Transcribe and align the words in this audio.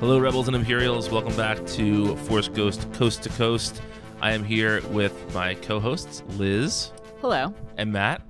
Hello, 0.00 0.18
Rebels 0.18 0.46
and 0.46 0.56
Imperials. 0.56 1.10
Welcome 1.10 1.34
back 1.36 1.64
to 1.68 2.16
Force 2.18 2.48
Ghost 2.48 2.90
Coast 2.92 3.22
to 3.24 3.28
Coast. 3.30 3.82
I 4.20 4.32
am 4.32 4.44
here 4.44 4.80
with 4.88 5.34
my 5.34 5.54
co 5.54 5.80
hosts, 5.80 6.22
Liz 6.36 6.92
Hello. 7.20 7.52
and 7.76 7.92
Matt, 7.92 8.22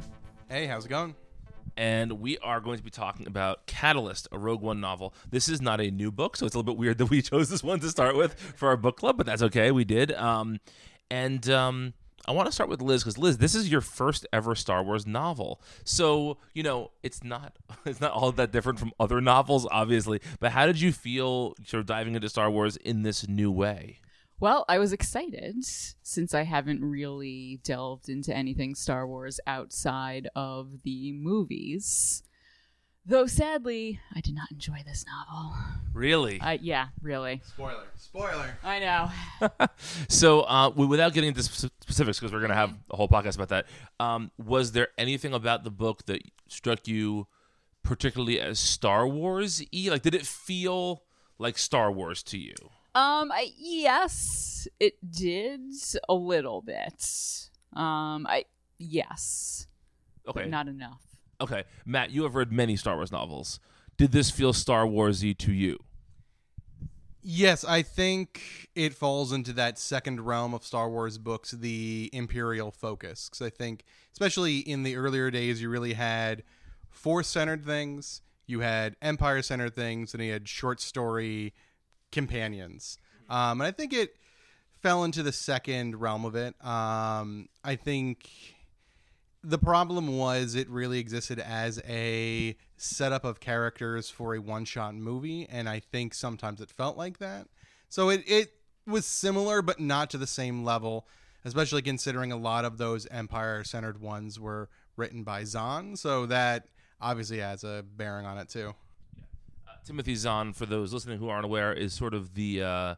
Hey, 0.48 0.66
how's 0.66 0.86
it 0.86 0.88
going? 0.88 1.14
and 1.76 2.12
we 2.20 2.38
are 2.38 2.60
going 2.60 2.76
to 2.78 2.82
be 2.82 2.90
talking 2.90 3.26
about 3.26 3.66
Catalyst, 3.66 4.26
a 4.32 4.38
Rogue 4.38 4.62
One 4.62 4.80
novel. 4.80 5.14
This 5.30 5.48
is 5.48 5.60
not 5.60 5.80
a 5.80 5.90
new 5.90 6.10
book, 6.10 6.36
so 6.36 6.44
it's 6.46 6.54
a 6.54 6.58
little 6.58 6.72
bit 6.74 6.78
weird 6.78 6.98
that 6.98 7.06
we 7.06 7.22
chose 7.22 7.48
this 7.50 7.62
one 7.62 7.80
to 7.80 7.88
start 7.88 8.16
with 8.16 8.34
for 8.56 8.68
our 8.68 8.76
book 8.76 8.96
club, 8.96 9.16
but 9.16 9.26
that's 9.26 9.42
okay. 9.42 9.70
We 9.70 9.84
did. 9.84 10.12
Um, 10.12 10.58
and 11.10 11.48
um, 11.50 11.94
I 12.28 12.32
want 12.32 12.44
to 12.44 12.52
start 12.52 12.68
with 12.68 12.82
Liz 12.82 13.02
because 13.02 13.16
Liz, 13.16 13.38
this 13.38 13.54
is 13.54 13.72
your 13.72 13.80
first 13.80 14.26
ever 14.34 14.54
Star 14.54 14.84
Wars 14.84 15.06
novel. 15.06 15.62
So 15.84 16.36
you 16.52 16.62
know 16.62 16.90
it's 17.02 17.24
not 17.24 17.56
it's 17.86 18.02
not 18.02 18.12
all 18.12 18.30
that 18.32 18.52
different 18.52 18.78
from 18.78 18.92
other 19.00 19.22
novels, 19.22 19.66
obviously. 19.70 20.20
But 20.38 20.52
how 20.52 20.66
did 20.66 20.78
you 20.78 20.92
feel 20.92 21.54
sort 21.64 21.80
of 21.80 21.86
diving 21.86 22.14
into 22.14 22.28
Star 22.28 22.50
Wars 22.50 22.76
in 22.76 23.02
this 23.02 23.26
new 23.26 23.50
way? 23.50 24.00
Well, 24.40 24.66
I 24.68 24.78
was 24.78 24.92
excited 24.92 25.64
since 25.64 26.34
I 26.34 26.42
haven't 26.44 26.84
really 26.84 27.60
delved 27.64 28.10
into 28.10 28.36
anything 28.36 28.74
Star 28.74 29.06
Wars 29.06 29.40
outside 29.46 30.28
of 30.36 30.82
the 30.84 31.12
movies. 31.12 32.22
Though 33.08 33.26
sadly, 33.26 34.00
I 34.14 34.20
did 34.20 34.34
not 34.34 34.50
enjoy 34.52 34.82
this 34.86 35.04
novel. 35.06 35.54
Really? 35.94 36.38
Uh, 36.40 36.58
yeah, 36.60 36.88
really. 37.00 37.40
Spoiler. 37.44 37.86
Spoiler. 37.96 38.58
I 38.62 38.78
know. 38.80 39.58
So, 40.08 40.42
uh, 40.42 40.68
w- 40.68 40.88
without 40.88 41.12
getting 41.14 41.28
into 41.28 41.42
sp- 41.42 41.72
specifics, 41.80 42.18
because 42.20 42.32
we're 42.32 42.40
going 42.40 42.50
to 42.50 42.54
have 42.56 42.74
a 42.90 42.96
whole 42.96 43.08
podcast 43.08 43.36
about 43.36 43.48
that, 43.48 43.66
um, 43.98 44.30
was 44.36 44.72
there 44.72 44.88
anything 44.98 45.32
about 45.32 45.64
the 45.64 45.70
book 45.70 46.04
that 46.06 46.20
struck 46.48 46.86
you 46.86 47.26
particularly 47.82 48.40
as 48.40 48.58
Star 48.58 49.06
Wars 49.08 49.62
y? 49.72 49.88
Like, 49.90 50.02
did 50.02 50.14
it 50.14 50.26
feel 50.26 51.02
like 51.38 51.56
Star 51.58 51.90
Wars 51.90 52.22
to 52.24 52.38
you? 52.38 52.54
Um, 52.94 53.30
I, 53.32 53.52
yes, 53.56 54.68
it 54.80 54.94
did 55.10 55.60
a 56.08 56.14
little 56.14 56.60
bit. 56.62 57.48
Um, 57.74 58.26
I 58.28 58.44
yes, 58.78 59.66
Okay. 60.26 60.40
but 60.42 60.50
not 60.50 60.68
enough. 60.68 61.00
Okay. 61.40 61.64
Matt, 61.84 62.10
you 62.10 62.22
have 62.24 62.34
read 62.34 62.52
many 62.52 62.76
Star 62.76 62.96
Wars 62.96 63.12
novels. 63.12 63.60
Did 63.96 64.12
this 64.12 64.30
feel 64.30 64.52
Star 64.52 64.84
Warsy 64.84 65.36
to 65.38 65.52
you? 65.52 65.78
Yes, 67.20 67.64
I 67.64 67.82
think 67.82 68.68
it 68.74 68.94
falls 68.94 69.32
into 69.32 69.52
that 69.54 69.78
second 69.78 70.24
realm 70.24 70.54
of 70.54 70.64
Star 70.64 70.88
Wars 70.88 71.18
books, 71.18 71.50
the 71.50 72.08
Imperial 72.12 72.70
focus. 72.70 73.28
Because 73.28 73.44
I 73.46 73.50
think, 73.50 73.84
especially 74.12 74.58
in 74.58 74.82
the 74.82 74.96
earlier 74.96 75.30
days, 75.30 75.60
you 75.60 75.68
really 75.68 75.94
had 75.94 76.42
Force 76.88 77.28
centered 77.28 77.64
things, 77.64 78.22
you 78.46 78.60
had 78.60 78.96
Empire 79.02 79.42
centered 79.42 79.74
things, 79.74 80.14
and 80.14 80.22
you 80.22 80.32
had 80.32 80.48
short 80.48 80.80
story 80.80 81.52
companions. 82.12 82.98
Um, 83.28 83.60
and 83.60 83.68
I 83.68 83.72
think 83.72 83.92
it 83.92 84.16
fell 84.80 85.04
into 85.04 85.22
the 85.22 85.32
second 85.32 86.00
realm 86.00 86.24
of 86.24 86.34
it. 86.34 86.54
Um, 86.64 87.48
I 87.62 87.76
think 87.76 88.30
the 89.42 89.58
problem 89.58 90.18
was 90.18 90.54
it 90.54 90.68
really 90.68 90.98
existed 90.98 91.38
as 91.38 91.80
a 91.88 92.56
setup 92.76 93.24
of 93.24 93.40
characters 93.40 94.10
for 94.10 94.34
a 94.34 94.40
one-shot 94.40 94.94
movie 94.94 95.46
and 95.48 95.68
i 95.68 95.78
think 95.78 96.14
sometimes 96.14 96.60
it 96.60 96.70
felt 96.70 96.96
like 96.96 97.18
that. 97.18 97.46
So 97.88 98.10
it, 98.10 98.22
it 98.26 98.52
was 98.86 99.06
similar 99.06 99.62
but 99.62 99.80
not 99.80 100.10
to 100.10 100.18
the 100.18 100.26
same 100.26 100.64
level 100.64 101.06
especially 101.44 101.82
considering 101.82 102.32
a 102.32 102.36
lot 102.36 102.64
of 102.64 102.78
those 102.78 103.06
empire-centered 103.06 104.00
ones 104.00 104.38
were 104.40 104.68
written 104.96 105.22
by 105.22 105.44
zahn. 105.44 105.96
So 105.96 106.26
that 106.26 106.66
obviously 107.00 107.38
has 107.38 107.64
a 107.64 107.84
bearing 107.96 108.26
on 108.26 108.38
it 108.38 108.48
too. 108.48 108.74
Timothy 109.84 110.16
Zahn, 110.16 110.52
for 110.52 110.66
those 110.66 110.92
listening 110.92 111.18
who 111.18 111.30
aren't 111.30 111.46
aware, 111.46 111.72
is 111.72 111.94
sort 111.94 112.12
of 112.12 112.34
the. 112.34 112.62
Uh, 112.62 112.94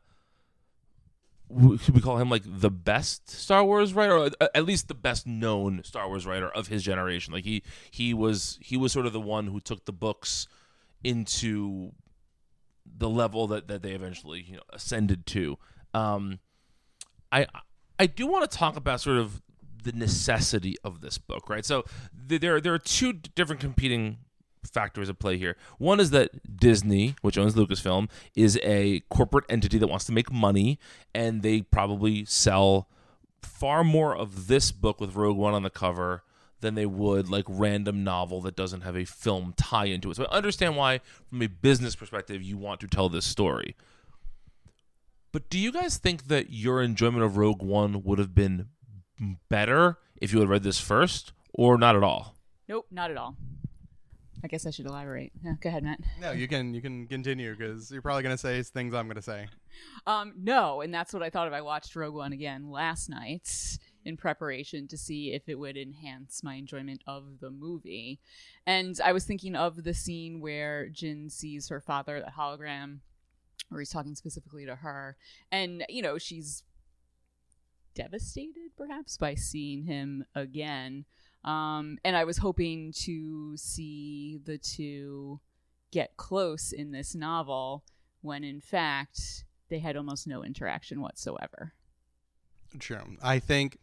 should 1.83 1.95
we 1.95 2.01
call 2.01 2.19
him 2.19 2.31
like 2.31 2.43
the 2.47 2.71
best 2.71 3.29
Star 3.29 3.65
Wars 3.65 3.93
writer, 3.95 4.17
or 4.17 4.31
at 4.55 4.65
least 4.65 4.89
the 4.89 4.95
best 4.95 5.27
known 5.27 5.83
Star 5.85 6.09
Wars 6.09 6.27
writer 6.27 6.49
of 6.49 6.69
his 6.69 6.83
generation? 6.83 7.33
Like 7.33 7.45
he 7.45 7.63
he 7.91 8.15
was 8.15 8.59
he 8.63 8.77
was 8.77 8.93
sort 8.93 9.07
of 9.07 9.13
the 9.13 9.21
one 9.21 9.49
who 9.49 9.61
took 9.61 9.85
the 9.85 9.93
books 9.93 10.47
into 11.03 11.93
the 12.85 13.09
level 13.09 13.47
that, 13.49 13.69
that 13.69 13.83
they 13.83 13.93
eventually 13.93 14.43
you 14.43 14.57
know 14.57 14.63
ascended 14.71 15.27
to. 15.27 15.59
Um, 15.95 16.39
I 17.33 17.47
I 17.99 18.07
do 18.07 18.27
want 18.27 18.51
to 18.51 18.57
talk 18.57 18.77
about 18.77 19.01
sort 19.01 19.19
of 19.19 19.43
the 19.83 19.93
necessity 19.93 20.77
of 20.85 21.01
this 21.01 21.19
book, 21.19 21.49
right? 21.49 21.65
So 21.65 21.85
th- 22.29 22.41
there 22.41 22.61
there 22.61 22.75
are 22.75 22.79
two 22.79 23.13
different 23.13 23.61
competing 23.61 24.19
factors 24.65 25.09
at 25.09 25.19
play 25.19 25.39
here. 25.39 25.57
One 25.79 26.01
is 26.01 26.11
that 26.11 26.59
Disney, 26.59 27.17
which 27.23 27.39
owns 27.39 27.55
Lucasfilm, 27.55 28.09
is 28.35 28.59
a 28.63 29.01
corporate 29.11 29.45
entity 29.49 29.79
that 29.79 29.89
wants 29.89 30.05
to 30.07 30.13
make 30.13 30.33
money, 30.33 30.79
and 31.15 31.43
they 31.43 31.63
probably 31.63 32.25
sell 32.25 32.89
far 33.43 33.83
more 33.85 34.17
of 34.17 34.47
this 34.47 34.71
book 34.73 35.01
with 35.01 35.15
Rogue 35.15 35.37
One 35.37 35.55
on 35.55 35.63
the 35.63 35.71
cover 35.71 36.25
than 36.61 36.75
they 36.75 36.87
would 36.87 37.31
like 37.31 37.47
random 37.49 38.05
novel 38.05 38.43
that 38.43 38.55
doesn't 38.55 38.83
have 38.83 38.97
a 38.97 39.05
film 39.05 39.55
tie 39.57 39.87
into 39.87 40.11
it. 40.11 40.17
So 40.17 40.27
I 40.27 40.37
understand 40.37 40.77
why, 40.77 41.01
from 41.29 41.41
a 41.43 41.47
business 41.47 41.97
perspective, 41.97 42.43
you 42.43 42.59
want 42.59 42.81
to 42.81 42.87
tell 42.87 43.09
this 43.09 43.25
story. 43.25 43.77
But 45.33 45.49
do 45.49 45.59
you 45.59 45.73
guys 45.73 45.97
think 45.97 46.29
that 46.29 46.51
your 46.51 46.83
enjoyment 46.83 47.25
of 47.25 47.37
Rogue 47.37 47.63
One 47.63 48.03
would 48.03 48.19
have 48.19 48.35
been 48.35 48.67
better 49.49 49.99
if 50.21 50.33
you 50.33 50.41
had 50.41 50.49
read 50.49 50.63
this 50.63 50.81
first, 50.81 51.33
or 51.55 51.79
not 51.79 51.97
at 51.97 52.03
all? 52.03 52.35
Nope, 52.69 52.87
not 52.91 53.11
at 53.11 53.17
all. 53.17 53.37
I 54.43 54.49
guess 54.49 54.67
I 54.67 54.71
should 54.71 54.87
elaborate. 54.87 55.33
Yeah, 55.45 55.55
go 55.61 55.69
ahead, 55.69 55.83
Matt. 55.85 56.01
no 56.21 56.33
you 56.33 56.49
can 56.49 56.73
you 56.75 56.81
can 56.81 57.07
continue 57.07 57.55
because 57.55 57.91
you're 57.91 58.03
probably 58.03 58.23
going 58.23 58.35
to 58.35 58.39
say 58.39 58.63
things 58.63 58.95
i'm 58.95 59.07
going 59.07 59.17
to 59.17 59.23
say 59.23 59.49
Um, 60.07 60.33
no, 60.37 60.81
and 60.81 60.93
that's 60.93 61.13
what 61.13 61.23
I 61.23 61.31
thought 61.31 61.47
if 61.47 61.53
I 61.55 61.61
watched 61.61 61.95
Rogue 61.95 62.15
One 62.15 62.33
again 62.33 62.71
last 62.71 63.09
night 63.09 63.79
in 64.05 64.17
preparation 64.17 64.89
to 64.89 64.97
see 64.99 65.33
if 65.33 65.49
it 65.49 65.59
would 65.59 65.77
enhance 65.77 66.43
my 66.43 66.55
enjoyment 66.55 67.03
of 67.07 67.39
the 67.41 67.51
movie. 67.51 68.19
And 68.67 68.99
I 69.05 69.13
was 69.13 69.25
thinking 69.25 69.55
of 69.55 69.85
the 69.85 69.95
scene 69.95 70.41
where 70.41 70.89
Jyn 70.91 71.31
sees 71.31 71.69
her 71.69 71.81
father, 71.81 72.21
the 72.21 72.33
hologram, 72.33 72.99
where 73.69 73.81
he's 73.81 73.91
talking 73.91 74.15
specifically 74.17 74.67
to 74.67 74.77
her, 74.77 75.17
and 75.53 75.85
you 75.89 76.03
know 76.03 76.19
she's 76.19 76.65
devastated 77.95 78.71
perhaps 78.77 79.17
by 79.17 79.35
seeing 79.35 79.85
him 79.85 80.25
again. 80.35 81.05
Um, 81.45 81.99
and 82.05 82.17
I 82.17 82.25
was 82.25 82.39
hoping 82.39 82.93
to 83.05 83.57
see 83.57 84.39
the 84.45 84.59
two 84.59 85.41
get 85.91 86.17
close 86.17 86.73
in 86.73 86.93
this 86.93 87.15
novel 87.15 87.85
when 88.21 88.45
in 88.45 88.61
fact 88.61 89.45
they 89.69 89.79
had 89.79 89.97
almost 89.97 90.27
no 90.27 90.45
interaction 90.45 91.01
whatsoever. 91.01 91.73
True. 92.79 93.17
I 93.23 93.39
think 93.39 93.79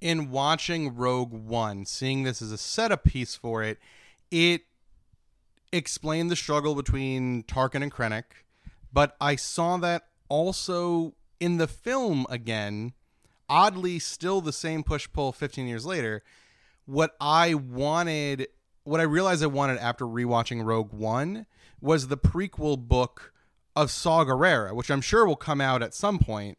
in 0.00 0.30
watching 0.30 0.94
Rogue 0.96 1.32
One, 1.32 1.84
seeing 1.84 2.22
this 2.22 2.40
as 2.40 2.52
a 2.52 2.58
setup 2.58 3.04
piece 3.04 3.34
for 3.34 3.62
it, 3.62 3.78
it 4.30 4.62
explained 5.72 6.30
the 6.30 6.36
struggle 6.36 6.74
between 6.74 7.42
Tarkin 7.44 7.82
and 7.82 7.92
Krennic, 7.92 8.24
but 8.92 9.16
I 9.20 9.36
saw 9.36 9.76
that 9.78 10.06
also 10.28 11.14
in 11.38 11.58
the 11.58 11.66
film 11.66 12.26
again, 12.30 12.92
oddly 13.48 13.98
still 13.98 14.40
the 14.40 14.52
same 14.52 14.82
push 14.82 15.08
pull 15.12 15.32
15 15.32 15.66
years 15.66 15.84
later. 15.84 16.22
What 16.90 17.14
I 17.20 17.54
wanted, 17.54 18.48
what 18.82 18.98
I 18.98 19.04
realized 19.04 19.44
I 19.44 19.46
wanted 19.46 19.78
after 19.78 20.04
rewatching 20.04 20.64
Rogue 20.64 20.92
One 20.92 21.46
was 21.80 22.08
the 22.08 22.16
prequel 22.16 22.76
book 22.76 23.32
of 23.76 23.92
Saw 23.92 24.24
Gerrera, 24.24 24.74
which 24.74 24.90
I'm 24.90 25.00
sure 25.00 25.24
will 25.24 25.36
come 25.36 25.60
out 25.60 25.84
at 25.84 25.94
some 25.94 26.18
point. 26.18 26.58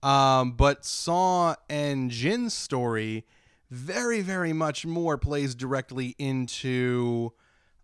Um, 0.00 0.52
but 0.52 0.84
Saw 0.84 1.56
and 1.68 2.12
Jyn's 2.12 2.54
story 2.54 3.24
very, 3.72 4.20
very 4.20 4.52
much 4.52 4.86
more 4.86 5.18
plays 5.18 5.52
directly 5.52 6.14
into 6.16 7.32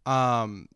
um, 0.06 0.68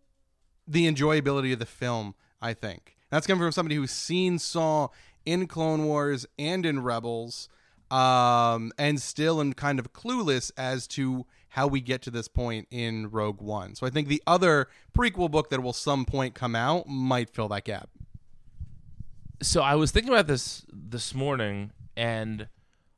the 0.67 0.91
enjoyability 0.91 1.53
of 1.53 1.61
the 1.61 1.67
film, 1.67 2.17
I 2.41 2.53
think. 2.53 2.97
That's 3.11 3.29
coming 3.29 3.43
from 3.43 3.53
somebody 3.53 3.77
who's 3.77 3.93
seen 3.93 4.41
Saw 4.41 4.89
in 5.25 5.47
Clone 5.47 5.85
Wars 5.85 6.27
and 6.37 6.67
in 6.67 6.83
Rebels, 6.83 7.49
um, 7.93 8.73
and 8.79 9.01
still 9.03 9.39
am 9.39 9.53
kind 9.53 9.79
of 9.79 9.93
clueless 9.93 10.51
as 10.57 10.87
to 10.89 11.27
how 11.51 11.67
we 11.67 11.83
get 11.83 12.01
to 12.03 12.11
this 12.11 12.27
point 12.27 12.67
in 12.71 13.11
Rogue 13.11 13.43
One. 13.43 13.75
So 13.75 13.87
I 13.87 13.91
think 13.91 14.09
the 14.09 14.23
other 14.27 14.69
prequel 14.97 15.31
book 15.31 15.51
that 15.51 15.63
will 15.63 15.75
some 15.75 16.07
point 16.07 16.35
come 16.35 16.57
out 16.57 16.89
might 16.89 17.29
fill 17.29 17.49
that 17.49 17.65
gap. 17.65 17.91
so 19.43 19.61
I 19.61 19.75
was 19.75 19.91
thinking 19.91 20.11
about 20.11 20.27
this 20.27 20.65
this 20.73 21.15
morning, 21.15 21.73
and 21.95 22.49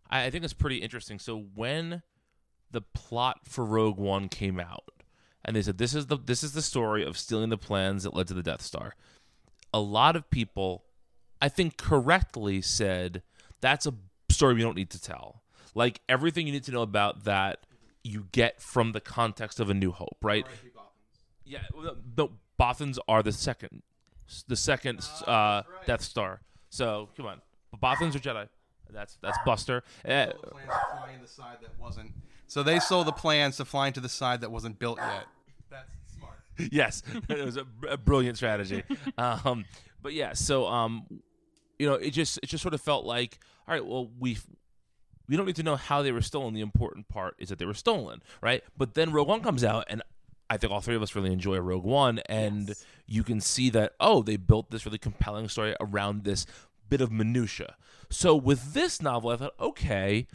I, 0.09 0.27
I 0.27 0.31
think 0.31 0.45
it's 0.45 0.53
pretty 0.53 0.77
interesting. 0.77 1.19
So 1.19 1.45
when 1.55 2.03
the 2.71 2.81
plot 2.81 3.41
for 3.49 3.65
Rogue 3.65 3.99
One 3.99 4.29
came 4.29 4.61
out, 4.61 4.93
and 5.45 5.57
they 5.57 5.63
said 5.63 5.79
this 5.79 5.93
is 5.93 6.07
the 6.07 6.19
this 6.25 6.45
is 6.45 6.53
the 6.53 6.63
story 6.63 7.05
of 7.05 7.19
stealing 7.19 7.51
the 7.51 7.59
plans 7.59 8.05
that 8.05 8.15
led 8.15 8.29
to 8.29 8.35
the 8.35 8.45
Death 8.45 8.63
Star, 8.63 8.95
a 9.73 9.81
lot 9.81 10.15
of 10.15 10.31
people, 10.31 10.85
I 11.43 11.49
think, 11.49 11.77
correctly 11.77 12.63
said 12.63 13.23
that's 13.61 13.87
a 13.87 13.95
story 14.31 14.55
we 14.55 14.63
don't 14.63 14.77
need 14.77 14.91
to 14.91 15.01
tell. 15.01 15.43
Like 15.75 16.01
everything 16.09 16.47
you 16.47 16.53
need 16.53 16.65
to 16.65 16.73
know 16.73 16.83
about 16.83 17.25
that, 17.25 17.67
you 18.03 18.27
get 18.33 18.61
from 18.61 18.93
the 18.93 19.01
context 19.01 19.61
of 19.61 19.71
A 19.71 19.75
New 19.75 19.93
Hope, 19.93 20.17
right? 20.23 20.47
Yeah, 21.45 21.61
well, 21.75 21.97
the 22.15 22.29
Bothans 22.59 22.99
are 23.09 23.23
the 23.23 23.33
second 23.33 23.83
the 24.49 24.57
second 24.57 25.01
uh, 25.27 25.63
Death 25.87 26.03
Star. 26.03 26.41
So 26.71 27.09
come 27.17 27.27
on, 27.27 27.41
Bothans 27.83 28.15
or 28.15 28.19
Jedi? 28.19 28.49
That's 28.91 29.19
that's 29.21 29.39
Buster. 29.45 29.83
The 30.05 30.49
plans 30.51 30.69
to 30.69 30.97
fly 30.97 31.11
in 31.15 31.21
the 31.21 31.29
side 31.29 31.57
that 31.63 31.79
wasn't. 31.79 32.13
So 32.47 32.63
they 32.63 32.79
sold 32.79 33.07
the 33.07 33.13
plans 33.13 33.57
to 33.57 33.65
fly 33.65 33.89
into 33.89 34.01
the 34.01 34.09
side 34.09 34.41
that 34.43 34.51
wasn't 34.51 34.79
built 34.79 34.99
yet. 34.99 35.25
That's 35.71 35.91
smart. 36.17 36.39
yes, 36.73 37.03
it 37.29 37.45
was 37.45 37.57
a, 37.57 37.67
a 37.89 37.97
brilliant 37.97 38.37
strategy. 38.37 38.83
Um, 39.19 39.65
but 40.03 40.13
yeah, 40.13 40.35
so 40.35 40.67
um, 40.67 41.07
you 41.79 41.89
know, 41.89 41.95
it 41.95 42.11
just 42.11 42.39
it 42.43 42.47
just 42.47 42.63
sort 42.63 42.75
of 42.75 42.81
felt 42.81 43.05
like, 43.05 43.41
all 43.67 43.75
right, 43.75 43.85
well, 43.85 44.11
we 44.19 44.39
we 45.29 45.37
don't 45.37 45.47
need 45.47 45.57
to 45.57 45.63
know 45.63 45.77
how 45.77 46.03
they 46.03 46.13
were 46.13 46.21
stolen. 46.23 46.55
The 46.55 46.61
important 46.61 47.09
part 47.09 47.35
is 47.39 47.49
that 47.49 47.59
they 47.59 47.65
were 47.65 47.75
stolen, 47.75 48.23
right? 48.43 48.63
But 48.77 48.95
then 48.95 49.13
Rogue 49.13 49.29
One 49.29 49.41
comes 49.43 49.65
out, 49.65 49.85
and 49.89 50.03
I 50.51 50.59
think 50.59 50.73
all 50.73 50.81
three 50.81 50.97
of 50.97 51.03
us 51.03 51.15
really 51.15 51.33
enjoy 51.33 51.59
Rogue 51.59 51.85
One, 51.85 52.19
and 52.27 52.69
Yes. 52.69 52.85
you 53.07 53.23
can 53.25 53.41
see 53.41 53.71
that 53.71 53.95
oh, 54.01 54.23
they 54.23 54.37
built 54.37 54.71
this 54.71 54.85
really 54.85 54.99
compelling 54.99 55.49
story 55.49 55.75
around 55.81 56.25
this 56.25 56.47
bit 56.89 57.01
of 57.01 57.11
minutia. 57.11 57.77
So 58.11 58.37
with 58.37 58.75
this 58.75 59.01
novel, 59.01 59.31
I 59.31 59.37
thought, 59.37 59.55
okay, 59.59 60.27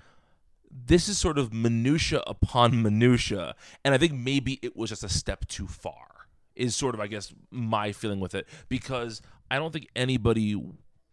this 0.71 1.07
is 1.07 1.17
sort 1.17 1.37
of 1.37 1.53
minutia 1.53 2.23
upon 2.25 2.81
minutia, 2.81 3.55
and 3.85 3.93
I 3.93 3.97
think 3.97 4.13
maybe 4.13 4.59
it 4.63 4.75
was 4.75 4.89
just 4.89 5.03
a 5.03 5.09
step 5.09 5.47
too 5.47 5.67
far. 5.67 6.07
Is 6.55 6.75
sort 6.75 6.93
of, 6.93 6.99
I 6.99 7.07
guess, 7.07 7.33
my 7.51 7.91
feeling 7.93 8.19
with 8.19 8.35
it 8.35 8.45
because 8.67 9.21
I 9.49 9.57
don't 9.57 9.71
think 9.71 9.87
anybody 9.95 10.61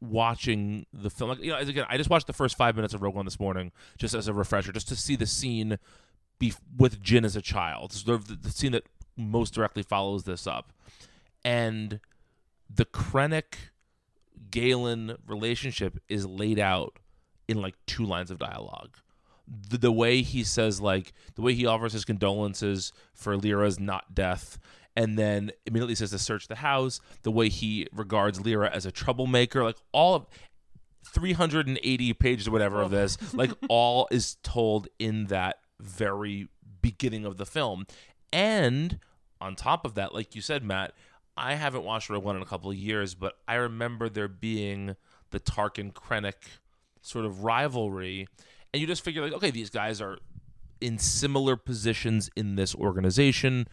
watching 0.00 0.86
the 0.92 1.10
film, 1.10 1.30
like, 1.30 1.40
you 1.40 1.50
know, 1.50 1.58
again, 1.58 1.86
I 1.88 1.96
just 1.96 2.10
watched 2.10 2.26
the 2.26 2.32
first 2.32 2.56
five 2.56 2.76
minutes 2.76 2.94
of 2.94 3.02
Rogue 3.02 3.14
One 3.14 3.24
this 3.24 3.40
morning 3.40 3.72
just 3.98 4.14
as 4.14 4.28
a 4.28 4.34
refresher, 4.34 4.72
just 4.72 4.88
to 4.88 4.96
see 4.96 5.16
the 5.16 5.26
scene 5.26 5.78
be 6.38 6.52
with 6.76 7.02
Jyn 7.02 7.24
as 7.24 7.36
a 7.36 7.42
child, 7.42 7.92
the, 7.92 8.18
the 8.18 8.50
scene 8.50 8.72
that 8.72 8.84
most 9.16 9.54
directly 9.54 9.82
follows 9.82 10.24
this 10.24 10.46
up, 10.46 10.72
and 11.44 12.00
the 12.68 12.84
Krennic 12.84 13.70
Galen 14.50 15.16
relationship 15.26 15.98
is 16.08 16.26
laid 16.26 16.58
out 16.58 16.98
in 17.48 17.62
like 17.62 17.74
two 17.86 18.04
lines 18.04 18.30
of 18.30 18.38
dialogue. 18.38 18.98
The, 19.70 19.78
the 19.78 19.92
way 19.92 20.22
he 20.22 20.42
says, 20.42 20.80
like, 20.80 21.12
the 21.36 21.42
way 21.42 21.54
he 21.54 21.64
offers 21.64 21.92
his 21.92 22.04
condolences 22.04 22.92
for 23.14 23.36
Lyra's 23.36 23.78
not 23.78 24.14
death, 24.14 24.58
and 24.96 25.18
then 25.18 25.52
immediately 25.66 25.94
says 25.94 26.10
to 26.10 26.18
search 26.18 26.48
the 26.48 26.56
house, 26.56 27.00
the 27.22 27.30
way 27.30 27.48
he 27.48 27.86
regards 27.92 28.40
Lyra 28.40 28.70
as 28.70 28.86
a 28.86 28.90
troublemaker, 28.92 29.62
like, 29.62 29.76
all 29.92 30.14
of 30.14 30.26
380 31.04 32.12
pages 32.14 32.48
or 32.48 32.50
whatever 32.50 32.80
of 32.80 32.90
this, 32.90 33.18
like, 33.34 33.50
all 33.68 34.08
is 34.10 34.36
told 34.42 34.88
in 34.98 35.26
that 35.26 35.58
very 35.78 36.48
beginning 36.80 37.24
of 37.24 37.36
the 37.36 37.46
film. 37.46 37.86
And 38.32 38.98
on 39.40 39.54
top 39.54 39.84
of 39.84 39.94
that, 39.94 40.14
like 40.14 40.34
you 40.34 40.40
said, 40.40 40.64
Matt, 40.64 40.92
I 41.36 41.54
haven't 41.54 41.84
watched 41.84 42.08
Rogue 42.08 42.24
One 42.24 42.36
in 42.36 42.42
a 42.42 42.46
couple 42.46 42.70
of 42.70 42.76
years, 42.76 43.14
but 43.14 43.34
I 43.46 43.54
remember 43.56 44.08
there 44.08 44.28
being 44.28 44.96
the 45.30 45.40
Tarkin 45.40 45.92
Krennic 45.92 46.34
sort 47.02 47.26
of 47.26 47.44
rivalry, 47.44 48.26
and 48.72 48.80
you 48.80 48.86
just 48.86 49.04
figure 49.04 49.22
like, 49.22 49.34
okay, 49.34 49.50
these 49.50 49.70
guys 49.70 50.00
are 50.00 50.18
in 50.80 50.98
similar 50.98 51.56
positions 51.56 52.30
in 52.36 52.56
this 52.56 52.74
organization. 52.74 53.66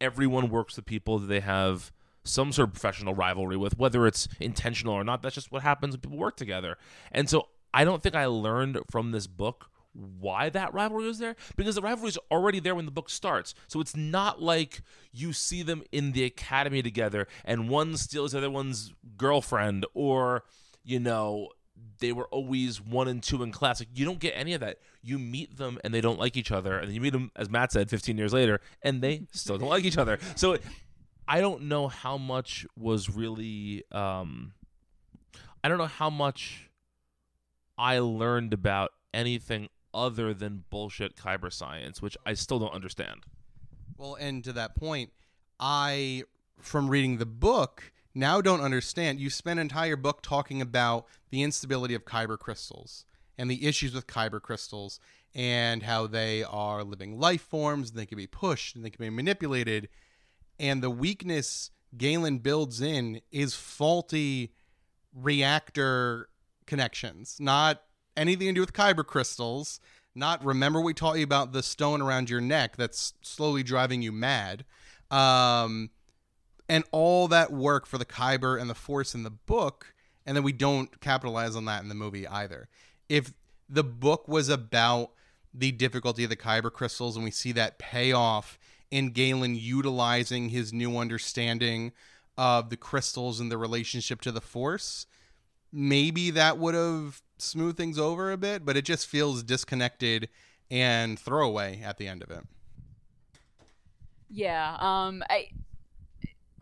Everyone 0.00 0.48
works 0.48 0.76
with 0.76 0.86
people 0.86 1.18
that 1.18 1.26
they 1.26 1.40
have 1.40 1.92
some 2.24 2.52
sort 2.52 2.68
of 2.68 2.74
professional 2.74 3.14
rivalry 3.14 3.56
with, 3.56 3.78
whether 3.78 4.06
it's 4.06 4.28
intentional 4.40 4.94
or 4.94 5.04
not. 5.04 5.22
That's 5.22 5.34
just 5.34 5.52
what 5.52 5.62
happens 5.62 5.92
when 5.92 6.00
people 6.00 6.18
work 6.18 6.36
together. 6.36 6.76
And 7.12 7.28
so 7.28 7.48
I 7.72 7.84
don't 7.84 8.02
think 8.02 8.14
I 8.14 8.26
learned 8.26 8.78
from 8.90 9.12
this 9.12 9.26
book 9.26 9.70
why 9.92 10.48
that 10.50 10.74
rivalry 10.74 11.06
was 11.06 11.18
there 11.18 11.36
because 11.56 11.76
the 11.76 11.82
rivalry 11.82 12.08
is 12.08 12.18
already 12.30 12.58
there 12.60 12.74
when 12.74 12.84
the 12.84 12.90
book 12.90 13.08
starts. 13.08 13.54
So 13.68 13.80
it's 13.80 13.94
not 13.94 14.42
like 14.42 14.82
you 15.12 15.32
see 15.32 15.62
them 15.62 15.82
in 15.92 16.12
the 16.12 16.24
academy 16.24 16.82
together 16.82 17.28
and 17.44 17.68
one 17.68 17.96
steals 17.96 18.32
the 18.32 18.38
other 18.38 18.50
one's 18.50 18.92
girlfriend 19.16 19.86
or, 19.94 20.44
you 20.82 20.98
know, 20.98 21.50
they 22.00 22.12
were 22.12 22.26
always 22.26 22.80
one 22.80 23.08
and 23.08 23.22
two 23.22 23.42
in 23.42 23.52
class. 23.52 23.80
Like, 23.80 23.88
you 23.94 24.04
don't 24.04 24.18
get 24.18 24.32
any 24.36 24.54
of 24.54 24.60
that. 24.60 24.78
You 25.02 25.18
meet 25.18 25.56
them 25.56 25.78
and 25.84 25.92
they 25.92 26.00
don't 26.00 26.18
like 26.18 26.36
each 26.36 26.52
other, 26.52 26.78
and 26.78 26.92
you 26.92 27.00
meet 27.00 27.12
them, 27.12 27.30
as 27.36 27.48
Matt 27.50 27.72
said, 27.72 27.90
15 27.90 28.18
years 28.18 28.32
later, 28.32 28.60
and 28.82 29.02
they 29.02 29.26
still 29.32 29.58
don't 29.58 29.68
like 29.68 29.84
each 29.84 29.98
other. 29.98 30.18
So 30.36 30.58
I 31.26 31.40
don't 31.40 31.62
know 31.62 31.88
how 31.88 32.18
much 32.18 32.66
was 32.76 33.10
really. 33.10 33.84
Um, 33.92 34.52
I 35.62 35.68
don't 35.68 35.78
know 35.78 35.86
how 35.86 36.10
much 36.10 36.68
I 37.78 37.98
learned 37.98 38.52
about 38.52 38.90
anything 39.14 39.68
other 39.94 40.34
than 40.34 40.64
bullshit 40.70 41.16
kyber 41.16 41.52
science, 41.52 42.02
which 42.02 42.16
I 42.26 42.34
still 42.34 42.58
don't 42.58 42.74
understand. 42.74 43.20
Well, 43.96 44.16
and 44.16 44.42
to 44.44 44.52
that 44.52 44.74
point, 44.74 45.12
I, 45.58 46.24
from 46.58 46.88
reading 46.88 47.18
the 47.18 47.26
book, 47.26 47.92
now 48.14 48.40
don't 48.40 48.60
understand. 48.60 49.20
You 49.20 49.30
spent 49.30 49.58
an 49.58 49.64
entire 49.64 49.96
book 49.96 50.22
talking 50.22 50.60
about 50.60 51.06
the 51.30 51.42
instability 51.42 51.94
of 51.94 52.04
kyber 52.04 52.38
crystals 52.38 53.04
and 53.36 53.50
the 53.50 53.66
issues 53.66 53.94
with 53.94 54.06
kyber 54.06 54.40
crystals 54.40 55.00
and 55.34 55.82
how 55.82 56.06
they 56.06 56.44
are 56.44 56.84
living 56.84 57.18
life 57.18 57.42
forms 57.42 57.90
and 57.90 57.98
they 57.98 58.06
can 58.06 58.16
be 58.16 58.26
pushed 58.26 58.76
and 58.76 58.84
they 58.84 58.90
can 58.90 59.04
be 59.04 59.10
manipulated. 59.10 59.88
And 60.58 60.82
the 60.82 60.90
weakness 60.90 61.70
Galen 61.96 62.38
builds 62.38 62.80
in 62.80 63.20
is 63.30 63.54
faulty 63.54 64.52
reactor 65.12 66.28
connections, 66.66 67.36
not 67.38 67.82
anything 68.16 68.48
to 68.48 68.52
do 68.52 68.60
with 68.60 68.72
kyber 68.72 69.06
crystals. 69.06 69.80
Not 70.14 70.44
remember 70.44 70.80
we 70.80 70.94
taught 70.94 71.18
you 71.18 71.24
about 71.24 71.52
the 71.52 71.62
stone 71.62 72.00
around 72.00 72.30
your 72.30 72.40
neck 72.40 72.76
that's 72.76 73.14
slowly 73.22 73.64
driving 73.64 74.00
you 74.00 74.12
mad. 74.12 74.64
Um, 75.10 75.90
and 76.68 76.84
all 76.92 77.28
that 77.28 77.52
work 77.52 77.86
for 77.86 77.98
the 77.98 78.04
kyber 78.04 78.60
and 78.60 78.68
the 78.70 78.74
force 78.74 79.14
in 79.14 79.22
the 79.22 79.30
book, 79.30 79.94
and 80.26 80.36
then 80.36 80.44
we 80.44 80.52
don't 80.52 81.00
capitalize 81.00 81.54
on 81.56 81.64
that 81.66 81.82
in 81.82 81.88
the 81.88 81.94
movie 81.94 82.26
either. 82.26 82.68
If 83.08 83.32
the 83.68 83.84
book 83.84 84.28
was 84.28 84.48
about 84.48 85.12
the 85.52 85.72
difficulty 85.72 86.24
of 86.24 86.30
the 86.30 86.36
kyber 86.36 86.72
crystals, 86.72 87.16
and 87.16 87.24
we 87.24 87.30
see 87.30 87.52
that 87.52 87.78
pay 87.78 88.12
off 88.12 88.58
in 88.90 89.10
Galen 89.10 89.54
utilizing 89.54 90.48
his 90.48 90.72
new 90.72 90.96
understanding 90.98 91.92
of 92.36 92.70
the 92.70 92.76
crystals 92.76 93.40
and 93.40 93.50
the 93.50 93.58
relationship 93.58 94.20
to 94.22 94.32
the 94.32 94.40
force, 94.40 95.06
maybe 95.72 96.30
that 96.30 96.58
would 96.58 96.74
have 96.74 97.22
smoothed 97.38 97.76
things 97.76 97.98
over 97.98 98.32
a 98.32 98.36
bit, 98.36 98.64
but 98.64 98.76
it 98.76 98.84
just 98.84 99.06
feels 99.06 99.42
disconnected 99.42 100.28
and 100.70 101.18
throwaway 101.18 101.80
at 101.82 101.98
the 101.98 102.08
end 102.08 102.22
of 102.22 102.30
it. 102.30 102.44
Yeah, 104.30 104.76
um, 104.80 105.22
I 105.28 105.50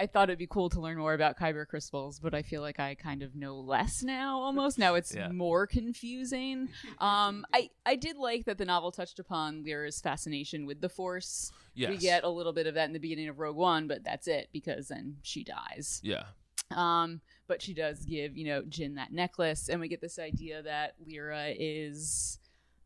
I 0.03 0.07
thought 0.09 0.31
it'd 0.31 0.39
be 0.41 0.49
cool 0.49 0.69
to 0.71 0.81
learn 0.81 0.99
more 0.99 1.15
about 1.15 1.39
kyber 1.39 1.65
crystals, 1.65 2.19
but 2.19 2.35
I 2.35 2.43
feel 2.43 2.61
like 2.61 2.81
I 2.81 2.97
kind 2.97 3.23
of 3.23 3.37
know 3.37 3.55
less 3.61 4.03
now. 4.03 4.41
Almost 4.41 4.77
now, 4.77 4.97
it's 4.97 5.15
Yeah. 5.15 5.29
more 5.29 5.65
confusing. 5.65 6.71
Um, 6.99 7.47
I 7.55 7.71
I 7.87 7.95
did 7.95 8.17
like 8.17 8.47
that 8.47 8.59
the 8.59 8.65
novel 8.65 8.91
touched 8.91 9.21
upon 9.21 9.63
Lyra's 9.63 10.01
fascination 10.01 10.67
with 10.67 10.81
the 10.81 10.89
Force. 10.89 11.53
Yes. 11.75 11.91
We 11.91 11.99
get 11.99 12.25
a 12.25 12.29
little 12.29 12.53
bit 12.53 12.67
of 12.67 12.75
that 12.75 12.87
in 12.87 12.93
the 12.93 12.99
beginning 12.99 13.29
of 13.29 13.39
Rogue 13.39 13.55
One, 13.57 13.87
but 13.87 14.03
that's 14.03 14.27
it 14.27 14.49
because 14.53 14.89
then 14.89 15.19
she 15.23 15.45
dies. 15.45 16.01
Yeah. 16.03 16.25
Um, 16.73 17.21
but 17.47 17.63
she 17.63 17.73
does 17.73 18.05
give, 18.05 18.37
you 18.37 18.45
know, 18.47 18.63
Jyn 18.63 18.97
that 18.97 19.13
necklace, 19.13 19.69
and 19.69 19.81
we 19.81 19.87
get 19.87 20.01
this 20.01 20.19
idea 20.19 20.63
that 20.65 20.97
Lyra 21.07 21.55
is 21.57 22.41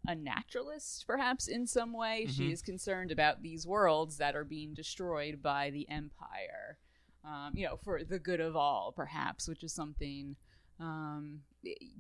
a 0.07 0.15
naturalist, 0.15 1.07
perhaps 1.07 1.49
in 1.49 1.67
some 1.67 1.93
way. 1.95 2.27
She 2.27 2.49
Mhm. 2.49 2.53
is 2.53 2.63
concerned 2.63 3.11
about 3.11 3.43
these 3.43 3.67
worlds 3.67 4.19
that 4.19 4.37
are 4.37 4.45
being 4.45 4.75
destroyed 4.75 5.41
by 5.43 5.71
the 5.71 5.89
Empire, 5.89 6.79
um, 7.27 7.51
you 7.55 7.67
know, 7.67 7.77
for 7.83 8.05
the 8.05 8.19
good 8.19 8.41
of 8.41 8.55
all, 8.57 8.93
perhaps, 8.95 9.49
which 9.49 9.63
is 9.65 9.73
something 9.73 10.37
um, 10.79 11.41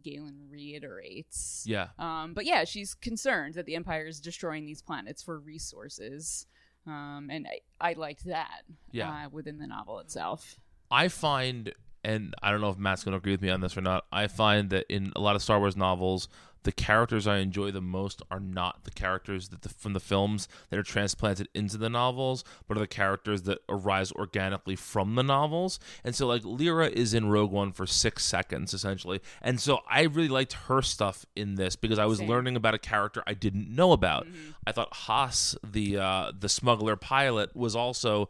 Galen 0.03 0.49
reiterates. 0.51 1.65
Yeah. 1.67 1.89
Um, 1.99 2.35
but 2.35 2.45
yeah, 2.45 2.65
she's 2.65 2.95
concerned 2.95 3.55
that 3.55 3.67
the 3.67 3.75
Empire 3.75 4.07
is 4.07 4.21
destroying 4.21 4.67
these 4.67 4.83
planets 4.83 5.23
for 5.23 5.39
resources. 5.39 6.47
Um, 6.87 7.29
and 7.33 7.47
I, 7.81 7.91
I 7.91 7.93
liked 7.95 8.25
that 8.27 8.63
Yeah. 8.93 9.11
uh, 9.11 9.29
within 9.31 9.59
the 9.59 9.67
novel 9.67 9.99
itself. 9.99 10.57
I 10.91 11.09
find, 11.09 11.73
and 12.05 12.35
I 12.43 12.51
don't 12.53 12.61
know 12.61 12.71
if 12.71 12.79
Matt's 12.79 13.03
going 13.03 13.13
to 13.13 13.19
agree 13.19 13.33
with 13.33 13.43
me 13.43 13.51
on 13.51 13.61
this 13.61 13.77
or 13.77 13.81
not. 13.81 14.05
I 14.13 14.29
find 14.29 14.71
that 14.71 14.87
in 14.89 15.13
a 15.17 15.21
lot 15.21 15.35
of 15.35 15.43
Star 15.43 15.59
Wars 15.59 15.77
novels, 15.77 16.29
the 16.63 16.73
characters 16.73 17.27
I 17.27 17.39
enjoy 17.39 17.71
the 17.71 17.81
most 17.81 18.23
are 18.31 18.41
not 18.41 18.85
the 18.85 18.91
characters 18.91 19.51
that 19.51 19.63
the, 19.63 19.69
from 19.69 19.93
the 19.93 20.01
films 20.01 20.49
that 20.71 20.79
are 20.79 20.83
transplanted 20.83 21.49
into 21.55 21.79
the 21.79 21.89
novels, 21.89 22.43
but 22.67 22.77
are 22.77 22.81
the 22.81 22.87
characters 22.89 23.43
that 23.43 23.59
arise 23.69 24.11
organically 24.13 24.75
from 24.75 25.15
the 25.15 25.23
novels. 25.23 25.79
And 26.03 26.15
so, 26.15 26.27
like 26.27 26.43
Lyra 26.45 26.89
is 26.89 27.15
in 27.15 27.29
Rogue 27.29 27.53
One 27.53 27.71
for 27.73 27.87
six 27.87 28.25
seconds 28.25 28.75
essentially, 28.75 29.21
and 29.41 29.61
so 29.61 29.81
I 29.89 30.03
really 30.03 30.29
liked 30.29 30.55
her 30.55 30.83
stuff 30.83 31.25
in 31.37 31.55
this 31.55 31.77
because 31.77 31.99
I 31.99 32.07
was 32.07 32.19
Same. 32.19 32.29
learning 32.29 32.57
about 32.57 32.75
a 32.75 32.79
character 32.79 33.23
I 33.27 33.35
didn't 33.35 33.75
know 33.75 33.93
about. 33.93 34.27
I 34.67 34.73
thought 34.73 34.93
Haas, 34.93 35.57
the 35.65 35.99
uh, 35.99 36.33
the 36.39 36.49
smuggler 36.49 36.97
pilot, 36.97 37.55
was 37.55 37.77
also 37.77 38.29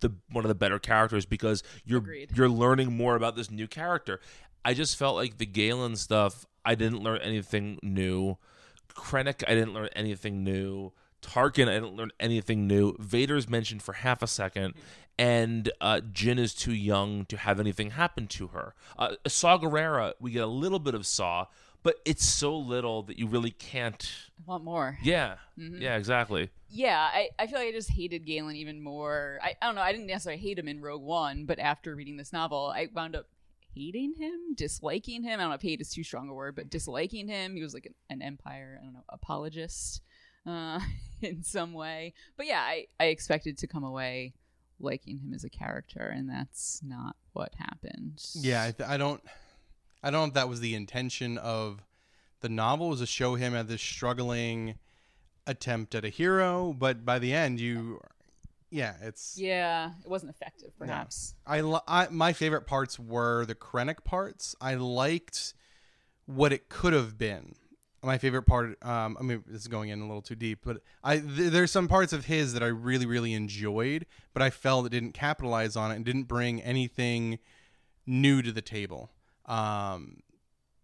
the 0.00 0.12
one 0.30 0.44
of 0.44 0.48
the 0.48 0.54
better 0.54 0.78
characters 0.78 1.24
because 1.26 1.62
you're 1.84 1.98
Agreed. 2.00 2.30
you're 2.36 2.48
learning 2.48 2.92
more 2.96 3.16
about 3.16 3.34
this 3.34 3.50
new 3.50 3.66
character. 3.66 4.20
I 4.64 4.74
just 4.74 4.96
felt 4.96 5.14
like 5.16 5.38
the 5.38 5.46
Galen 5.46 5.96
stuff, 5.96 6.44
I 6.64 6.74
didn't 6.74 7.02
learn 7.02 7.20
anything 7.22 7.78
new. 7.82 8.36
Krennic, 8.94 9.44
I 9.46 9.54
didn't 9.54 9.74
learn 9.74 9.88
anything 9.94 10.42
new. 10.42 10.92
Tarkin, 11.22 11.68
I 11.68 11.74
didn't 11.74 11.96
learn 11.96 12.12
anything 12.20 12.66
new. 12.66 12.94
Vader's 12.98 13.48
mentioned 13.48 13.82
for 13.82 13.92
half 13.94 14.22
a 14.22 14.26
second, 14.26 14.74
and 15.18 15.70
uh, 15.80 16.00
Jyn 16.12 16.38
is 16.38 16.54
too 16.54 16.72
young 16.72 17.24
to 17.26 17.36
have 17.36 17.58
anything 17.58 17.90
happen 17.90 18.26
to 18.28 18.48
her. 18.48 18.74
Uh, 18.98 19.16
Saw 19.26 19.58
Gerrera, 19.58 20.14
we 20.20 20.30
get 20.30 20.42
a 20.42 20.46
little 20.46 20.78
bit 20.78 20.94
of 20.94 21.06
Saw, 21.06 21.46
but 21.82 21.96
it's 22.04 22.24
so 22.24 22.56
little 22.56 23.02
that 23.04 23.18
you 23.18 23.26
really 23.26 23.50
can't. 23.50 24.10
Want 24.46 24.64
more. 24.64 24.98
Yeah, 25.02 25.36
yeah, 25.56 25.96
exactly. 25.96 26.50
Yeah, 26.70 26.98
I, 27.00 27.30
I 27.38 27.46
feel 27.46 27.58
like 27.58 27.68
I 27.68 27.72
just 27.72 27.90
hated 27.90 28.26
Galen 28.26 28.56
even 28.56 28.80
more. 28.80 29.38
I, 29.42 29.54
I 29.60 29.66
don't 29.66 29.74
know, 29.74 29.80
I 29.80 29.92
didn't 29.92 30.06
necessarily 30.06 30.40
hate 30.40 30.58
him 30.58 30.68
in 30.68 30.80
Rogue 30.80 31.02
One, 31.02 31.46
but 31.46 31.58
after 31.58 31.94
reading 31.94 32.16
this 32.16 32.32
novel, 32.32 32.72
I 32.74 32.88
wound 32.94 33.16
up 33.16 33.26
hating 33.78 34.14
him, 34.18 34.54
disliking 34.54 35.22
him. 35.22 35.38
I 35.38 35.42
don't 35.42 35.50
know 35.50 35.54
if 35.54 35.62
hate 35.62 35.80
is 35.80 35.90
too 35.90 36.02
strong 36.02 36.28
a 36.28 36.34
word, 36.34 36.56
but 36.56 36.70
disliking 36.70 37.28
him. 37.28 37.54
He 37.54 37.62
was 37.62 37.74
like 37.74 37.86
an, 37.86 37.94
an 38.10 38.22
Empire, 38.22 38.78
I 38.80 38.84
don't 38.84 38.94
know, 38.94 39.04
apologist 39.08 40.02
uh, 40.46 40.80
in 41.22 41.42
some 41.42 41.72
way. 41.72 42.14
But 42.36 42.46
yeah, 42.46 42.60
I, 42.60 42.86
I 42.98 43.06
expected 43.06 43.58
to 43.58 43.66
come 43.66 43.84
away 43.84 44.34
liking 44.80 45.18
him 45.18 45.32
as 45.32 45.44
a 45.44 45.50
character, 45.50 46.00
and 46.00 46.28
that's 46.28 46.80
not 46.84 47.16
what 47.32 47.54
happened. 47.56 48.24
Yeah, 48.34 48.64
I, 48.64 48.72
th- 48.72 48.88
I 48.88 48.96
don't, 48.96 49.22
I 50.02 50.10
don't 50.10 50.20
know 50.20 50.28
if 50.28 50.34
that 50.34 50.48
was 50.48 50.60
the 50.60 50.74
intention 50.74 51.38
of 51.38 51.82
the 52.40 52.48
novel 52.48 52.88
was 52.88 53.00
to 53.00 53.06
show 53.06 53.34
him 53.36 53.54
as 53.54 53.66
this 53.66 53.82
struggling 53.82 54.78
attempt 55.46 55.94
at 55.94 56.04
a 56.04 56.08
hero, 56.08 56.72
but 56.72 57.04
by 57.04 57.18
the 57.18 57.32
end, 57.32 57.60
you, 57.60 58.00
yeah, 58.70 58.94
it's. 59.02 59.36
Yeah, 59.38 59.90
it 60.04 60.08
wasn't 60.08 60.30
effective, 60.30 60.70
perhaps. 60.78 61.34
I, 61.46 61.60
li- 61.60 61.80
I 61.86 62.08
my 62.10 62.32
favorite 62.32 62.66
parts 62.66 62.98
were 62.98 63.44
the 63.46 63.54
Krennic 63.54 64.04
parts. 64.04 64.54
I 64.60 64.74
liked 64.74 65.54
what 66.26 66.52
it 66.52 66.68
could 66.68 66.92
have 66.92 67.16
been. 67.16 67.54
My 68.02 68.16
favorite 68.18 68.44
part, 68.44 68.82
um, 68.84 69.16
I 69.18 69.24
mean, 69.24 69.42
this 69.46 69.62
is 69.62 69.68
going 69.68 69.88
in 69.90 70.00
a 70.00 70.06
little 70.06 70.22
too 70.22 70.36
deep, 70.36 70.60
but 70.64 70.82
I 71.02 71.18
th- 71.18 71.50
there's 71.50 71.72
some 71.72 71.88
parts 71.88 72.12
of 72.12 72.26
his 72.26 72.52
that 72.52 72.62
I 72.62 72.68
really 72.68 73.06
really 73.06 73.34
enjoyed, 73.34 74.06
but 74.34 74.42
I 74.42 74.50
felt 74.50 74.86
it 74.86 74.90
didn't 74.90 75.12
capitalize 75.12 75.74
on 75.74 75.90
it 75.90 75.96
and 75.96 76.04
didn't 76.04 76.24
bring 76.24 76.62
anything 76.62 77.40
new 78.06 78.40
to 78.42 78.52
the 78.52 78.62
table. 78.62 79.10
Um, 79.46 80.20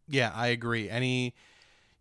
yeah, 0.09 0.33
I 0.35 0.49
agree. 0.49 0.91
Any 0.91 1.35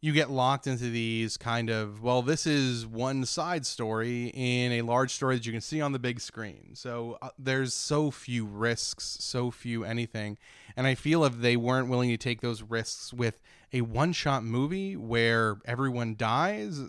you 0.04 0.12
get 0.12 0.30
locked 0.30 0.68
into 0.68 0.90
these 0.90 1.38
kind 1.38 1.70
of 1.70 2.04
well 2.04 2.22
this 2.22 2.46
is 2.46 2.86
one 2.86 3.26
side 3.26 3.66
story 3.66 4.34
in 4.34 4.74
a 4.74 4.82
large 4.82 5.14
story 5.14 5.38
that 5.38 5.46
you 5.46 5.54
can 5.54 5.62
see 5.62 5.80
on 5.80 5.94
the 5.94 5.98
big 5.98 6.20
screen. 6.20 6.72
So 6.74 7.18
uh, 7.22 7.30
there's 7.40 7.74
so 7.74 8.12
few 8.12 8.46
risks 8.46 9.16
so 9.22 9.50
few 9.50 9.86
anything. 9.86 10.38
And 10.76 10.86
i 10.86 10.94
feel 10.94 11.24
if 11.24 11.40
they 11.40 11.56
weren't 11.56 11.88
willing 11.88 12.10
to 12.10 12.18
take 12.18 12.42
those 12.42 12.62
risks 12.62 13.14
with 13.14 13.42
a 13.72 13.80
one 13.80 14.12
shot 14.12 14.44
movie 14.44 14.98
where 14.98 15.60
everyone 15.64 16.16
dies 16.18 16.82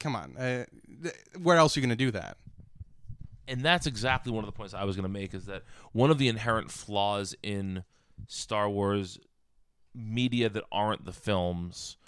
come 0.00 0.16
on 0.16 0.38
uh, 0.38 0.64
th- 1.02 1.14
where 1.42 1.58
else 1.58 1.76
are 1.76 1.80
you 1.80 1.86
going 1.86 1.96
to 1.98 2.02
do 2.02 2.10
that? 2.12 2.38
And 3.46 3.60
that's 3.60 3.86
exactly 3.86 4.32
one 4.32 4.42
of 4.42 4.46
the 4.46 4.56
points 4.56 4.72
I 4.72 4.84
was 4.84 4.96
going 4.96 5.04
to 5.04 5.12
make 5.12 5.34
is 5.34 5.44
that 5.46 5.64
one 5.92 6.10
of 6.10 6.16
the 6.16 6.28
inherent 6.28 6.70
flaws 6.70 7.34
in 7.42 7.84
Star 8.26 8.70
Wars 8.70 9.18
media 9.94 10.48
that 10.48 10.64
aren't 10.72 11.04
the 11.04 11.12
films 11.12 11.98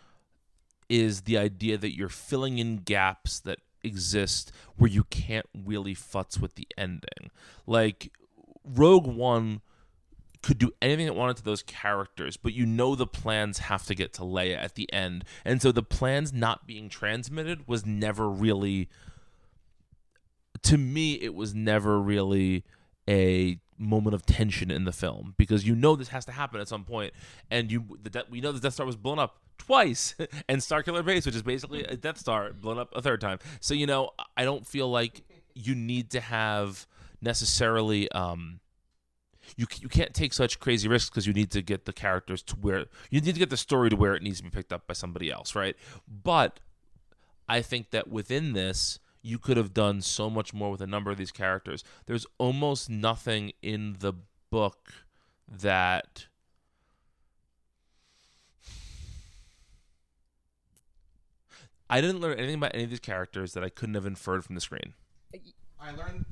is 0.89 1.23
the 1.23 1.39
idea 1.39 1.77
that 1.77 1.97
you're 1.97 2.09
filling 2.09 2.59
in 2.59 2.79
gaps 2.79 3.41
that 3.41 3.61
exist 3.83 4.53
where 4.77 4.91
you 4.91 5.05
can't 5.05 5.47
really 5.55 5.95
futz 5.95 6.41
with 6.41 6.55
the 6.55 6.67
ending. 6.77 7.31
Like 7.67 8.13
Rogue 8.65 9.07
One 9.07 9.61
could 10.43 10.59
do 10.59 10.73
anything 10.81 11.07
it 11.07 11.15
wanted 11.15 11.37
to 11.37 11.45
those 11.45 11.63
characters, 11.63 12.37
but 12.37 12.55
you 12.55 12.65
know 12.65 12.95
the 12.95 13.07
plans 13.07 13.59
have 13.59 13.85
to 13.87 13.95
get 13.95 14.13
to 14.15 14.23
Leia 14.23 14.57
at 14.57 14.77
the 14.77 14.93
end. 14.93 15.25
And 15.45 15.61
so 15.61 15.73
the 15.73 15.83
plans 15.83 16.33
not 16.33 16.67
being 16.67 16.89
transmitted 16.89 17.67
was 17.67 17.85
never 17.85 18.29
really 18.29 18.89
to 20.63 20.77
me 20.77 21.15
it 21.15 21.35
was 21.35 21.55
never 21.55 22.01
really 22.01 22.65
a 23.09 23.61
moment 23.79 24.15
of 24.15 24.27
tension 24.27 24.71
in 24.71 24.85
the 24.85 24.93
film 24.93 25.35
because 25.37 25.67
you 25.67 25.75
know 25.75 25.95
this 25.97 26.09
has 26.09 26.25
to 26.25 26.33
happen 26.33 26.61
at 26.61 26.69
some 26.69 26.85
point 26.85 27.13
and 27.51 27.71
you 27.71 27.99
the 28.03 28.25
we 28.29 28.41
know 28.41 28.53
the 28.53 28.61
Death 28.61 28.75
Star 28.75 28.87
was 28.87 28.97
blown 28.97 29.19
up 29.19 29.39
twice 29.57 30.15
and 30.49 30.61
Starkiller 30.61 31.05
Base 31.05 31.27
which 31.27 31.35
is 31.35 31.43
basically 31.43 31.85
a 31.85 31.97
Death 31.97 32.19
Star 32.19 32.53
blown 32.53 32.79
up 32.79 32.95
a 32.95 33.03
third 33.03 33.21
time. 33.21 33.39
So 33.61 33.75
you 33.75 33.87
know 33.87 34.11
I 34.37 34.45
don't 34.45 34.67
feel 34.67 34.91
like 34.91 35.23
you 35.55 35.75
need 35.75 36.11
to 36.11 36.21
have 36.21 36.87
necessarily 37.21 38.11
um 38.13 38.61
you 39.57 39.67
you 39.81 39.89
can't 39.89 40.13
take 40.13 40.33
such 40.33 40.61
crazy 40.61 40.89
risks 40.89 41.11
because 41.11 41.27
you 41.27 41.33
need 41.33 41.51
to 41.53 41.63
get 41.63 41.85
the 41.85 41.93
characters 41.93 42.43
to 42.43 42.57
where 42.57 42.87
you 43.11 43.21
need 43.21 43.35
to 43.35 43.39
get 43.39 43.51
the 43.51 43.57
story 43.57 43.91
to 43.91 43.97
where 43.97 44.15
it 44.15 44.23
needs 44.23 44.39
to 44.39 44.45
be 44.45 44.51
picked 44.51 44.73
up 44.73 44.87
by 44.87 44.95
somebody 44.95 45.31
else 45.31 45.55
right? 45.55 45.77
But 46.07 46.61
I 47.49 47.63
think 47.63 47.91
that 47.91 48.09
within 48.09 48.53
this, 48.53 48.99
you 49.23 49.39
could 49.39 49.57
have 49.57 49.75
done 49.75 50.01
so 50.01 50.29
much 50.31 50.53
more 50.55 50.71
with 50.71 50.81
a 50.81 50.87
number 50.87 51.11
of 51.11 51.17
these 51.19 51.33
characters. 51.33 51.83
There's 52.07 52.27
almost 52.39 52.89
nothing 52.89 53.53
in 53.63 53.97
the 54.01 54.13
book 54.51 54.93
that 55.49 56.27
I 61.91 62.01
didn't 62.01 62.21
learn 62.21 62.39
anything 62.39 62.57
about 62.57 62.73
any 62.75 62.85
of 62.85 62.91
these 62.91 63.01
characters 63.01 63.55
that 63.55 63.65
I 63.65 63.69
couldn't 63.71 63.95
have 63.95 64.07
inferred 64.07 64.45
from 64.45 64.55
the 64.55 64.61
screen. 64.61 64.93
i 65.81 65.91
learned 65.93 66.25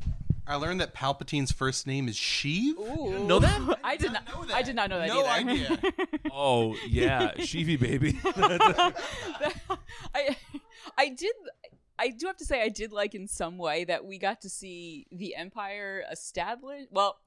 i 0.49 0.55
learned 0.55 0.81
that 0.81 0.93
palpatine's 0.95 1.50
first 1.50 1.87
name 1.87 2.07
is 2.09 2.16
sheev 2.16 2.78
Ooh. 2.78 3.25
know 3.26 3.38
that? 3.40 3.78
I 3.83 3.97
did 3.97 4.12
not. 4.12 4.26
know 4.28 4.45
I 4.55 4.62
did 4.62 4.76
not 4.76 4.90
know 4.90 4.99
that 4.99 5.09
no 5.09 5.25
either. 5.25 5.50
idea 5.50 5.78
Oh 6.33 6.76
yeah, 6.87 7.33
Sheevy 7.38 7.78
baby. 7.81 8.19
I 10.14 10.37
I 10.99 11.09
did 11.09 11.35
I 11.99 12.11
do 12.11 12.26
have 12.26 12.37
to 12.38 12.45
say 12.45 12.62
I 12.62 12.69
did 12.69 12.93
like 12.93 13.15
in 13.15 13.26
some 13.26 13.59
way 13.59 13.85
that 13.85 14.05
we 14.05 14.19
got 14.19 14.41
to 14.43 14.50
see 14.50 15.07
the 15.11 15.35
empire 15.35 16.05
established 16.11 16.88
well 16.91 17.19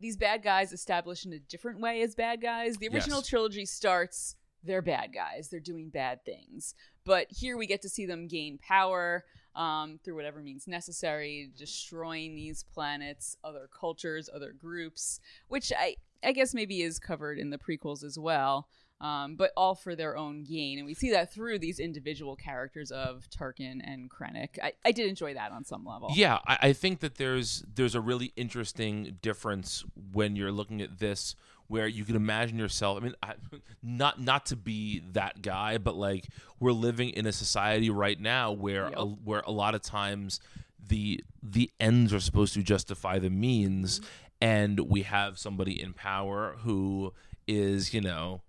these 0.00 0.16
bad 0.16 0.42
guys 0.42 0.72
established 0.72 1.24
in 1.24 1.32
a 1.32 1.38
different 1.38 1.80
way 1.80 2.02
as 2.02 2.14
bad 2.14 2.42
guys. 2.42 2.76
The 2.76 2.88
original 2.88 3.20
Yes. 3.20 3.28
trilogy 3.28 3.64
starts 3.64 4.36
they're 4.62 4.82
bad 4.82 5.12
guys. 5.12 5.48
They're 5.48 5.60
doing 5.60 5.90
bad 5.90 6.24
things. 6.24 6.74
But 7.04 7.28
here 7.30 7.56
we 7.56 7.66
get 7.66 7.82
to 7.82 7.88
see 7.88 8.04
them 8.04 8.26
gain 8.26 8.58
power 8.58 9.24
um, 9.54 10.00
through 10.04 10.16
whatever 10.16 10.42
means 10.42 10.66
necessary, 10.66 11.50
destroying 11.56 12.34
these 12.34 12.64
planets, 12.74 13.36
other 13.44 13.68
cultures, 13.72 14.28
other 14.34 14.52
groups, 14.52 15.20
which 15.48 15.72
I, 15.78 15.96
I 16.22 16.32
guess 16.32 16.52
maybe 16.52 16.82
is 16.82 16.98
covered 16.98 17.38
in 17.38 17.50
the 17.50 17.58
prequels 17.58 18.02
as 18.04 18.18
well. 18.18 18.68
Um, 18.98 19.36
but 19.36 19.52
all 19.58 19.74
for 19.74 19.94
their 19.94 20.16
own 20.16 20.42
gain. 20.42 20.78
And 20.78 20.86
we 20.86 20.94
see 20.94 21.10
that 21.10 21.30
through 21.30 21.58
these 21.58 21.78
individual 21.78 22.34
characters 22.34 22.90
of 22.90 23.28
Tarkin 23.28 23.80
and 23.84 24.10
Krennic. 24.10 24.58
I, 24.62 24.72
I 24.86 24.92
did 24.92 25.06
enjoy 25.06 25.34
that 25.34 25.52
on 25.52 25.64
some 25.64 25.84
level. 25.84 26.10
Yeah, 26.14 26.38
I, 26.46 26.58
I 26.62 26.72
think 26.72 27.00
that 27.00 27.16
there's 27.16 27.62
there's 27.74 27.94
a 27.94 28.00
really 28.00 28.32
interesting 28.36 29.18
difference 29.20 29.84
when 30.12 30.34
you're 30.34 30.50
looking 30.50 30.80
at 30.80 30.98
this, 30.98 31.36
where 31.68 31.86
you 31.86 32.04
can 32.04 32.16
imagine 32.16 32.58
yourself. 32.58 32.98
I 32.98 33.04
mean, 33.04 33.14
I, 33.22 33.34
not 33.82 34.20
not 34.20 34.46
to 34.46 34.56
be 34.56 35.02
that 35.12 35.42
guy, 35.42 35.78
but 35.78 35.96
like 35.96 36.28
we're 36.58 36.72
living 36.72 37.10
in 37.10 37.26
a 37.26 37.32
society 37.32 37.90
right 37.90 38.20
now 38.20 38.52
where 38.52 38.86
a, 38.94 39.04
where 39.04 39.42
a 39.46 39.52
lot 39.52 39.74
of 39.74 39.82
times 39.82 40.40
the 40.88 41.22
the 41.42 41.70
ends 41.80 42.12
are 42.12 42.20
supposed 42.20 42.54
to 42.54 42.62
justify 42.62 43.18
the 43.18 43.30
means, 43.30 44.00
and 44.40 44.80
we 44.80 45.02
have 45.02 45.38
somebody 45.38 45.80
in 45.80 45.92
power 45.92 46.56
who 46.60 47.12
is 47.46 47.94
you 47.94 48.00
know 48.00 48.42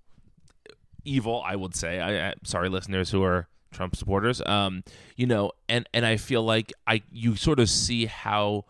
evil 1.07 1.41
i 1.45 1.55
would 1.55 1.75
say. 1.75 1.99
I, 1.99 2.29
I 2.29 2.33
sorry 2.43 2.69
listeners 2.69 3.11
who 3.11 3.23
are 3.23 3.47
trump 3.71 3.95
supporters. 3.95 4.41
Um 4.45 4.83
you 5.15 5.25
know 5.25 5.51
and 5.67 5.87
and 5.93 6.05
i 6.05 6.17
feel 6.17 6.43
like 6.43 6.73
i 6.85 7.01
you 7.11 7.35
sort 7.35 7.59
of 7.59 7.69
see 7.69 8.05
how 8.05 8.65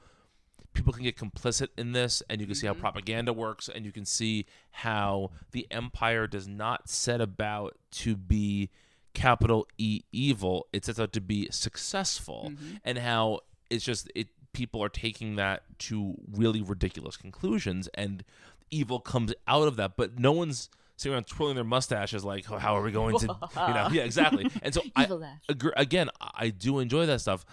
people 0.73 0.93
can 0.93 1.03
get 1.03 1.17
complicit 1.17 1.69
in 1.77 1.91
this 1.91 2.21
and 2.29 2.39
you 2.39 2.45
can 2.45 2.55
see 2.55 2.67
how 2.67 2.73
propaganda 2.73 3.33
works 3.33 3.67
and 3.67 3.83
you 3.83 3.91
can 3.91 4.05
see 4.05 4.45
how 4.69 5.31
the 5.51 5.65
empire 5.71 6.27
does 6.27 6.47
not 6.47 6.87
set 6.87 7.19
about 7.19 7.75
to 7.89 8.15
be 8.15 8.69
capital 9.15 9.67
e 9.79 10.01
evil. 10.11 10.67
It 10.71 10.85
sets 10.85 10.99
out 10.99 11.11
to 11.13 11.21
be 11.21 11.47
successful 11.49 12.51
and 12.85 12.99
how 12.99 13.39
it's 13.71 13.83
just 13.83 14.11
it 14.13 14.27
people 14.53 14.83
are 14.83 14.89
taking 14.89 15.35
that 15.35 15.63
to 15.79 16.15
really 16.31 16.61
ridiculous 16.61 17.17
conclusions 17.17 17.89
and 17.95 18.23
evil 18.69 18.99
comes 18.99 19.33
out 19.47 19.67
of 19.67 19.75
that 19.77 19.95
but 19.95 20.19
no 20.19 20.31
one's 20.31 20.69
sitting 20.97 21.13
around 21.13 21.25
twirling 21.27 21.55
their 21.55 21.63
mustaches 21.63 22.25
like 22.25 22.49
oh, 22.51 22.57
how 22.57 22.75
are 22.75 22.81
we 22.81 22.91
going 22.91 23.17
to 23.17 23.25
you 23.67 23.73
know 23.73 23.87
yeah 23.91 24.03
exactly 24.03 24.49
and 24.61 24.73
so 24.73 24.81
I, 24.95 25.07
agree, 25.47 25.71
again 25.77 26.09
i 26.19 26.49
do 26.49 26.79
enjoy 26.79 27.05
that 27.05 27.21
stuff 27.21 27.45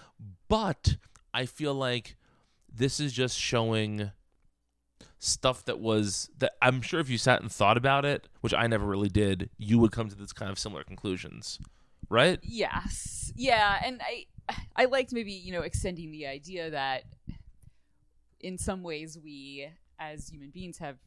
but 0.48 0.96
i 1.32 1.46
feel 1.46 1.74
like 1.74 2.16
this 2.72 2.98
is 3.00 3.12
just 3.12 3.38
showing 3.38 4.10
stuff 5.18 5.64
that 5.66 5.78
was 5.78 6.30
that 6.38 6.52
i'm 6.60 6.82
sure 6.82 7.00
if 7.00 7.08
you 7.08 7.18
sat 7.18 7.40
and 7.40 7.50
thought 7.50 7.76
about 7.76 8.04
it 8.04 8.28
which 8.40 8.52
i 8.52 8.66
never 8.66 8.86
really 8.86 9.08
did 9.08 9.50
you 9.58 9.78
would 9.78 9.92
come 9.92 10.08
to 10.08 10.16
this 10.16 10.32
kind 10.32 10.50
of 10.50 10.58
similar 10.58 10.82
conclusions 10.82 11.58
right 12.08 12.38
Yes. 12.42 13.32
Yeah, 13.36 13.80
and 13.84 14.00
I 14.02 14.26
I 14.76 14.84
liked 14.86 15.12
maybe, 15.12 15.32
you 15.32 15.52
know, 15.52 15.62
extending 15.62 16.10
the 16.10 16.26
idea 16.26 16.70
that 16.70 17.04
in 18.40 18.58
some 18.58 18.82
ways 18.82 19.18
we 19.22 19.68
as 19.98 20.28
human 20.28 20.50
beings 20.50 20.78
have 20.78 20.98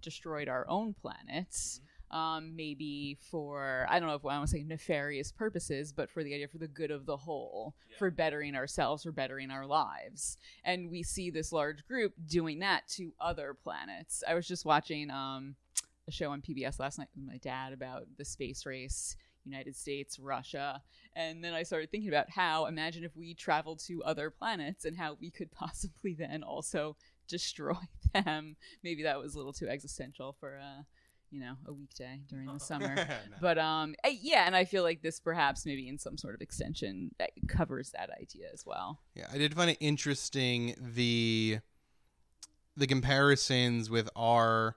destroyed 0.00 0.48
our 0.48 0.68
own 0.68 0.94
planets. 0.94 1.80
Um, 2.10 2.54
maybe 2.54 3.18
for 3.30 3.86
I 3.88 3.98
don't 3.98 4.08
know 4.08 4.14
if 4.14 4.24
I 4.24 4.38
want 4.38 4.48
to 4.48 4.56
say 4.56 4.62
nefarious 4.62 5.32
purposes, 5.32 5.92
but 5.92 6.10
for 6.10 6.22
the 6.22 6.34
idea 6.34 6.48
for 6.48 6.58
the 6.58 6.68
good 6.68 6.90
of 6.90 7.06
the 7.06 7.16
whole, 7.16 7.74
for 7.98 8.10
bettering 8.10 8.54
ourselves, 8.54 9.02
for 9.02 9.12
bettering 9.12 9.50
our 9.50 9.66
lives. 9.66 10.38
And 10.64 10.90
we 10.90 11.02
see 11.02 11.30
this 11.30 11.52
large 11.52 11.86
group 11.86 12.14
doing 12.26 12.60
that 12.60 12.88
to 12.90 13.12
other 13.20 13.54
planets. 13.54 14.22
I 14.26 14.34
was 14.34 14.46
just 14.46 14.64
watching 14.64 15.10
um, 15.10 15.56
a 16.06 16.12
show 16.12 16.30
on 16.30 16.42
PBS 16.42 16.78
last 16.78 16.98
night 16.98 17.08
with 17.14 17.26
my 17.26 17.38
dad 17.38 17.72
about 17.72 18.04
the 18.16 18.24
space 18.24 18.64
race. 18.66 19.16
United 19.46 19.76
States, 19.76 20.18
Russia. 20.18 20.82
And 21.14 21.42
then 21.42 21.54
I 21.54 21.62
started 21.62 21.90
thinking 21.90 22.08
about 22.08 22.28
how, 22.30 22.66
imagine 22.66 23.04
if 23.04 23.16
we 23.16 23.32
traveled 23.32 23.78
to 23.86 24.02
other 24.02 24.28
planets 24.28 24.84
and 24.84 24.96
how 24.96 25.16
we 25.20 25.30
could 25.30 25.50
possibly 25.52 26.14
then 26.14 26.42
also 26.42 26.96
destroy 27.28 27.74
them. 28.14 28.56
Maybe 28.82 29.02
that 29.04 29.18
was 29.18 29.34
a 29.34 29.38
little 29.38 29.52
too 29.52 29.68
existential 29.68 30.36
for 30.38 30.58
uh, 30.62 30.82
you 31.36 31.42
know, 31.42 31.56
a 31.66 31.72
weekday 31.72 32.22
during 32.28 32.50
the 32.50 32.58
summer. 32.70 32.94
No. 33.30 33.36
But 33.40 33.58
um 33.58 33.94
I- 34.04 34.18
yeah, 34.22 34.44
and 34.46 34.56
I 34.56 34.64
feel 34.64 34.82
like 34.82 35.02
this 35.02 35.20
perhaps 35.20 35.66
maybe 35.66 35.86
in 35.86 35.98
some 35.98 36.16
sort 36.16 36.34
of 36.34 36.40
extension 36.40 37.10
that 37.18 37.30
covers 37.46 37.90
that 37.90 38.08
idea 38.20 38.46
as 38.54 38.64
well. 38.64 39.00
Yeah, 39.14 39.26
I 39.32 39.36
did 39.36 39.54
find 39.54 39.70
it 39.70 39.76
interesting 39.80 40.74
the 40.80 41.58
the 42.76 42.86
comparisons 42.86 43.90
with 43.90 44.08
our 44.16 44.76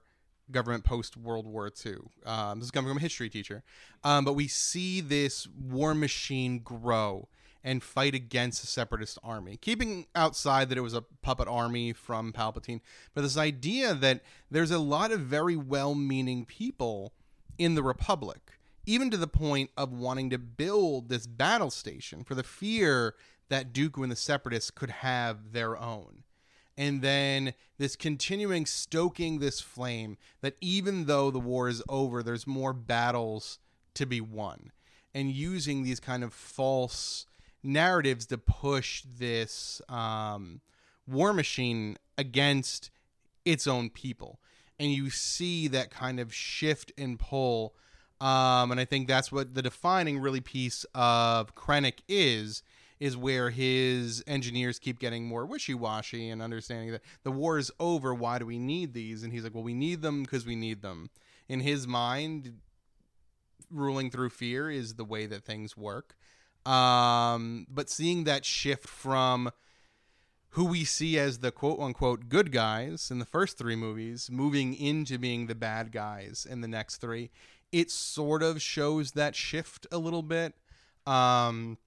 government 0.50 0.84
post 0.84 1.16
World 1.16 1.46
War 1.46 1.70
II. 1.84 1.94
Um, 2.26 2.58
this 2.58 2.66
is 2.66 2.70
coming 2.70 2.90
from 2.90 2.98
a 2.98 3.00
history 3.00 3.30
teacher, 3.30 3.62
um, 4.04 4.24
but 4.24 4.34
we 4.34 4.48
see 4.48 5.00
this 5.00 5.46
war 5.48 5.94
machine 5.94 6.58
grow 6.58 7.28
and 7.62 7.82
fight 7.82 8.14
against 8.14 8.64
a 8.64 8.66
separatist 8.66 9.18
army, 9.22 9.56
keeping 9.56 10.06
outside 10.14 10.68
that 10.68 10.78
it 10.78 10.82
was 10.82 10.94
a 10.94 11.02
puppet 11.22 11.48
army 11.48 11.92
from 11.92 12.32
Palpatine, 12.32 12.80
but 13.14 13.22
this 13.22 13.36
idea 13.36 13.94
that 13.94 14.22
there's 14.50 14.70
a 14.70 14.78
lot 14.78 15.12
of 15.12 15.20
very 15.20 15.56
well-meaning 15.56 16.44
people 16.46 17.12
in 17.58 17.74
the 17.74 17.82
Republic, 17.82 18.58
even 18.86 19.10
to 19.10 19.16
the 19.16 19.26
point 19.26 19.70
of 19.76 19.92
wanting 19.92 20.30
to 20.30 20.38
build 20.38 21.08
this 21.08 21.26
battle 21.26 21.70
station 21.70 22.24
for 22.24 22.34
the 22.34 22.42
fear 22.42 23.14
that 23.50 23.72
Dooku 23.72 24.02
and 24.02 24.10
the 24.10 24.16
Separatists 24.16 24.70
could 24.70 24.90
have 24.90 25.52
their 25.52 25.76
own. 25.76 26.22
And 26.78 27.02
then 27.02 27.52
this 27.76 27.94
continuing 27.94 28.64
stoking 28.64 29.38
this 29.38 29.60
flame 29.60 30.16
that 30.40 30.56
even 30.62 31.04
though 31.04 31.30
the 31.30 31.38
war 31.38 31.68
is 31.68 31.82
over, 31.90 32.22
there's 32.22 32.46
more 32.46 32.72
battles 32.72 33.58
to 33.94 34.06
be 34.06 34.20
won. 34.20 34.72
And 35.12 35.30
using 35.30 35.82
these 35.82 36.00
kind 36.00 36.24
of 36.24 36.32
false 36.32 37.26
narratives 37.62 38.26
to 38.26 38.38
push 38.38 39.02
this 39.02 39.82
um, 39.88 40.60
war 41.06 41.32
machine 41.32 41.96
against 42.16 42.90
its 43.44 43.66
own 43.66 43.90
people. 43.90 44.40
And 44.78 44.92
you 44.92 45.10
see 45.10 45.68
that 45.68 45.90
kind 45.90 46.20
of 46.20 46.32
shift 46.32 46.92
and 46.96 47.18
pull. 47.18 47.74
Um, 48.20 48.70
and 48.70 48.80
I 48.80 48.84
think 48.84 49.08
that's 49.08 49.30
what 49.30 49.54
the 49.54 49.62
defining 49.62 50.18
really 50.18 50.40
piece 50.40 50.84
of 50.94 51.54
Krennic 51.54 52.00
is, 52.08 52.62
is 52.98 53.16
where 53.16 53.50
his 53.50 54.22
engineers 54.26 54.78
keep 54.78 54.98
getting 54.98 55.26
more 55.26 55.46
wishy-washy 55.46 56.28
and 56.28 56.42
understanding 56.42 56.92
that 56.92 57.02
the 57.22 57.30
war 57.30 57.58
is 57.58 57.70
over. 57.80 58.14
Why 58.14 58.38
do 58.38 58.44
we 58.44 58.58
need 58.58 58.92
these? 58.92 59.22
And 59.22 59.32
he's 59.32 59.42
like, 59.42 59.54
well, 59.54 59.64
we 59.64 59.74
need 59.74 60.02
them 60.02 60.22
because 60.22 60.44
we 60.44 60.56
need 60.56 60.82
them. 60.82 61.08
In 61.48 61.60
his 61.60 61.86
mind, 61.86 62.58
ruling 63.70 64.10
through 64.10 64.30
fear 64.30 64.70
is 64.70 64.94
the 64.94 65.04
way 65.04 65.26
that 65.26 65.44
things 65.44 65.76
work. 65.76 66.14
Um, 66.66 67.66
but 67.70 67.88
seeing 67.88 68.24
that 68.24 68.44
shift 68.44 68.86
from 68.86 69.50
who 70.50 70.64
we 70.64 70.84
see 70.84 71.18
as 71.18 71.38
the 71.38 71.52
quote 71.52 71.78
unquote 71.80 72.28
good 72.28 72.52
guys 72.52 73.10
in 73.10 73.18
the 73.18 73.24
first 73.24 73.56
three 73.56 73.76
movies 73.76 74.28
moving 74.30 74.74
into 74.74 75.16
being 75.18 75.46
the 75.46 75.54
bad 75.54 75.92
guys 75.92 76.46
in 76.48 76.60
the 76.60 76.68
next 76.68 76.96
three, 76.96 77.30
it 77.72 77.90
sort 77.90 78.42
of 78.42 78.60
shows 78.60 79.12
that 79.12 79.34
shift 79.36 79.86
a 79.92 79.98
little 79.98 80.22
bit. 80.22 80.54
Um, 81.06 81.78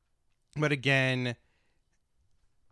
but 0.56 0.72
again, 0.72 1.36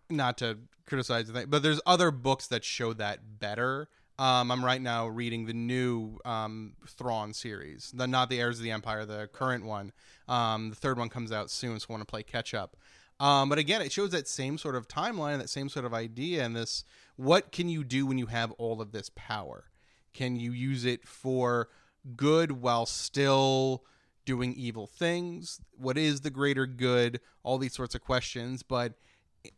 not 0.09 0.37
to 0.40 0.59
criticize 0.85 1.27
the 1.27 1.33
thing, 1.33 1.46
but 1.50 1.64
there's 1.64 1.81
other 1.85 2.11
books 2.11 2.48
that 2.48 2.64
show 2.64 2.94
that 2.94 3.40
better. 3.40 3.90
Um, 4.22 4.51
I'm 4.51 4.64
right 4.64 4.84
now 4.84 5.07
reading 5.07 5.48
the 5.48 5.53
new 5.53 6.20
um, 6.25 6.74
Thrawn 6.86 7.34
series, 7.34 7.92
the 7.92 8.05
not 8.05 8.29
the 8.29 8.40
Heirs 8.40 8.60
of 8.60 8.64
the 8.64 8.70
Empire, 8.70 9.03
the 9.03 9.27
current 9.34 9.66
one. 9.66 9.92
Um, 10.27 10.70
the 10.70 10.75
third 10.75 11.00
one 11.00 11.10
comes 11.10 11.31
out 11.31 11.50
soon, 11.50 11.79
so 11.79 11.88
I 11.90 11.94
want 11.94 12.01
to 12.01 12.05
play 12.05 12.22
catch 12.22 12.53
up. 12.53 12.77
Um, 13.20 13.50
but 13.50 13.57
again, 13.57 13.81
it 13.81 13.92
shows 13.92 14.12
that 14.12 14.27
same 14.27 14.60
sort 14.60 14.75
of 14.75 14.88
timeline, 14.88 15.40
that 15.40 15.50
same 15.50 15.70
sort 15.70 15.86
of 15.86 15.96
idea, 15.96 16.46
and 16.46 16.55
this: 16.55 16.84
what 17.16 17.51
can 17.51 17.68
you 17.68 17.84
do 17.84 18.05
when 18.05 18.20
you 18.20 18.27
have 18.27 18.51
all 18.60 18.79
of 18.79 18.92
this 18.92 19.10
power? 19.16 19.72
Can 20.14 20.36
you 20.36 20.51
use 20.51 20.86
it 20.86 21.07
for 21.07 21.70
good 22.16 22.51
while 22.51 22.86
still 22.86 23.84
doing 24.24 24.53
evil 24.53 24.86
things? 24.86 25.60
What 25.72 25.98
is 25.98 26.22
the 26.22 26.29
greater 26.29 26.68
good? 26.68 27.22
All 27.42 27.57
these 27.57 27.74
sorts 27.74 27.96
of 27.96 28.01
questions, 28.01 28.62
but 28.62 28.94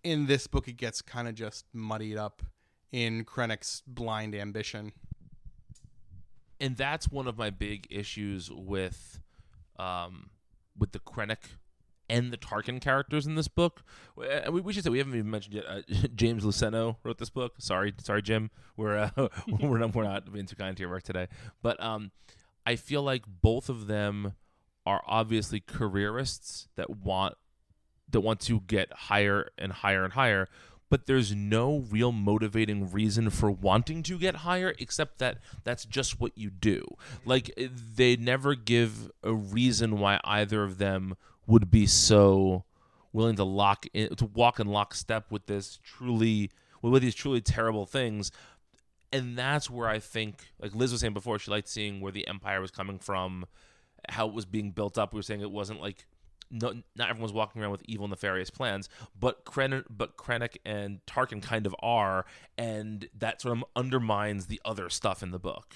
in 0.05 0.27
this 0.27 0.47
book, 0.47 0.69
it 0.69 0.77
gets 0.77 1.01
kind 1.01 1.27
of 1.27 1.35
just 1.35 1.65
muddied 1.73 2.15
up 2.15 2.43
in 2.93 3.25
Krennic's 3.25 3.81
blind 3.85 4.33
ambition. 4.35 4.93
and 6.61 6.77
that's 6.77 7.09
one 7.09 7.27
of 7.27 7.37
my 7.37 7.49
big 7.49 7.87
issues 7.89 8.49
with 8.49 9.19
um 9.77 10.29
with 10.77 10.91
the 10.93 10.99
Krennic 10.99 11.57
and 12.09 12.31
the 12.31 12.37
Tarkin 12.37 12.79
characters 12.81 13.25
in 13.25 13.35
this 13.35 13.47
book. 13.47 13.83
Uh, 14.17 14.51
We, 14.51 14.61
we 14.61 14.73
should 14.73 14.83
say 14.83 14.89
we 14.89 14.97
haven't 14.99 15.15
even 15.15 15.31
mentioned 15.31 15.55
yet. 15.55 15.65
Uh, 15.67 15.81
James 16.15 16.43
Luceno 16.43 16.97
wrote 17.03 17.17
this 17.17 17.29
book. 17.29 17.53
Sorry, 17.59 17.93
sorry, 17.99 18.21
Jim. 18.21 18.51
We're 18.77 19.11
uh, 19.17 19.27
we're 19.47 19.77
not 19.79 19.95
we're 19.95 20.03
not 20.03 20.31
being 20.31 20.45
too 20.45 20.55
kind 20.55 20.77
to 20.77 20.81
your 20.81 20.89
work 20.89 21.03
today. 21.03 21.27
But 21.61 21.81
um, 21.83 22.11
I 22.65 22.75
feel 22.75 23.01
like 23.01 23.23
both 23.27 23.67
of 23.69 23.87
them 23.87 24.33
are 24.85 25.01
obviously 25.07 25.59
careerists 25.61 26.67
that 26.75 26.89
want 26.89 27.35
that 28.09 28.21
want 28.21 28.39
to 28.41 28.59
get 28.61 28.91
higher 28.93 29.49
and 29.57 29.71
higher 29.71 30.03
and 30.03 30.13
higher 30.13 30.47
but 30.93 31.07
there's 31.07 31.33
no 31.33 31.79
real 31.89 32.11
motivating 32.11 32.91
reason 32.91 33.31
for 33.31 33.49
wanting 33.49 34.03
to 34.03 34.15
get 34.15 34.35
higher 34.35 34.75
except 34.77 35.17
that 35.17 35.39
that's 35.63 35.85
just 35.85 36.21
what 36.21 36.37
you 36.37 36.51
do 36.51 36.85
like 37.25 37.51
they 37.95 38.15
never 38.15 38.53
give 38.53 39.09
a 39.23 39.33
reason 39.33 39.97
why 39.97 40.19
either 40.23 40.61
of 40.61 40.77
them 40.77 41.15
would 41.47 41.71
be 41.71 41.87
so 41.87 42.63
willing 43.11 43.35
to 43.35 43.43
lock 43.43 43.87
in 43.91 44.15
to 44.15 44.27
walk 44.35 44.59
in 44.59 44.67
lockstep 44.67 45.31
with 45.31 45.47
this 45.47 45.79
truly 45.83 46.51
with 46.83 47.01
these 47.01 47.15
truly 47.15 47.41
terrible 47.41 47.87
things 47.87 48.31
and 49.11 49.35
that's 49.37 49.69
where 49.69 49.87
I 49.87 49.99
think, 49.99 50.43
like 50.59 50.73
Liz 50.73 50.91
was 50.91 51.01
saying 51.01 51.13
before, 51.13 51.37
she 51.37 51.51
liked 51.51 51.69
seeing 51.69 52.01
where 52.01 52.11
the 52.11 52.27
empire 52.27 52.59
was 52.59 52.71
coming 52.71 52.97
from, 52.97 53.45
how 54.09 54.27
it 54.27 54.33
was 54.33 54.45
being 54.45 54.71
built 54.71 54.97
up. 54.97 55.13
We 55.13 55.19
were 55.19 55.23
saying 55.23 55.41
it 55.41 55.51
wasn't 55.51 55.81
like 55.81 56.07
no, 56.51 56.81
not 56.95 57.09
everyone's 57.09 57.33
walking 57.33 57.61
around 57.61 57.71
with 57.71 57.83
evil, 57.85 58.07
nefarious 58.07 58.49
plans, 58.49 58.89
but 59.19 59.45
Kren, 59.45 59.83
but 59.89 60.17
Krennic 60.17 60.57
and 60.65 60.99
Tarkin 61.05 61.41
kind 61.41 61.65
of 61.65 61.75
are, 61.81 62.25
and 62.57 63.07
that 63.17 63.41
sort 63.41 63.57
of 63.57 63.63
undermines 63.75 64.47
the 64.47 64.61
other 64.65 64.89
stuff 64.89 65.23
in 65.23 65.31
the 65.31 65.39
book. 65.39 65.73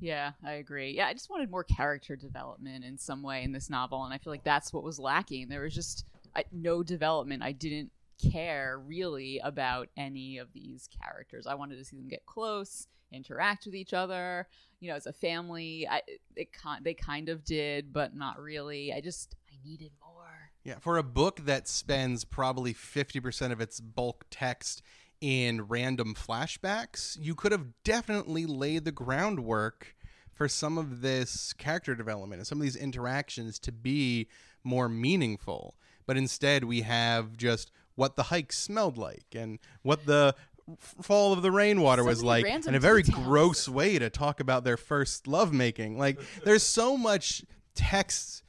Yeah, 0.00 0.32
I 0.44 0.52
agree. 0.52 0.92
Yeah, 0.92 1.06
I 1.06 1.12
just 1.12 1.28
wanted 1.28 1.50
more 1.50 1.64
character 1.64 2.14
development 2.14 2.84
in 2.84 2.96
some 2.98 3.22
way 3.22 3.42
in 3.42 3.52
this 3.52 3.68
novel, 3.68 4.04
and 4.04 4.14
I 4.14 4.18
feel 4.18 4.32
like 4.32 4.44
that's 4.44 4.72
what 4.72 4.84
was 4.84 4.98
lacking. 4.98 5.48
There 5.48 5.62
was 5.62 5.74
just 5.74 6.06
I, 6.36 6.44
no 6.52 6.82
development. 6.82 7.42
I 7.42 7.52
didn't 7.52 7.90
care 8.18 8.80
really 8.84 9.40
about 9.42 9.88
any 9.96 10.38
of 10.38 10.52
these 10.52 10.88
characters. 11.02 11.46
I 11.46 11.54
wanted 11.54 11.76
to 11.76 11.84
see 11.84 11.96
them 11.96 12.08
get 12.08 12.26
close, 12.26 12.86
interact 13.12 13.66
with 13.66 13.74
each 13.74 13.92
other. 13.92 14.46
You 14.80 14.90
know, 14.90 14.96
as 14.96 15.06
a 15.06 15.12
family, 15.12 15.86
I 15.90 16.02
it 16.36 16.52
kind 16.52 16.84
they 16.84 16.94
kind 16.94 17.28
of 17.28 17.44
did, 17.44 17.92
but 17.92 18.14
not 18.14 18.40
really. 18.40 18.92
I 18.92 19.00
just 19.00 19.34
needed 19.68 19.92
more. 20.00 20.24
Yeah, 20.64 20.78
for 20.78 20.98
a 20.98 21.02
book 21.02 21.44
that 21.44 21.68
spends 21.68 22.24
probably 22.24 22.74
50% 22.74 23.52
of 23.52 23.60
its 23.60 23.80
bulk 23.80 24.24
text 24.30 24.82
in 25.20 25.62
random 25.62 26.14
flashbacks, 26.14 27.16
you 27.20 27.34
could 27.34 27.52
have 27.52 27.66
definitely 27.84 28.46
laid 28.46 28.84
the 28.84 28.92
groundwork 28.92 29.94
for 30.32 30.48
some 30.48 30.78
of 30.78 31.00
this 31.00 31.52
character 31.54 31.94
development 31.94 32.40
and 32.40 32.46
some 32.46 32.58
of 32.58 32.62
these 32.62 32.76
interactions 32.76 33.58
to 33.58 33.72
be 33.72 34.28
more 34.62 34.88
meaningful. 34.88 35.74
But 36.06 36.16
instead, 36.16 36.64
we 36.64 36.82
have 36.82 37.36
just 37.36 37.70
what 37.94 38.16
the 38.16 38.24
hike 38.24 38.52
smelled 38.52 38.96
like 38.96 39.26
and 39.34 39.58
what 39.82 40.06
the 40.06 40.34
fall 40.78 41.32
of 41.32 41.42
the 41.42 41.50
rainwater 41.50 42.02
So 42.02 42.08
was 42.08 42.22
like 42.22 42.46
and 42.46 42.76
a 42.76 42.80
very 42.80 43.02
details. 43.02 43.24
gross 43.24 43.68
way 43.68 43.98
to 43.98 44.08
talk 44.10 44.38
about 44.38 44.64
their 44.64 44.76
first 44.76 45.26
lovemaking. 45.26 45.98
Like, 45.98 46.20
there's 46.44 46.62
so 46.62 46.96
much 46.96 47.44
text 47.74 48.44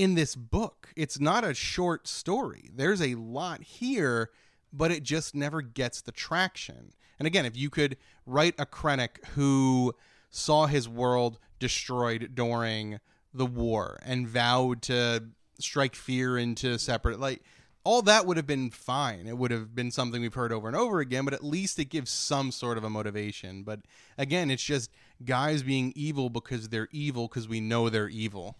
in 0.00 0.14
this 0.14 0.34
book. 0.34 0.88
It's 0.96 1.20
not 1.20 1.44
a 1.44 1.52
short 1.52 2.08
story. 2.08 2.70
There's 2.74 3.02
a 3.02 3.16
lot 3.16 3.60
here, 3.60 4.30
but 4.72 4.90
it 4.90 5.02
just 5.02 5.34
never 5.34 5.60
gets 5.60 6.00
the 6.00 6.10
traction. 6.10 6.94
And 7.18 7.26
again, 7.26 7.44
if 7.44 7.54
you 7.54 7.68
could 7.68 7.98
write 8.24 8.54
a 8.58 8.64
Krennic 8.64 9.22
who 9.34 9.94
saw 10.30 10.64
his 10.64 10.88
world 10.88 11.38
destroyed 11.58 12.30
during 12.34 12.98
the 13.34 13.44
war 13.44 13.98
and 14.02 14.26
vowed 14.26 14.80
to 14.82 15.24
strike 15.58 15.94
fear 15.94 16.38
into 16.38 16.78
separate 16.78 17.20
like 17.20 17.42
all 17.84 18.00
that 18.00 18.24
would 18.24 18.38
have 18.38 18.46
been 18.46 18.70
fine. 18.70 19.26
It 19.26 19.36
would 19.36 19.50
have 19.50 19.74
been 19.74 19.90
something 19.90 20.22
we've 20.22 20.32
heard 20.32 20.52
over 20.52 20.66
and 20.66 20.76
over 20.76 21.00
again, 21.00 21.26
but 21.26 21.34
at 21.34 21.44
least 21.44 21.78
it 21.78 21.86
gives 21.86 22.10
some 22.10 22.52
sort 22.52 22.78
of 22.78 22.84
a 22.84 22.90
motivation. 22.90 23.64
But 23.64 23.80
again, 24.16 24.50
it's 24.50 24.62
just 24.62 24.90
guys 25.24 25.62
being 25.62 25.92
evil 25.94 26.30
because 26.30 26.70
they're 26.70 26.88
evil 26.90 27.28
because 27.28 27.48
we 27.48 27.60
know 27.60 27.90
they're 27.90 28.08
evil. 28.08 28.56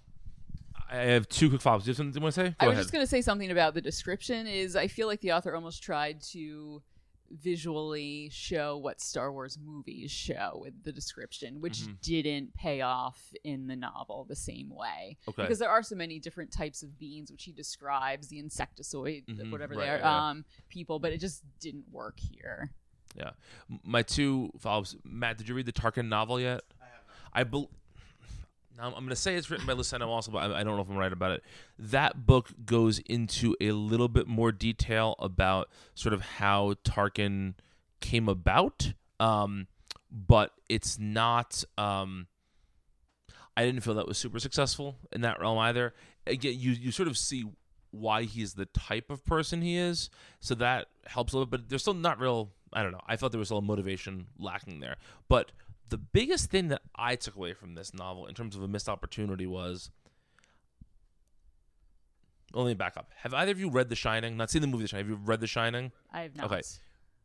I 0.90 0.96
have 0.96 1.28
two 1.28 1.48
quick 1.48 1.60
follow-ups. 1.60 1.84
Do 1.84 1.88
you 1.88 1.92
have 1.92 1.96
something 1.98 2.20
you 2.20 2.22
want 2.22 2.34
to 2.34 2.40
say? 2.40 2.48
Go 2.50 2.54
I 2.58 2.66
was 2.66 2.72
ahead. 2.72 2.82
just 2.82 2.92
going 2.92 3.02
to 3.04 3.06
say 3.10 3.22
something 3.22 3.50
about 3.50 3.74
the 3.74 3.80
description. 3.80 4.46
Is 4.46 4.74
I 4.76 4.88
feel 4.88 5.06
like 5.06 5.20
the 5.20 5.32
author 5.32 5.54
almost 5.54 5.82
tried 5.82 6.20
to 6.32 6.82
visually 7.30 8.28
show 8.32 8.76
what 8.76 9.00
Star 9.00 9.32
Wars 9.32 9.56
movies 9.64 10.10
show 10.10 10.58
with 10.62 10.82
the 10.82 10.90
description, 10.92 11.60
which 11.60 11.78
Mm-hmm. 11.82 11.92
didn't 12.02 12.54
pay 12.54 12.80
off 12.80 13.32
in 13.44 13.68
the 13.68 13.76
novel 13.76 14.26
the 14.28 14.34
same 14.34 14.68
way. 14.70 15.16
Okay. 15.28 15.42
Because 15.42 15.60
there 15.60 15.70
are 15.70 15.82
so 15.84 15.94
many 15.94 16.18
different 16.18 16.50
types 16.52 16.82
of 16.82 16.98
beings, 16.98 17.30
which 17.30 17.44
he 17.44 17.52
describes, 17.52 18.26
the 18.28 18.42
insectoid, 18.42 19.24
Mhm, 19.26 19.52
whatever 19.52 19.74
right, 19.74 19.84
they 19.84 19.90
are, 19.90 19.98
yeah. 19.98 20.28
um, 20.30 20.44
people, 20.68 20.98
but 20.98 21.12
it 21.12 21.18
just 21.18 21.44
didn't 21.60 21.84
work 21.92 22.18
here. 22.18 22.70
Yeah. 23.16 23.30
My 23.84 24.02
two 24.02 24.50
follow-ups. 24.58 24.96
Matt, 25.04 25.38
did 25.38 25.48
you 25.48 25.54
read 25.54 25.66
the 25.66 25.72
Tarkin 25.72 26.08
novel 26.08 26.40
yet? 26.40 26.62
I 26.80 26.84
have 26.84 26.92
not. 27.06 27.16
I 27.32 27.44
bel 27.44 27.70
Now 28.76 28.86
I'm 28.86 28.92
going 28.92 29.08
to 29.08 29.16
say 29.16 29.34
it's 29.34 29.50
written 29.50 29.66
by 29.66 29.74
Luceno 29.74 30.06
also, 30.06 30.30
but 30.30 30.38
I, 30.38 30.60
I 30.60 30.64
don't 30.64 30.76
know 30.76 30.82
if 30.82 30.88
I'm 30.88 30.96
right 30.96 31.12
about 31.12 31.32
it. 31.32 31.44
That 31.78 32.26
book 32.26 32.50
goes 32.64 32.98
into 33.00 33.54
a 33.60 33.72
little 33.72 34.08
bit 34.08 34.26
more 34.26 34.52
detail 34.52 35.16
about 35.18 35.68
sort 35.94 36.14
of 36.14 36.22
how 36.22 36.74
Tarkin 36.84 37.54
came 38.00 38.28
about, 38.28 38.92
um, 39.18 39.66
but 40.10 40.52
it's 40.68 40.98
not. 40.98 41.62
Um, 41.76 42.26
I 43.56 43.64
didn't 43.64 43.82
feel 43.82 43.94
that 43.94 44.08
was 44.08 44.18
super 44.18 44.38
successful 44.38 44.96
in 45.12 45.20
that 45.22 45.40
realm 45.40 45.58
either. 45.58 45.94
Again, 46.26 46.54
you 46.58 46.72
you 46.72 46.90
sort 46.90 47.08
of 47.08 47.18
see 47.18 47.44
why 47.90 48.22
he's 48.22 48.54
the 48.54 48.66
type 48.66 49.10
of 49.10 49.24
person 49.24 49.62
he 49.62 49.76
is, 49.76 50.10
so 50.38 50.54
that 50.54 50.86
helps 51.06 51.32
a 51.32 51.36
little. 51.36 51.46
Bit. 51.46 51.62
But 51.62 51.68
there's 51.68 51.82
still 51.82 51.94
not 51.94 52.20
real. 52.20 52.50
I 52.72 52.82
don't 52.82 52.92
know. 52.92 53.00
I 53.06 53.16
felt 53.16 53.32
there 53.32 53.38
was 53.38 53.50
a 53.50 53.54
little 53.54 53.66
motivation 53.66 54.28
lacking 54.38 54.80
there. 54.80 54.96
But 55.28 55.52
the 55.90 55.98
biggest 55.98 56.50
thing 56.50 56.68
that 56.68 56.82
I 56.96 57.16
took 57.16 57.36
away 57.36 57.52
from 57.52 57.74
this 57.74 57.92
novel 57.92 58.26
in 58.26 58.34
terms 58.34 58.56
of 58.56 58.62
a 58.62 58.68
missed 58.68 58.88
opportunity 58.88 59.46
was. 59.46 59.90
Well, 62.52 62.64
let 62.64 62.70
me 62.70 62.74
back 62.74 62.96
up. 62.96 63.10
Have 63.18 63.32
either 63.34 63.52
of 63.52 63.60
you 63.60 63.70
read 63.70 63.90
The 63.90 63.96
Shining? 63.96 64.36
Not 64.36 64.50
seen 64.50 64.62
the 64.62 64.68
movie 64.68 64.84
The 64.84 64.88
Shining. 64.88 65.06
Have 65.06 65.18
you 65.18 65.24
read 65.24 65.40
The 65.40 65.46
Shining? 65.46 65.92
I 66.12 66.22
have 66.22 66.36
not. 66.36 66.46
Okay. 66.46 66.62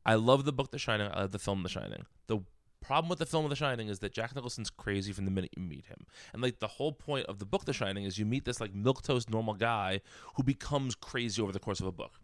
I 0.06 0.16
love 0.16 0.46
the 0.46 0.54
book 0.54 0.70
The 0.70 0.78
Shining. 0.78 1.10
I 1.12 1.22
love 1.22 1.32
the 1.32 1.40
film 1.40 1.64
The 1.64 1.70
Shining. 1.70 2.06
The 2.28 2.42
problem 2.82 3.10
with 3.10 3.18
the 3.18 3.26
film 3.26 3.44
of 3.44 3.50
The 3.50 3.56
Shining 3.56 3.88
is 3.88 4.00
that 4.00 4.14
Jack 4.14 4.36
Nicholson's 4.36 4.70
crazy 4.70 5.12
from 5.12 5.26
the 5.26 5.32
minute 5.32 5.50
you 5.58 5.64
meet 5.64 5.86
him. 5.88 6.06
And 6.32 6.44
like 6.44 6.60
the 6.60 6.68
whole 6.68 6.92
point 6.92 7.26
of 7.26 7.40
the 7.40 7.46
book 7.46 7.66
The 7.66 7.74
Shining 7.74 8.04
is 8.04 8.20
you 8.20 8.26
meet 8.26 8.46
this 8.46 8.62
like 8.62 8.74
milquetoast 8.74 9.32
normal 9.32 9.56
guy 9.56 10.02
who 10.36 10.44
becomes 10.44 10.94
crazy 10.94 11.42
over 11.42 11.52
the 11.52 11.60
course 11.60 11.80
of 11.80 11.88
a 11.88 11.92
book. 11.92 12.20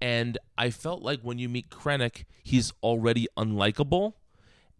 And 0.00 0.38
I 0.58 0.70
felt 0.70 1.02
like 1.02 1.20
when 1.20 1.38
you 1.38 1.48
meet 1.48 1.70
Krennic, 1.70 2.24
he's 2.42 2.72
already 2.82 3.28
unlikable. 3.36 4.14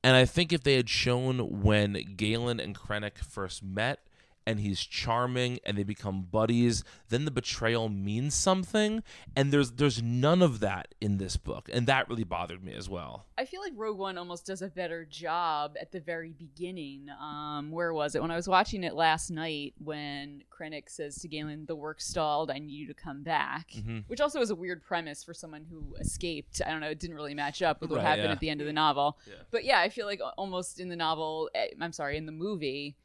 And 0.04 0.14
I 0.16 0.26
think 0.26 0.52
if 0.52 0.62
they 0.62 0.74
had 0.76 0.90
shown 0.90 1.62
when 1.62 2.14
Galen 2.14 2.60
and 2.60 2.76
Krennic 2.76 3.16
first 3.16 3.62
met 3.62 4.00
and 4.46 4.60
he's 4.60 4.80
charming 4.80 5.58
and 5.64 5.76
they 5.78 5.82
become 5.82 6.22
buddies, 6.22 6.84
then 7.08 7.24
the 7.24 7.30
betrayal 7.30 7.88
means 7.88 8.34
something. 8.34 9.02
And 9.34 9.52
there's 9.52 9.72
there's 9.72 10.02
none 10.02 10.42
of 10.42 10.60
that 10.60 10.94
in 11.00 11.18
this 11.18 11.36
book. 11.36 11.68
And 11.72 11.86
that 11.86 12.08
really 12.08 12.24
bothered 12.24 12.62
me 12.62 12.74
as 12.74 12.88
well. 12.88 13.26
I 13.38 13.44
feel 13.46 13.60
like 13.60 13.72
Rogue 13.76 13.98
One 13.98 14.16
almost 14.18 14.46
does 14.46 14.62
a 14.62 14.68
better 14.68 15.04
job 15.04 15.76
at 15.80 15.92
the 15.92 16.00
very 16.00 16.32
beginning. 16.32 17.08
Um, 17.20 17.70
where 17.70 17.92
was 17.92 18.14
it? 18.14 18.22
When 18.22 18.30
I 18.30 18.36
was 18.36 18.48
watching 18.48 18.84
it 18.84 18.94
last 18.94 19.30
night, 19.30 19.74
when 19.78 20.42
Krennic 20.50 20.88
says 20.88 21.16
to 21.16 21.28
Galen, 21.28 21.66
"The 21.66 21.74
work 21.76 22.00
stalled. 22.00 22.50
I 22.50 22.58
need 22.58 22.72
you 22.72 22.86
to 22.86 22.94
come 22.94 23.22
back," 23.22 23.70
Mhm. 23.72 24.04
which 24.06 24.20
also 24.20 24.40
is 24.40 24.50
a 24.50 24.54
weird 24.54 24.82
premise 24.82 25.24
for 25.24 25.34
someone 25.34 25.64
who 25.64 25.94
escaped. 25.98 26.60
I 26.64 26.70
don't 26.70 26.80
know. 26.80 26.90
It 26.90 27.00
didn't 27.00 27.16
really 27.16 27.34
match 27.34 27.62
up 27.62 27.80
with 27.80 27.90
what 27.90 27.98
Right, 27.98 28.06
happened 28.06 28.26
yeah. 28.26 28.32
at 28.32 28.40
the 28.40 28.50
end 28.50 28.60
of 28.60 28.66
the 28.66 28.72
novel. 28.72 29.18
Yeah. 29.26 29.34
But 29.50 29.64
yeah, 29.64 29.80
I 29.80 29.88
feel 29.88 30.06
like 30.06 30.20
almost 30.38 30.78
in 30.78 30.88
the 30.88 30.96
novel, 30.96 31.50
eh, 31.54 31.68
I'm 31.80 31.92
sorry, 31.92 32.16
in 32.16 32.26
the 32.26 32.32
movie, 32.32 32.96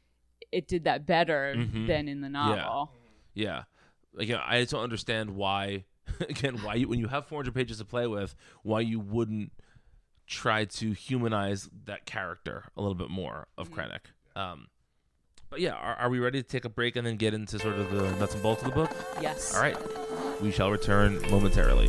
it 0.52 0.66
did 0.68 0.84
that 0.84 1.06
better 1.06 1.54
Mhm. 1.56 1.86
than 1.86 2.08
in 2.08 2.20
the 2.20 2.28
novel. 2.28 2.92
Yeah. 3.34 3.64
Again, 4.18 4.40
I 4.44 4.60
just 4.60 4.72
don't 4.72 4.82
understand 4.82 5.30
why 5.36 5.84
again, 6.28 6.56
why 6.62 6.74
you 6.74 6.88
when 6.88 6.98
you 6.98 7.08
have 7.08 7.26
400 7.26 7.54
pages 7.54 7.78
to 7.78 7.84
play 7.84 8.06
with, 8.06 8.34
why 8.62 8.80
you 8.80 8.98
wouldn't 8.98 9.52
try 10.26 10.64
to 10.64 10.92
humanize 10.92 11.68
that 11.86 12.06
character 12.06 12.64
a 12.76 12.80
little 12.80 12.94
bit 12.94 13.10
more 13.10 13.46
of 13.58 13.70
Krennic. 13.70 14.12
Um 14.36 14.68
but 15.48 15.60
yeah, 15.60 15.72
are, 15.74 15.94
are 15.96 16.10
we 16.10 16.18
ready 16.20 16.40
to 16.42 16.48
take 16.48 16.64
a 16.64 16.68
break 16.68 16.94
and 16.96 17.04
then 17.06 17.16
get 17.16 17.34
into 17.34 17.58
sort 17.58 17.74
of 17.76 17.90
the 17.90 18.10
nuts 18.18 18.34
and 18.34 18.42
bolts 18.42 18.62
of 18.62 18.68
the 18.68 18.74
book? 18.74 18.90
Yes. 19.20 19.54
All 19.54 19.60
right. 19.60 19.76
We 20.40 20.52
shall 20.52 20.70
return 20.70 21.20
momentarily. 21.30 21.88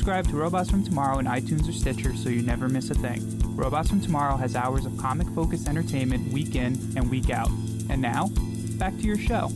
to 0.05 0.35
Robots 0.35 0.69
from 0.71 0.83
Tomorrow 0.83 1.19
in 1.19 1.27
iTunes 1.27 1.69
or 1.69 1.71
Stitcher 1.71 2.15
so 2.15 2.27
you 2.27 2.41
never 2.41 2.67
miss 2.67 2.89
a 2.89 2.95
thing. 2.95 3.21
Robots 3.55 3.89
from 3.89 4.01
Tomorrow 4.01 4.35
has 4.37 4.55
hours 4.55 4.85
of 4.85 4.97
comic 4.97 5.27
focused 5.29 5.67
entertainment 5.67 6.33
week 6.33 6.55
in 6.55 6.73
and 6.97 7.09
week 7.11 7.29
out. 7.29 7.49
And 7.87 8.01
now, 8.01 8.29
back 8.79 8.95
to 8.97 9.03
your 9.03 9.17
show. 9.17 9.51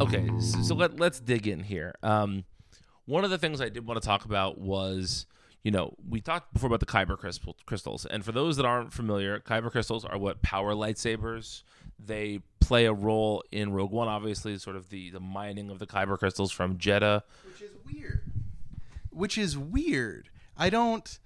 Okay, 0.00 0.28
so, 0.40 0.62
so 0.62 0.74
let 0.74 0.98
let's 0.98 1.20
dig 1.20 1.46
in 1.46 1.60
here. 1.62 1.94
Um, 2.02 2.44
one 3.04 3.22
of 3.22 3.30
the 3.30 3.38
things 3.38 3.60
I 3.60 3.68
did 3.68 3.86
want 3.86 4.02
to 4.02 4.06
talk 4.06 4.24
about 4.24 4.58
was, 4.58 5.26
you 5.62 5.70
know, 5.70 5.94
we 6.06 6.20
talked 6.20 6.52
before 6.52 6.66
about 6.66 6.80
the 6.80 6.86
kyber 6.86 7.16
crystal, 7.16 7.56
crystals, 7.66 8.04
and 8.04 8.24
for 8.24 8.32
those 8.32 8.56
that 8.56 8.66
aren't 8.66 8.92
familiar, 8.92 9.38
kyber 9.38 9.70
crystals 9.70 10.04
are 10.04 10.18
what 10.18 10.42
power 10.42 10.74
lightsabers. 10.74 11.62
They 12.04 12.40
play 12.60 12.86
a 12.86 12.92
role 12.92 13.44
in 13.52 13.72
Rogue 13.72 13.92
One, 13.92 14.08
obviously, 14.08 14.58
sort 14.58 14.74
of 14.74 14.90
the 14.90 15.10
the 15.10 15.20
mining 15.20 15.70
of 15.70 15.78
the 15.78 15.86
kyber 15.86 16.18
crystals 16.18 16.50
from 16.50 16.78
Jedha. 16.78 17.22
which 17.44 17.62
is 17.62 17.70
weird. 17.86 18.24
Which 19.16 19.38
is 19.38 19.56
weird. 19.56 20.28
I 20.56 20.70
don't. 20.70 21.18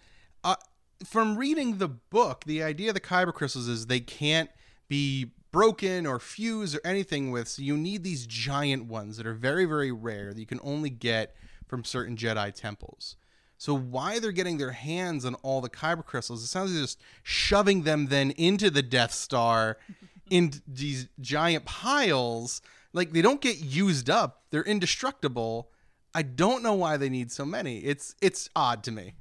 Uh, 0.45 0.57
from 1.05 1.37
reading 1.37 1.79
the 1.79 1.89
book, 1.89 2.45
the 2.45 2.63
idea 2.63 2.89
of 2.89 2.95
the 2.95 3.01
kyber 3.01 3.35
crystals 3.35 3.69
is 3.69 3.87
they 3.87 4.01
can't 4.01 4.51
be 4.89 5.33
broken 5.51 6.07
or 6.07 6.19
fused 6.19 6.77
or 6.77 6.81
anything 6.85 7.31
with. 7.31 7.49
So 7.49 7.63
you 7.63 7.77
need 7.77 8.05
these 8.05 8.27
giant 8.27 8.87
ones 8.87 9.17
that 9.17 9.27
are 9.27 9.35
very, 9.35 9.65
very 9.65 9.91
rare 9.91 10.33
that 10.33 10.39
you 10.41 10.47
can 10.47 10.61
only 10.63 10.91
get 10.91 11.35
from 11.67 11.85
certain 11.85 12.17
Jedi 12.17 12.55
temples. 12.55 13.17
So 13.59 13.77
why 13.77 14.19
they're 14.19 14.33
getting 14.33 14.59
their 14.59 14.73
hands 14.73 15.25
on 15.25 15.35
all 15.37 15.61
the 15.61 15.69
kyber 15.69 16.05
crystals? 16.05 16.43
It 16.43 16.47
sounds 16.47 16.71
like 16.71 16.77
they're 16.77 16.85
just 16.85 17.01
shoving 17.23 17.83
them 17.83 18.07
then 18.07 18.31
into 18.33 18.71
the 18.71 18.83
Death 18.83 19.13
Star 19.13 19.79
in 20.31 20.53
these 20.67 21.09
giant 21.21 21.65
piles. 21.65 22.63
Like 22.93 23.13
they 23.13 23.23
don't 23.23 23.41
get 23.41 23.59
used 23.59 24.09
up. 24.09 24.45
They're 24.51 24.63
indestructible. 24.63 25.71
I 26.15 26.23
don't 26.23 26.63
know 26.63 26.75
why 26.75 26.97
they 26.97 27.09
need 27.09 27.31
so 27.31 27.45
many. 27.45 27.79
It's 27.79 28.15
it's 28.21 28.49
odd 28.57 28.83
to 28.85 28.91
me. 28.93 29.15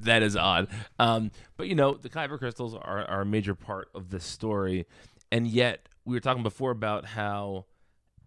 that 0.00 0.22
is 0.22 0.36
odd. 0.36 0.68
Um, 0.98 1.30
but 1.56 1.68
you 1.68 1.74
know, 1.74 1.94
the 1.94 2.08
kyber 2.08 2.38
crystals 2.38 2.74
are, 2.74 3.04
are 3.04 3.20
a 3.22 3.26
major 3.26 3.54
part 3.54 3.88
of 3.94 4.10
this 4.10 4.24
story, 4.24 4.86
and 5.30 5.46
yet 5.46 5.88
we 6.04 6.14
were 6.14 6.20
talking 6.20 6.42
before 6.42 6.70
about 6.70 7.04
how 7.04 7.66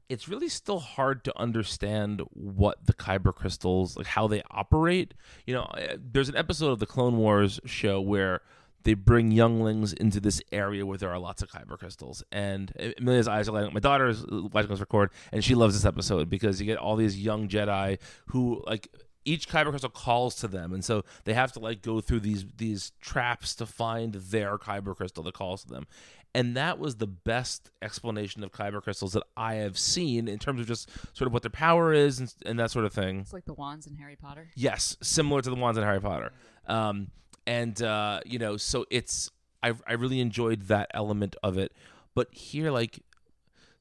it's 0.10 0.28
really 0.28 0.50
still 0.50 0.80
hard 0.80 1.24
to 1.24 1.40
understand 1.40 2.22
what 2.34 2.86
the 2.86 2.94
kyber 2.94 3.34
crystals 3.34 3.96
like 3.98 4.08
how 4.08 4.28
they 4.28 4.42
operate. 4.52 5.14
You 5.46 5.56
know, 5.56 5.62
uh, 5.62 5.96
there's 5.98 6.30
an 6.30 6.36
episode 6.36 6.72
of 6.72 6.80
the 6.80 6.86
Clone 6.86 7.18
Wars 7.18 7.60
show 7.66 8.02
where 8.02 8.42
they 8.84 8.94
bring 8.94 9.32
younglings 9.32 9.94
into 9.94 10.20
this 10.20 10.42
area 10.52 10.86
where 10.86 10.98
there 10.98 11.12
are 11.12 11.20
lots 11.20 11.42
of 11.42 11.50
kyber 11.50 11.78
crystals. 11.78 12.24
And 12.32 12.72
Amelia's 12.98 13.28
eyes 13.28 13.48
are 13.48 13.52
lighting 13.52 13.68
up. 13.68 13.74
My 13.74 13.80
daughter 13.80 14.08
is 14.08 14.26
watching 14.28 14.72
us 14.72 14.80
record, 14.80 15.12
and 15.32 15.44
she 15.44 15.56
loves 15.56 15.74
this 15.76 15.86
episode 15.86 16.30
because 16.30 16.60
you 16.60 16.66
get 16.66 16.78
all 16.78 16.96
these 16.96 17.20
young 17.20 17.48
Jedi 17.48 18.00
who 18.28 18.64
like 18.66 18.90
each 19.24 19.48
kyber 19.48 19.70
crystal 19.70 19.90
calls 19.90 20.36
to 20.36 20.48
them, 20.48 20.74
and 20.74 20.84
so 20.84 21.04
they 21.26 21.34
have 21.34 21.52
to 21.54 21.60
like 21.60 21.82
go 21.82 22.02
through 22.02 22.22
these 22.22 22.46
these 22.58 22.92
traps 23.02 23.56
to 23.56 23.66
find 23.66 24.16
their 24.16 24.58
kyber 24.58 24.96
crystal 24.96 25.24
that 25.24 25.34
calls 25.34 25.64
to 25.64 25.70
them. 25.70 25.86
And 26.34 26.56
that 26.56 26.80
was 26.80 26.96
the 26.96 27.08
best 27.08 27.72
explanation 27.82 28.42
of 28.42 28.54
kyber 28.54 28.82
crystals 28.82 29.14
that 29.14 29.24
I 29.36 29.56
have 29.56 29.78
seen 29.78 30.30
in 30.30 30.40
terms 30.40 30.62
of 30.62 30.68
just 30.68 30.90
sort 31.14 31.28
of 31.28 31.34
what 31.34 31.44
their 31.44 31.52
power 31.52 31.92
is 31.94 32.20
and, 32.20 32.34
and 32.46 32.60
that 32.60 32.72
sort 32.72 32.86
of 32.86 32.94
thing. 32.94 33.20
It's 33.20 33.34
like 33.34 33.46
the 33.46 33.54
wands 33.54 33.86
in 33.86 33.96
Harry 33.96 34.16
Potter. 34.16 34.50
Yes, 34.56 34.96
similar 35.02 35.42
to 35.42 35.50
the 35.50 35.58
wands 35.58 35.78
in 35.78 35.84
Harry 35.84 36.00
Potter. 36.00 36.32
Um, 36.68 37.12
and 37.48 37.82
uh, 37.82 38.22
you 38.26 38.40
know, 38.40 38.58
so 38.58 38.86
it's 38.90 39.30
I 39.64 39.74
I 39.88 39.94
really 39.94 40.20
enjoyed 40.20 40.64
that 40.64 40.90
element 40.94 41.36
of 41.44 41.58
it. 41.58 41.74
But 42.14 42.34
here, 42.34 42.72
like 42.72 43.00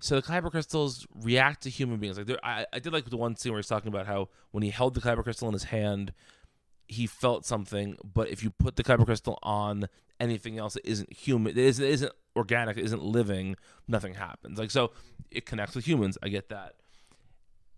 so 0.00 0.16
the 0.16 0.22
kyber 0.22 0.50
crystals 0.50 1.06
react 1.14 1.62
to 1.64 1.70
human 1.70 1.98
beings. 1.98 2.16
Like 2.16 2.26
there, 2.26 2.38
I, 2.42 2.66
I 2.72 2.78
did 2.78 2.92
like 2.92 3.08
the 3.08 3.16
one 3.16 3.36
scene 3.36 3.52
where 3.52 3.58
he's 3.58 3.66
talking 3.66 3.88
about 3.88 4.06
how 4.06 4.28
when 4.50 4.62
he 4.62 4.70
held 4.70 4.94
the 4.94 5.00
kyber 5.00 5.22
crystal 5.22 5.46
in 5.48 5.52
his 5.52 5.64
hand, 5.64 6.12
he 6.88 7.06
felt 7.06 7.44
something. 7.44 7.98
But 8.02 8.30
if 8.30 8.42
you 8.42 8.50
put 8.50 8.76
the 8.76 8.82
kyber 8.82 9.04
crystal 9.04 9.38
on 9.42 9.88
anything 10.18 10.58
else 10.58 10.74
that 10.74 10.88
isn't 10.88 11.12
human, 11.12 11.54
that 11.54 11.60
isn't, 11.60 11.84
isn't 11.84 12.12
organic, 12.34 12.76
that 12.76 12.84
isn't 12.84 13.02
living, 13.02 13.56
nothing 13.86 14.14
happens. 14.14 14.58
Like 14.58 14.70
so, 14.70 14.92
it 15.30 15.44
connects 15.44 15.76
with 15.76 15.86
humans. 15.86 16.16
I 16.22 16.30
get 16.30 16.48
that. 16.48 16.76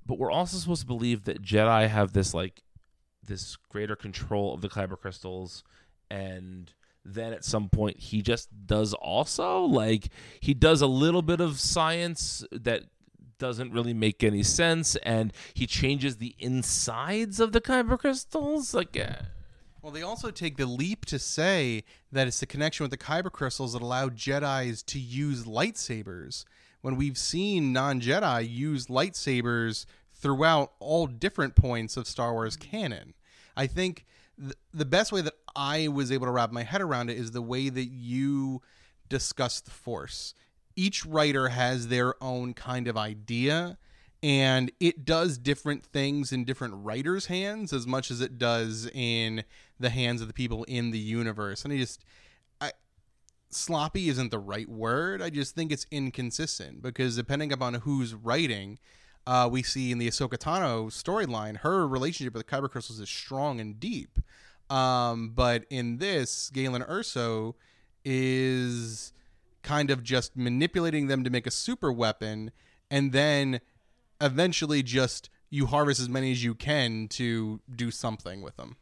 But 0.07 0.19
we're 0.19 0.31
also 0.31 0.57
supposed 0.57 0.83
to 0.83 0.87
believe 0.87 1.25
that 1.25 1.43
Jedi 1.43 1.89
have 1.89 2.13
this 2.13 2.35
like 2.35 2.63
this 3.25 3.57
greater 3.69 3.97
control 3.97 4.55
of 4.55 4.61
the 4.61 4.69
kyber 4.69 4.99
crystals 4.99 5.63
and 6.11 6.73
then 7.05 7.33
at 7.33 7.45
some 7.45 7.69
point 7.69 7.99
he 7.99 8.23
just 8.23 8.49
does 8.67 8.95
also 8.95 9.61
like 9.63 10.09
he 10.41 10.55
does 10.55 10.81
a 10.81 10.87
little 10.87 11.23
bit 11.23 11.41
of 11.41 11.59
science 11.59 12.45
that 12.53 12.85
doesn't 13.39 13.73
really 13.73 13.95
make 13.95 14.23
any 14.23 14.43
sense 14.43 14.95
and 14.97 15.33
he 15.55 15.67
changes 15.67 16.17
the 16.19 16.35
insides 16.39 17.41
of 17.41 17.53
the 17.53 17.61
kyber 17.61 17.99
crystals 17.99 18.73
like 18.73 18.97
uh, 18.97 19.25
Well, 19.83 19.91
they 19.91 20.03
also 20.03 20.31
take 20.31 20.57
the 20.57 20.67
leap 20.67 21.05
to 21.07 21.19
say 21.19 21.83
that 22.13 22.29
it's 22.29 22.39
the 22.39 22.47
connection 22.47 22.85
with 22.85 22.93
the 22.93 22.97
kyber 22.97 23.33
crystals 23.33 23.73
that 23.73 23.83
allow 23.83 24.09
Jedi's 24.09 24.81
to 24.85 25.01
use 25.01 25.45
lightsabers. 25.45 26.45
When 26.83 26.95
we've 26.97 27.19
seen 27.19 27.73
non-Jedi 27.73 28.49
use 28.49 28.87
lightsabers 28.87 29.87
throughout 30.23 30.73
all 30.79 31.07
different 31.07 31.55
points 31.55 31.97
of 31.97 32.07
Star 32.07 32.33
Wars 32.33 32.57
canon, 32.57 33.15
I 33.57 33.67
think 33.67 34.07
th- 34.41 34.55
the 34.73 34.85
best 34.85 35.13
way 35.13 35.21
that 35.21 35.35
I 35.55 35.89
was 35.89 36.11
able 36.11 36.27
to 36.27 36.33
wrap 36.33 36.53
my 36.53 36.63
head 36.63 36.81
around 36.81 37.11
it 37.11 37.19
is 37.19 37.33
the 37.33 37.43
way 37.43 37.69
that 37.69 37.87
you 37.87 38.63
discuss 39.09 39.61
the 39.61 39.71
Force. 39.71 40.33
Each 40.75 41.05
writer 41.05 41.49
has 41.49 41.89
their 41.89 42.15
own 42.23 42.55
kind 42.55 42.89
of 42.89 42.97
idea 42.97 43.77
and 44.23 44.71
it 44.79 45.05
does 45.05 45.37
different 45.37 45.85
things 45.85 46.33
in 46.33 46.45
different 46.45 46.75
writers' 46.77 47.27
hands 47.27 47.73
as 47.73 47.87
much 47.87 48.11
as 48.11 48.21
it 48.21 48.39
does 48.39 48.89
in 48.95 49.43
the 49.81 49.91
hands 49.91 50.23
of 50.23 50.29
the 50.29 50.33
people 50.33 50.63
in 50.65 50.93
the 50.93 50.99
universe. 50.99 51.65
And 51.65 51.75
I 51.75 51.77
just, 51.77 52.05
sloppy 53.55 54.09
isn't 54.09 54.31
the 54.31 54.39
right 54.39 54.69
word. 54.69 55.23
I 55.23 55.31
just 55.31 55.55
think 55.55 55.73
it's 55.73 55.87
inconsistent 55.91 56.83
because 56.83 57.17
depending 57.17 57.53
upon 57.53 57.75
who's 57.75 58.15
writing, 58.15 58.79
uh, 59.27 59.49
we 59.51 59.63
see 59.63 59.93
in 59.93 59.99
the 59.99 60.09
Ahsoka 60.09 60.37
Tano 60.39 60.87
storyline, 60.87 61.59
her 61.59 61.87
relationship 61.87 62.35
with 62.35 62.47
the 62.47 62.53
Kyber 62.53 62.71
crystals 62.71 63.01
is 63.01 63.09
strong 63.09 63.61
and 63.61 63.79
deep. 63.79 64.19
Um, 64.71 65.33
but 65.35 65.65
in 65.71 65.99
this, 65.99 66.51
Galen 66.51 66.83
Erso 66.83 67.55
is 68.05 69.13
kind 69.63 69.91
of 69.91 70.03
just 70.03 70.37
manipulating 70.37 71.07
them 71.07 71.23
to 71.25 71.31
make 71.31 71.47
a 71.47 71.51
super 71.51 71.93
weapon 71.93 72.51
and 72.91 73.13
then 73.13 73.61
eventually 74.21 74.83
just 74.83 75.31
you 75.51 75.67
harvest 75.67 76.01
as 76.01 76.09
many 76.09 76.33
as 76.33 76.43
you 76.43 76.55
can 76.55 77.07
to 77.09 77.61
do 77.75 77.91
something 77.91 78.43
with 78.43 78.57
them. 78.57 78.77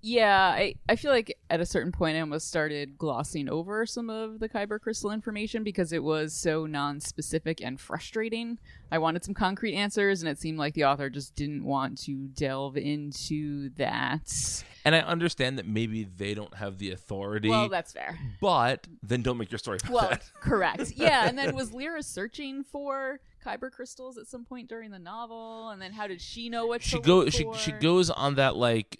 Yeah, 0.00 0.34
I, 0.56 0.76
I 0.88 0.96
feel 0.96 1.10
like 1.10 1.36
at 1.50 1.60
a 1.60 1.66
certain 1.66 1.92
point 1.92 2.16
I 2.16 2.20
almost 2.20 2.48
started 2.48 2.96
glossing 2.96 3.48
over 3.48 3.84
some 3.84 4.08
of 4.08 4.38
the 4.40 4.48
Kyber 4.48 4.80
crystal 4.80 5.10
information 5.10 5.64
because 5.64 5.92
it 5.92 6.02
was 6.02 6.32
so 6.32 6.64
non-specific 6.64 7.60
and 7.62 7.78
frustrating. 7.78 8.58
I 8.90 8.98
wanted 8.98 9.24
some 9.24 9.34
concrete 9.34 9.74
answers, 9.74 10.22
and 10.22 10.30
it 10.30 10.38
seemed 10.38 10.58
like 10.58 10.72
the 10.74 10.84
author 10.84 11.10
just 11.10 11.34
didn't 11.34 11.64
want 11.64 11.98
to 12.04 12.28
delve 12.28 12.76
into 12.78 13.68
that. 13.76 14.64
and 14.86 14.94
i 14.94 15.00
understand 15.00 15.58
that 15.58 15.66
maybe 15.66 16.04
they 16.04 16.32
don't 16.32 16.54
have 16.54 16.78
the 16.78 16.92
authority 16.92 17.48
Well, 17.50 17.68
that's 17.68 17.92
fair. 17.92 18.18
but 18.40 18.86
then 19.02 19.20
don't 19.22 19.36
make 19.36 19.50
your 19.50 19.58
story 19.58 19.78
about 19.82 19.92
Well, 19.92 20.08
that. 20.10 20.30
correct. 20.40 20.92
Yeah, 20.96 21.28
and 21.28 21.36
then 21.36 21.54
was 21.56 21.72
Lyra 21.72 22.02
searching 22.02 22.62
for 22.64 23.20
kyber 23.44 23.70
crystals 23.70 24.16
at 24.16 24.26
some 24.26 24.44
point 24.44 24.68
during 24.68 24.90
the 24.90 24.98
novel? 24.98 25.68
And 25.68 25.82
then 25.82 25.92
how 25.92 26.06
did 26.06 26.20
she 26.20 26.48
know 26.48 26.66
what 26.66 26.82
she 26.82 26.96
to 26.96 27.02
go 27.02 27.18
look 27.18 27.32
she 27.32 27.46
she 27.58 27.72
goes 27.72 28.08
on 28.10 28.36
that 28.36 28.56
like 28.56 28.98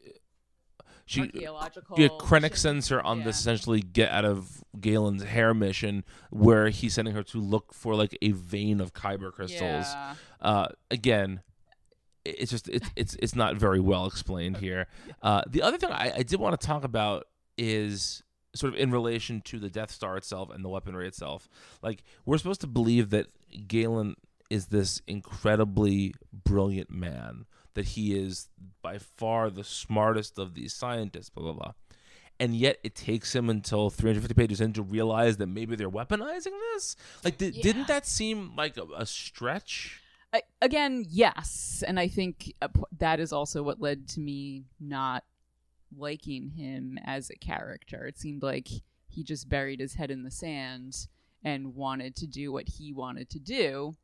she 1.07 1.23
archaeological. 1.23 1.99
yeah, 1.99 2.09
Krennic 2.09 2.57
sends 2.57 2.89
her 2.89 3.01
on 3.05 3.19
Yeah. 3.19 3.25
this 3.27 3.39
essentially 3.41 3.81
get 3.81 4.11
out 4.11 4.25
of 4.25 4.63
Galen's 4.81 5.23
hair 5.23 5.55
mission 5.55 6.05
where 6.31 6.69
he's 6.69 6.95
sending 6.95 7.15
her 7.15 7.23
to 7.23 7.39
look 7.41 7.73
for 7.73 7.95
like 7.95 8.17
a 8.21 8.33
vein 8.33 8.81
of 8.81 8.93
kyber 8.93 9.33
crystals. 9.33 9.61
Yeah. 9.87 10.15
Uh, 10.41 10.69
again, 10.91 11.43
it's 12.25 12.51
just 12.51 12.69
it's 12.69 12.91
it's 12.97 13.15
it's 13.23 13.35
not 13.37 13.57
very 13.57 13.79
well 13.81 14.07
explained 14.07 14.57
here. 14.59 14.87
Uh, 15.23 15.43
the 15.47 15.63
other 15.63 15.79
thing 15.79 15.91
I, 15.91 16.13
I 16.19 16.23
did 16.23 16.39
want 16.41 16.61
to 16.61 16.67
talk 16.67 16.85
about 16.85 17.27
is 17.59 18.23
sort 18.55 18.73
of 18.75 18.79
in 18.79 18.91
relation 18.91 19.41
to 19.43 19.59
the 19.59 19.69
Death 19.71 19.91
Star 19.91 20.17
itself 20.17 20.51
and 20.51 20.65
the 20.65 20.69
weaponry 20.69 21.07
itself. 21.09 21.49
Like 21.83 22.03
we're 22.25 22.39
supposed 22.39 22.61
to 22.63 22.67
believe 22.67 23.11
that 23.11 23.27
Galen 23.69 24.15
is 24.51 24.67
this 24.67 25.03
incredibly 25.07 26.15
brilliant 26.33 26.91
man, 26.91 27.47
that 27.77 27.87
he 27.87 28.15
is 28.19 28.49
by 28.83 28.99
far 28.99 29.49
the 29.49 29.65
smartest 29.65 30.39
of 30.39 30.55
these 30.55 30.75
scientists, 30.75 31.31
blah 31.31 31.45
blah 31.45 31.53
blah. 31.53 31.73
And 32.39 32.55
yet 32.55 32.79
it 32.85 32.95
takes 32.95 33.35
him 33.35 33.49
until 33.49 33.89
350 33.89 34.35
pages 34.35 34.61
in 34.61 34.75
to 34.75 34.83
realize 34.83 35.39
that 35.39 35.47
maybe 35.47 35.75
they're 35.75 35.89
weaponizing 35.89 36.53
this. 36.75 36.95
Like, 37.25 37.39
di- 37.39 37.47
Yeah. 37.49 37.63
didn't 37.63 37.89
that 37.89 38.05
seem 38.07 38.55
like 38.57 38.77
a, 38.77 38.85
a 38.95 39.07
stretch? 39.07 40.03
I, 40.35 40.43
again, 40.61 41.07
yes, 41.09 41.83
and 41.87 41.99
I 41.99 42.09
think 42.09 42.53
uh, 42.61 42.69
that 42.99 43.21
is 43.21 43.33
also 43.33 43.63
what 43.63 43.81
led 43.81 44.07
to 44.09 44.21
me 44.21 44.65
not 44.79 45.25
liking 45.97 46.51
him 46.51 46.99
as 47.05 47.31
a 47.31 47.37
character. 47.37 48.05
It 48.07 48.19
seemed 48.19 48.43
like 48.43 48.69
he 49.09 49.25
just 49.25 49.49
buried 49.49 49.81
his 49.81 49.95
head 49.95 50.11
in 50.11 50.23
the 50.23 50.31
sand 50.31 51.07
and 51.43 51.75
wanted 51.75 52.17
to 52.17 52.27
do 52.27 52.53
what 52.53 52.69
he 52.69 52.93
wanted 52.93 53.31
to 53.31 53.39
do 53.39 53.95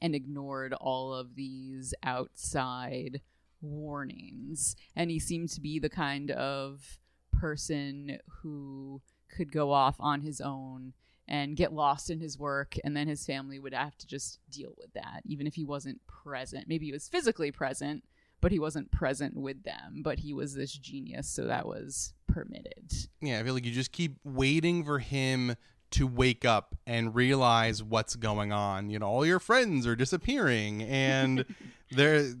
and 0.00 0.14
ignored 0.14 0.72
all 0.74 1.14
of 1.14 1.34
these 1.34 1.94
outside 2.02 3.20
warnings. 3.60 4.76
And 4.94 5.10
he 5.10 5.18
seemed 5.18 5.50
to 5.50 5.60
be 5.60 5.78
the 5.78 5.88
kind 5.88 6.30
of 6.30 6.98
person 7.32 8.18
who 8.42 9.00
could 9.28 9.52
go 9.52 9.72
off 9.72 9.96
on 10.00 10.22
his 10.22 10.40
own 10.40 10.92
and 11.28 11.56
get 11.56 11.72
lost 11.72 12.10
in 12.10 12.18
his 12.20 12.38
work 12.38 12.76
and 12.82 12.96
then 12.96 13.06
his 13.06 13.26
family 13.26 13.58
would 13.58 13.74
have 13.74 13.96
to 13.98 14.06
just 14.06 14.40
deal 14.50 14.72
with 14.78 14.92
that 14.94 15.20
even 15.26 15.46
if 15.46 15.54
he 15.54 15.64
wasn't 15.64 16.00
present 16.06 16.66
maybe 16.66 16.86
he 16.86 16.92
was 16.92 17.06
physically 17.06 17.52
present 17.52 18.02
but 18.40 18.50
he 18.50 18.58
wasn't 18.58 18.90
present 18.90 19.36
with 19.36 19.62
them 19.62 20.00
but 20.02 20.18
he 20.20 20.32
was 20.32 20.54
this 20.54 20.72
genius 20.72 21.28
so 21.28 21.44
that 21.44 21.66
was 21.66 22.14
permitted 22.26 22.90
Yeah, 23.20 23.38
I 23.38 23.42
feel 23.42 23.54
like 23.54 23.66
you 23.66 23.72
just 23.72 23.92
keep 23.92 24.16
waiting 24.24 24.84
for 24.84 24.98
him 24.98 25.54
to 25.90 26.06
wake 26.06 26.44
up 26.44 26.74
and 26.86 27.14
realize 27.14 27.82
what's 27.82 28.16
going 28.16 28.52
on. 28.52 28.90
You 28.90 28.98
know, 28.98 29.06
all 29.06 29.26
your 29.26 29.40
friends 29.40 29.86
are 29.86 29.96
disappearing 29.96 30.82
and 30.82 31.44
they're 31.90 32.32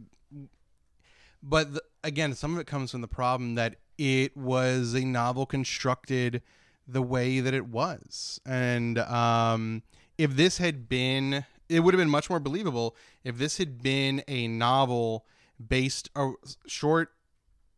but 1.42 1.74
the, 1.74 1.82
again, 2.02 2.34
some 2.34 2.54
of 2.54 2.60
it 2.60 2.66
comes 2.66 2.90
from 2.90 3.00
the 3.00 3.08
problem 3.08 3.54
that 3.54 3.76
it 3.96 4.36
was 4.36 4.94
a 4.94 5.04
novel 5.04 5.46
constructed 5.46 6.42
the 6.86 7.02
way 7.02 7.40
that 7.40 7.54
it 7.54 7.66
was. 7.66 8.40
And 8.46 8.98
um 8.98 9.82
if 10.16 10.34
this 10.34 10.58
had 10.58 10.88
been 10.88 11.44
it 11.68 11.80
would 11.80 11.94
have 11.94 11.98
been 11.98 12.10
much 12.10 12.30
more 12.30 12.40
believable 12.40 12.96
if 13.24 13.38
this 13.38 13.58
had 13.58 13.82
been 13.82 14.22
a 14.26 14.48
novel 14.48 15.26
based 15.66 16.10
a 16.16 16.32
short 16.66 17.12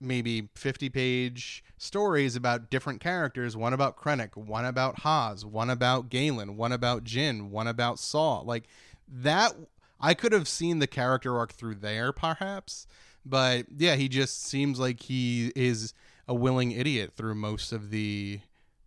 maybe 0.01 0.49
50 0.55 0.89
page 0.89 1.63
stories 1.77 2.37
about 2.37 2.71
different 2.71 3.01
characters 3.01 3.57
one 3.57 3.73
about 3.73 3.97
Krennic, 3.97 4.37
one 4.37 4.65
about 4.65 5.01
Haas, 5.01 5.45
one 5.45 5.71
about 5.71 6.09
Galen, 6.09 6.57
one 6.57 6.73
about 6.73 7.05
Jyn, 7.05 7.51
one 7.51 7.67
about 7.67 7.99
Saw. 7.99 8.41
Like 8.41 8.65
that, 9.09 9.55
I 10.01 10.15
could 10.15 10.33
have 10.33 10.49
seen 10.49 10.79
the 10.79 10.87
character 10.87 11.37
arc 11.37 11.53
through 11.53 11.77
there 11.77 12.13
perhaps. 12.13 12.87
But 13.25 13.67
yeah, 13.77 13.97
he 13.97 14.09
just 14.09 14.43
seems 14.43 14.81
like 14.81 15.03
he 15.03 15.53
is 15.55 15.93
a 16.27 16.35
willing 16.35 16.73
idiot 16.73 17.13
through 17.17 17.35
most 17.35 17.73
of 17.73 17.91
the 17.91 18.41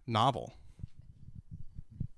novel. 0.08 0.54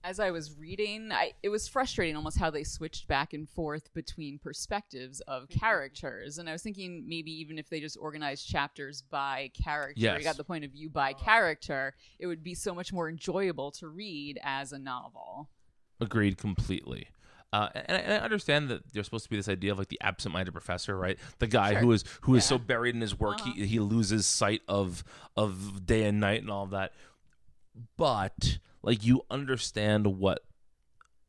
As 0.05 0.19
i 0.19 0.29
was 0.29 0.55
reading 0.57 1.11
I, 1.11 1.31
it 1.41 1.49
was 1.49 1.67
frustrating 1.67 2.15
almost 2.15 2.37
how 2.37 2.49
they 2.51 2.63
switched 2.63 3.07
back 3.07 3.33
and 3.33 3.49
forth 3.49 3.91
between 3.93 4.37
perspectives 4.39 5.19
of 5.21 5.49
characters 5.49 6.37
and 6.37 6.47
i 6.47 6.51
was 6.51 6.61
thinking 6.61 7.05
maybe 7.07 7.31
even 7.31 7.57
if 7.57 7.69
they 7.69 7.79
just 7.79 7.97
organized 7.99 8.47
chapters 8.47 9.01
by 9.01 9.51
character 9.61 9.93
Yes. 9.99 10.19
you 10.19 10.23
got 10.23 10.37
the 10.37 10.43
point 10.43 10.63
of 10.63 10.71
view 10.71 10.89
by 10.89 11.13
character 11.13 11.95
it 12.19 12.27
would 12.27 12.43
be 12.43 12.53
so 12.53 12.75
much 12.75 12.93
more 12.93 13.09
enjoyable 13.09 13.71
to 13.71 13.87
read 13.87 14.39
as 14.43 14.71
a 14.71 14.79
novel 14.79 15.49
Agreed 16.01 16.37
completely. 16.37 17.07
Uh, 17.53 17.69
and, 17.73 17.97
I, 17.97 18.01
and 18.01 18.13
I 18.13 18.17
understand 18.17 18.67
that 18.69 18.81
there's 18.91 19.05
supposed 19.05 19.23
to 19.23 19.29
be 19.29 19.37
this 19.37 19.47
idea 19.47 19.71
of 19.71 19.79
like 19.79 19.87
the 19.87 20.01
absent-minded 20.01 20.51
professor, 20.51 20.97
right? 20.97 21.17
The 21.39 21.47
guy 21.47 21.71
Sure. 21.71 21.79
who 21.79 21.91
is 21.93 22.03
who 22.23 22.35
is 22.35 22.43
Yeah. 22.43 22.49
so 22.49 22.57
buried 22.57 22.95
in 22.95 22.99
his 23.01 23.17
work 23.17 23.39
Uh-huh. 23.39 23.53
he 23.55 23.65
he 23.65 23.79
loses 23.79 24.25
sight 24.27 24.61
of 24.67 25.05
of 25.37 25.85
day 25.85 26.03
and 26.03 26.19
night 26.19 26.41
and 26.41 26.51
all 26.51 26.65
of 26.65 26.71
that. 26.71 26.91
But 27.95 28.59
like 28.85 29.05
you 29.05 29.21
understand 29.29 30.07
what 30.07 30.39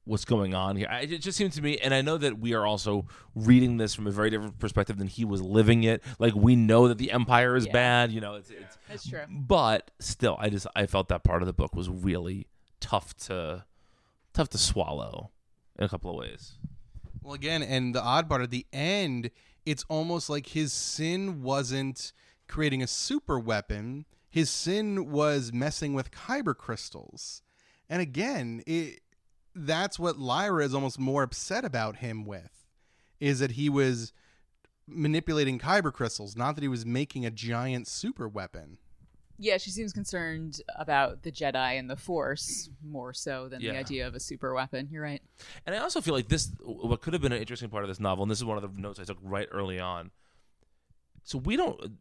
what's 0.05 0.25
going 0.25 0.55
on 0.55 0.77
here. 0.77 0.87
I, 0.89 1.01
it 1.01 1.21
just 1.21 1.37
seems 1.37 1.57
to 1.57 1.63
me, 1.63 1.79
and 1.79 1.93
I 1.93 2.01
know 2.01 2.17
that 2.17 2.39
we 2.39 2.55
are 2.55 2.65
also 2.65 3.07
reading 3.35 3.77
this 3.77 3.93
from 3.93 4.07
a 4.07 4.13
very 4.13 4.31
different 4.31 4.57
perspective 4.61 4.99
than 4.99 5.09
he 5.09 5.25
was 5.25 5.43
living 5.43 5.83
it. 5.83 6.01
Like 6.21 6.33
we 6.37 6.55
know 6.55 6.87
that 6.87 6.99
the 6.99 7.11
empire 7.11 7.57
is 7.57 7.67
Yeah. 7.67 7.73
bad, 7.73 8.13
you 8.13 8.21
know. 8.21 8.35
It's, 8.37 8.51
it's 8.51 8.79
that's 8.89 9.09
true 9.09 9.23
but 9.29 9.91
still, 9.99 10.37
I 10.39 10.49
just 10.49 10.69
I 10.77 10.87
felt 10.87 11.09
that 11.09 11.25
part 11.25 11.43
of 11.43 11.47
the 11.47 11.53
book 11.53 11.75
was 11.75 11.89
really 11.89 12.47
tough 12.79 13.17
to 13.27 13.65
tough 14.33 14.49
to 14.51 14.59
swallow. 14.59 15.33
in 15.79 15.85
a 15.85 15.89
couple 15.89 16.11
of 16.11 16.17
ways. 16.17 16.53
Well, 17.23 17.35
again, 17.35 17.63
and 17.65 17.93
the 17.93 18.01
odd 18.03 18.29
part 18.29 18.43
at 18.43 18.51
the 18.51 18.65
end, 18.73 19.33
it's 19.65 19.85
almost 19.89 20.31
like 20.31 20.47
his 20.49 20.73
sin 20.73 21.43
wasn't 21.43 22.13
creating 22.47 22.81
a 22.81 22.87
super 22.87 23.41
weapon. 23.41 24.05
His 24.31 24.51
sin 24.51 25.11
was 25.11 25.53
messing 25.53 25.95
with 25.95 26.13
kyber 26.13 26.55
crystals. 26.57 27.43
And 27.89 28.03
again, 28.03 28.63
it, 28.67 29.01
that's 29.55 29.99
what 29.99 30.19
Lyra 30.19 30.65
is 30.65 30.75
almost 30.75 30.99
more 30.99 31.23
upset 31.23 31.65
about 31.65 31.97
him 31.97 32.25
with, 32.25 32.65
is 33.21 33.39
that 33.39 33.53
he 33.53 33.69
was 33.69 34.13
manipulating 34.89 35.59
kyber 35.59 35.93
crystals, 35.93 36.37
not 36.37 36.55
that 36.57 36.63
he 36.63 36.69
was 36.69 36.85
making 36.87 37.25
a 37.27 37.31
giant 37.31 37.89
super 37.89 38.29
weapon. 38.29 38.79
Yeah, 39.39 39.59
she 39.59 39.71
seems 39.71 39.93
concerned 39.93 40.63
about 40.77 41.23
the 41.23 41.31
Jedi 41.31 41.79
and 41.79 41.91
the 41.91 41.97
Force 41.97 42.71
more 42.83 43.13
so 43.13 43.49
than 43.49 43.61
Yeah. 43.61 43.73
the 43.73 43.79
idea 43.79 44.07
of 44.07 44.15
a 44.15 44.21
super 44.21 44.55
weapon. 44.55 44.89
You're 44.91 45.03
right. 45.03 45.23
And 45.67 45.75
I 45.75 45.79
also 45.79 46.01
feel 46.01 46.15
like 46.15 46.29
this, 46.29 46.51
what 46.63 47.03
could 47.03 47.13
have 47.13 47.21
been 47.21 47.33
an 47.33 47.41
interesting 47.41 47.69
part 47.69 47.85
of 47.85 47.89
this 47.89 48.01
novel, 48.01 48.23
and 48.25 48.31
this 48.31 48.39
is 48.39 48.45
one 48.45 48.57
of 48.63 48.75
the 48.75 48.81
notes 48.81 48.99
I 48.99 49.05
took 49.05 49.19
right 49.23 49.47
early 49.51 49.79
on. 49.79 50.11
So 51.23 51.37
we 51.39 51.57
don't, 51.57 51.99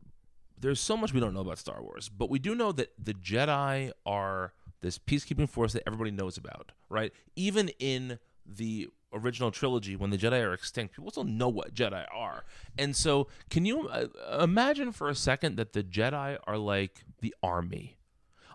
there's 0.58 0.80
so 0.80 0.96
much 0.96 1.14
we 1.14 1.20
don't 1.20 1.34
know 1.34 1.42
about 1.42 1.58
Star 1.58 1.82
Wars, 1.82 2.08
but 2.08 2.30
we 2.30 2.40
do 2.40 2.56
know 2.56 2.72
that 2.72 2.94
the 3.04 3.14
Jedi 3.14 3.92
are 4.06 4.54
this 4.86 5.00
peacekeeping 5.00 5.50
force 5.50 5.74
that 5.74 5.84
everybody 5.88 6.12
knows 6.12 6.38
about, 6.38 6.72
right? 6.90 7.12
Even 7.36 7.70
in 7.80 8.20
the 8.46 8.88
original 9.12 9.50
trilogy, 9.50 9.96
when 9.96 10.12
the 10.12 10.18
Jedi 10.18 10.42
are 10.44 10.54
extinct, 10.54 10.96
people 10.96 11.10
still 11.10 11.24
know 11.24 11.50
what 11.50 11.74
Jedi 11.74 12.06
are. 12.14 12.46
And 12.78 12.96
so, 12.96 13.28
can 13.50 13.66
you 13.66 13.88
uh, 13.88 14.08
imagine 14.42 14.92
for 14.92 15.10
a 15.10 15.16
second 15.16 15.56
that 15.56 15.74
the 15.74 15.84
Jedi 15.84 16.38
are 16.46 16.58
like 16.58 17.04
the 17.22 17.34
army? 17.42 17.98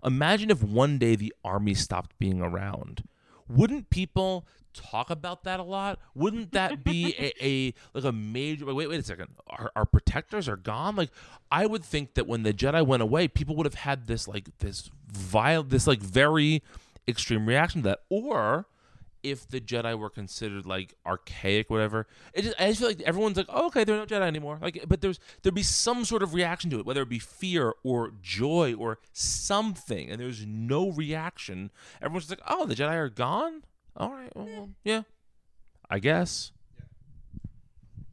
Imagine 0.04 0.50
if 0.50 0.62
one 0.62 0.98
day 0.98 1.16
the 1.16 1.34
army 1.44 1.74
stopped 1.74 2.18
being 2.18 2.40
around. 2.40 3.02
Wouldn't 3.50 3.90
people 3.90 4.46
talk 4.72 5.10
about 5.10 5.44
that 5.44 5.60
a 5.60 5.62
lot? 5.62 5.98
Wouldn't 6.14 6.52
that 6.52 6.84
be 6.84 7.14
a, 7.18 7.32
a 7.44 7.74
like 7.94 8.04
a 8.04 8.12
major 8.12 8.66
wait, 8.66 8.88
wait 8.88 9.00
a 9.00 9.02
second. 9.02 9.28
Our, 9.48 9.70
our 9.76 9.84
protectors 9.84 10.48
are 10.48 10.56
gone? 10.56 10.96
Like 10.96 11.10
I 11.50 11.66
would 11.66 11.84
think 11.84 12.14
that 12.14 12.26
when 12.26 12.42
the 12.42 12.52
Jedi 12.52 12.84
went 12.86 13.02
away, 13.02 13.28
people 13.28 13.56
would 13.56 13.66
have 13.66 13.74
had 13.74 14.06
this 14.06 14.28
like 14.28 14.58
this 14.58 14.90
vile 15.08 15.62
this 15.62 15.86
like 15.86 16.00
very 16.00 16.62
extreme 17.08 17.46
reaction 17.46 17.82
to 17.82 17.88
that. 17.88 18.00
Or 18.08 18.66
if 19.22 19.48
the 19.48 19.60
Jedi 19.60 19.98
were 19.98 20.10
considered 20.10 20.66
like 20.66 20.94
archaic, 21.06 21.70
whatever, 21.70 22.06
it 22.34 22.42
just 22.42 22.60
I 22.60 22.68
just 22.68 22.80
feel 22.80 22.88
like 22.88 23.00
everyone's 23.02 23.36
like, 23.36 23.46
oh, 23.48 23.66
okay, 23.66 23.84
they're 23.84 23.96
not 23.96 24.08
Jedi 24.08 24.22
anymore. 24.22 24.58
Like, 24.60 24.84
but 24.88 25.00
there's 25.00 25.20
there'd 25.42 25.54
be 25.54 25.62
some 25.62 26.04
sort 26.04 26.22
of 26.22 26.34
reaction 26.34 26.70
to 26.70 26.78
it, 26.78 26.86
whether 26.86 27.02
it 27.02 27.08
be 27.08 27.18
fear 27.18 27.74
or 27.82 28.12
joy 28.22 28.74
or 28.74 28.98
something, 29.12 30.10
and 30.10 30.20
there's 30.20 30.46
no 30.46 30.90
reaction. 30.90 31.70
Everyone's 32.00 32.26
just 32.28 32.40
like, 32.40 32.48
oh, 32.48 32.66
the 32.66 32.74
Jedi 32.74 32.94
are 32.94 33.08
gone. 33.08 33.62
All 33.96 34.12
right, 34.12 34.34
well, 34.34 34.46
well, 34.46 34.70
yeah, 34.84 35.02
I 35.88 35.98
guess. 35.98 36.52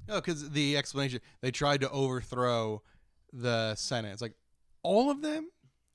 No, 0.08 0.16
because 0.16 0.52
the 0.52 0.78
explanation 0.78 1.20
they 1.42 1.52
tried 1.52 1.82
to 1.82 1.90
overthrow 1.90 2.82
the 3.34 3.76
Senate. 3.76 4.14
It's 4.14 4.22
like 4.22 4.36
all 4.84 5.12
of 5.12 5.22
them, 5.22 5.50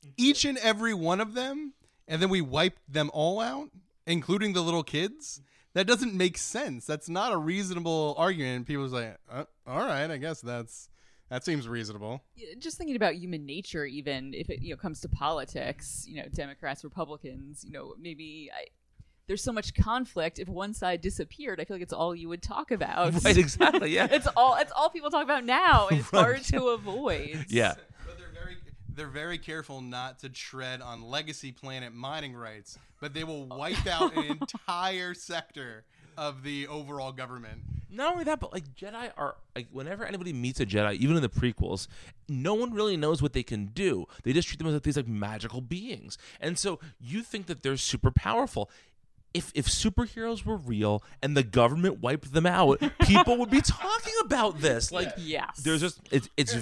mm-hmm. 0.05 0.11
each 0.17 0.45
and 0.45 0.59
every 0.59 0.95
one 0.95 1.21
of 1.21 1.35
them, 1.35 1.73
and 2.07 2.21
then 2.21 2.29
we 2.29 2.41
wiped 2.41 2.81
them 2.93 3.11
all 3.13 3.41
out, 3.41 3.71
including 4.07 4.53
the 4.53 4.63
little 4.63 4.83
kids. 4.83 5.41
That 5.75 5.87
doesn't 5.87 6.13
make 6.15 6.37
sense. 6.37 6.85
That's 6.85 7.09
not 7.09 7.33
a 7.33 7.37
reasonable 7.39 8.15
argument. 8.19 8.67
People's 8.67 8.93
like, 8.93 9.17
uh, 9.31 9.45
all 9.67 9.79
right, 9.79 10.11
I 10.11 10.19
guess 10.19 10.43
that's 10.43 10.91
that 11.31 11.47
seems 11.47 11.67
reasonable. 11.67 12.23
Just 12.59 12.77
thinking 12.77 12.95
about 12.95 13.15
human 13.15 13.47
nature, 13.47 13.87
even 13.87 14.35
if 14.35 14.51
it 14.51 14.61
you 14.61 14.71
know 14.71 14.77
comes 14.77 15.01
to 15.01 15.09
politics, 15.09 16.05
you 16.07 16.17
know, 16.17 16.29
Democrats, 16.35 16.85
Republicans, 16.85 17.65
you 17.65 17.73
know, 17.73 17.95
maybe 17.99 18.51
I, 18.55 18.67
there's 19.29 19.43
so 19.43 19.51
much 19.51 19.73
conflict. 19.73 20.39
If 20.39 20.47
one 20.47 20.75
side 20.75 21.01
disappeared, 21.01 21.59
I 21.59 21.65
feel 21.65 21.77
like 21.77 21.83
it's 21.83 21.93
all 21.95 22.15
you 22.15 22.29
would 22.29 22.43
talk 22.43 22.71
about. 22.71 23.15
Right, 23.25 23.39
exactly. 23.39 23.95
Yeah. 23.95 24.09
it's 24.11 24.27
all 24.37 24.57
it's 24.57 24.73
all 24.73 24.91
people 24.91 25.09
talk 25.09 25.25
about 25.25 25.47
now, 25.47 25.89
it's 25.91 26.11
hard 26.11 26.43
to 26.45 26.69
avoid. 26.69 27.47
yeah. 27.49 27.77
But 28.05 28.19
they're 28.19 28.29
very 28.29 28.57
they're 28.95 29.07
very 29.07 29.39
careful 29.39 29.81
not 29.81 30.19
to 30.19 30.29
tread 30.29 30.83
on 30.83 31.01
legacy 31.03 31.51
planet 31.51 31.95
mining 31.95 32.35
rights, 32.35 32.79
but 33.03 33.13
they 33.13 33.25
will 33.25 33.53
uh, 33.53 33.57
wipe 33.57 33.87
out 33.87 34.17
an 34.17 34.25
entire 34.41 35.13
sector 35.13 35.85
of 36.17 36.43
the 36.43 36.67
overall 36.69 37.11
government. 37.13 37.59
Not 37.91 38.13
only 38.13 38.25
that, 38.25 38.41
but 38.41 38.53
like 38.55 38.75
Jedi 38.75 39.11
are 39.19 39.35
like 39.55 39.67
whenever 39.73 40.07
anybody 40.07 40.33
meets 40.33 40.61
a 40.61 40.65
Jedi, 40.67 40.95
even 40.95 41.17
in 41.17 41.21
the 41.23 41.29
prequels, 41.29 41.89
no 42.29 42.55
one 42.55 42.73
really 42.73 42.97
knows 42.97 43.21
what 43.21 43.33
they 43.35 43.43
can 43.43 43.67
do. 43.67 44.07
They 44.23 44.33
just 44.33 44.49
treat 44.49 44.57
them 44.59 44.67
as 44.69 44.73
like 44.75 44.83
these 44.85 44.97
like 44.97 45.09
magical 45.09 45.61
beings, 45.61 46.17
and 46.41 46.59
so 46.59 46.79
you 47.01 47.23
think 47.23 47.47
that 47.47 47.63
they're 47.63 47.77
super 47.77 48.11
powerful. 48.11 48.71
If 49.35 49.51
if 49.55 49.67
superheroes 49.67 50.45
were 50.45 50.57
real 50.57 51.03
and 51.23 51.35
the 51.37 51.43
government 51.43 52.01
wiped 52.03 52.33
them 52.35 52.47
out, 52.47 52.81
people 53.01 53.37
would 53.39 53.51
be 53.51 53.63
talking 53.63 54.13
about 54.25 54.61
this. 54.61 54.93
Like, 54.93 55.09
Yes. 55.17 55.59
there's 55.63 55.81
just 55.81 56.01
it's 56.11 56.29
it's 56.37 56.55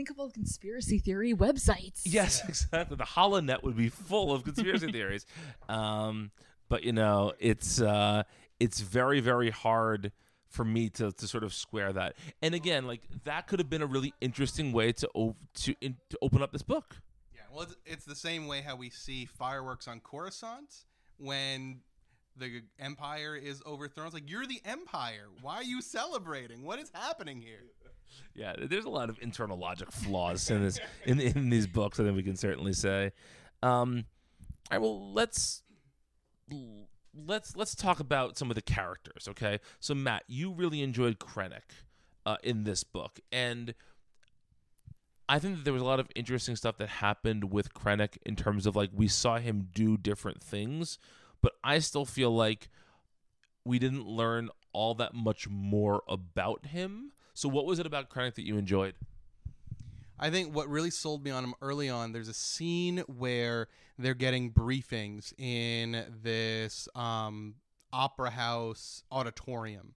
think 0.00 0.08
of 0.08 0.18
all 0.18 0.28
the 0.28 0.32
conspiracy 0.32 0.98
theory 0.98 1.34
websites. 1.34 2.00
Yes, 2.04 2.42
exactly. 2.48 2.96
The 2.96 3.04
HoloNet 3.04 3.62
would 3.62 3.76
be 3.76 3.90
full 3.90 4.32
of 4.32 4.44
conspiracy 4.44 4.90
theories. 4.92 5.26
Um, 5.68 6.30
but 6.70 6.84
you 6.84 6.92
know, 6.92 7.34
it's 7.38 7.82
uh, 7.82 8.22
it's 8.58 8.80
very 8.80 9.20
very 9.20 9.50
hard 9.50 10.12
for 10.48 10.64
me 10.64 10.88
to, 10.88 11.12
to 11.12 11.26
sort 11.28 11.44
of 11.44 11.52
square 11.52 11.92
that. 11.92 12.14
And 12.40 12.54
again, 12.54 12.86
like 12.86 13.02
that 13.24 13.46
could 13.46 13.58
have 13.58 13.68
been 13.68 13.82
a 13.82 13.86
really 13.86 14.14
interesting 14.22 14.72
way 14.72 14.92
to 14.92 15.08
o- 15.14 15.36
to 15.56 15.74
in, 15.82 15.96
to 16.08 16.18
open 16.22 16.40
up 16.42 16.50
this 16.50 16.62
book. 16.62 16.96
Yeah, 17.34 17.42
well, 17.52 17.64
it's, 17.64 17.76
it's 17.84 18.04
the 18.06 18.16
same 18.16 18.46
way 18.46 18.62
how 18.62 18.76
we 18.76 18.88
see 18.88 19.26
fireworks 19.26 19.86
on 19.86 20.00
Coruscant 20.00 20.86
when 21.18 21.80
the 22.38 22.62
Empire 22.78 23.36
is 23.36 23.62
overthrown. 23.66 24.06
It's 24.06 24.14
like 24.14 24.30
you're 24.30 24.46
the 24.46 24.62
Empire. 24.64 25.26
Why 25.42 25.56
are 25.56 25.62
you 25.62 25.82
celebrating? 25.82 26.64
What 26.64 26.78
is 26.78 26.90
happening 26.94 27.42
here? 27.42 27.66
Yeah, 28.34 28.54
there's 28.58 28.84
a 28.84 28.90
lot 28.90 29.10
of 29.10 29.18
internal 29.20 29.58
logic 29.58 29.92
flaws 29.92 30.50
in 30.50 30.62
this 30.62 30.78
in 31.04 31.20
in 31.20 31.50
these 31.50 31.66
books. 31.66 32.00
I 32.00 32.04
think 32.04 32.16
we 32.16 32.22
can 32.22 32.36
certainly 32.36 32.72
say. 32.72 33.12
Um, 33.62 34.04
all 34.70 34.78
right, 34.78 34.80
well, 34.80 35.12
let's 35.12 35.62
let's 37.14 37.56
let's 37.56 37.74
talk 37.74 38.00
about 38.00 38.38
some 38.38 38.50
of 38.50 38.54
the 38.54 38.62
characters. 38.62 39.28
Okay, 39.28 39.60
so 39.78 39.94
Matt, 39.94 40.24
you 40.26 40.52
really 40.52 40.82
enjoyed 40.82 41.18
Krennic 41.18 41.84
uh, 42.24 42.36
in 42.42 42.64
this 42.64 42.84
book, 42.84 43.20
and 43.32 43.74
I 45.28 45.38
think 45.38 45.56
that 45.56 45.64
there 45.64 45.72
was 45.72 45.82
a 45.82 45.86
lot 45.86 46.00
of 46.00 46.08
interesting 46.16 46.56
stuff 46.56 46.76
that 46.78 46.88
happened 46.88 47.52
with 47.52 47.72
Krennic 47.72 48.16
in 48.26 48.36
terms 48.36 48.66
of 48.66 48.74
like 48.74 48.90
we 48.92 49.08
saw 49.08 49.38
him 49.38 49.68
do 49.72 49.96
different 49.96 50.42
things, 50.42 50.98
but 51.40 51.52
I 51.62 51.78
still 51.78 52.04
feel 52.04 52.34
like 52.34 52.68
we 53.64 53.78
didn't 53.78 54.06
learn 54.06 54.50
all 54.72 54.94
that 54.94 55.14
much 55.14 55.48
more 55.48 56.02
about 56.08 56.66
him. 56.66 57.12
So, 57.40 57.48
what 57.48 57.64
was 57.64 57.78
it 57.78 57.86
about 57.86 58.10
Krennic 58.10 58.34
that 58.34 58.46
you 58.46 58.58
enjoyed? 58.58 58.92
I 60.18 60.28
think 60.28 60.54
what 60.54 60.68
really 60.68 60.90
sold 60.90 61.24
me 61.24 61.30
on 61.30 61.42
him 61.42 61.54
early 61.62 61.88
on, 61.88 62.12
there's 62.12 62.28
a 62.28 62.34
scene 62.34 62.98
where 63.06 63.68
they're 63.98 64.12
getting 64.12 64.52
briefings 64.52 65.32
in 65.38 66.04
this 66.22 66.86
um, 66.94 67.54
opera 67.94 68.28
house 68.28 69.04
auditorium. 69.10 69.94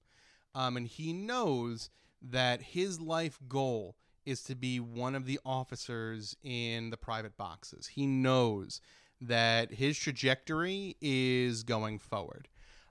Um, 0.55 0.79
and 0.79 0.87
he 0.87 1.13
knows 1.13 1.91
that 2.23 2.63
his 2.63 2.99
life 2.99 3.39
goal 3.47 3.95
is 4.25 4.43
to 4.45 4.55
be 4.55 4.81
one 4.81 5.15
of 5.15 5.27
the 5.27 5.39
officers 5.45 6.35
in 6.43 6.89
the 6.89 6.97
private 6.97 7.37
boxes. 7.37 7.89
He 7.89 8.07
knows 8.07 8.81
that 9.21 9.71
his 9.71 9.99
trajectory 9.99 10.97
is 11.03 11.63
going 11.63 11.99
forward. 11.99 12.49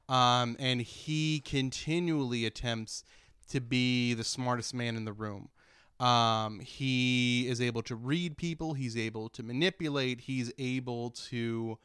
Um, 0.07 0.57
and 0.59 0.79
he 0.79 1.39
continually 1.39 2.45
attempts 2.45 3.03
to 3.49 3.61
be 3.61 4.13
the 4.13 4.23
smartest 4.23 4.73
man 4.73 4.95
in 4.95 5.05
the 5.05 5.13
room. 5.13 5.49
Um, 5.99 6.59
he 6.59 7.47
is 7.47 7.61
able 7.61 7.81
to 7.83 7.95
read 7.95 8.37
people. 8.37 8.73
He's 8.73 8.97
able 8.97 9.29
to 9.29 9.43
manipulate. 9.43 10.21
He's 10.21 10.51
able 10.57 11.11
to 11.11 11.77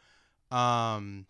um, 0.51 1.27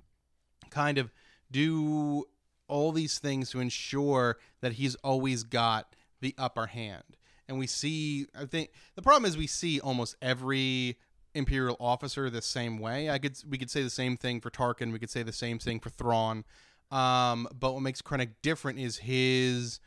kind 0.71 0.99
of 0.99 1.13
do 1.51 2.25
all 2.69 2.93
these 2.93 3.19
things 3.19 3.51
to 3.51 3.61
ensure 3.61 4.39
that 4.61 4.73
he's 4.73 4.95
always 4.97 5.43
got 5.43 5.95
the 6.21 6.35
upper 6.39 6.67
hand. 6.67 7.05
And 7.49 7.59
we 7.59 7.67
see, 7.67 8.27
I 8.39 8.45
think 8.45 8.71
the 8.95 9.03
problem 9.03 9.25
is 9.25 9.37
we 9.37 9.47
see 9.47 9.81
almost 9.81 10.17
every 10.21 10.99
imperial 11.35 11.77
officer 11.81 12.29
the 12.29 12.43
same 12.43 12.79
way. 12.79 13.11
I 13.11 13.19
could 13.19 13.37
we 13.49 13.59
could 13.59 13.71
say 13.71 13.83
the 13.83 13.91
same 13.91 14.17
thing 14.17 14.41
for 14.41 14.51
Tarkin. 14.51 14.93
We 14.93 14.99
could 14.99 15.11
say 15.11 15.23
the 15.23 15.33
same 15.33 15.59
thing 15.59 15.81
for 15.81 15.91
Thrawn. 15.91 16.45
Um, 16.91 17.49
but 17.59 17.75
what 17.75 17.83
makes 17.83 18.03
Krennic 18.03 18.31
different 18.43 18.79
is 18.79 18.99
his 18.99 19.81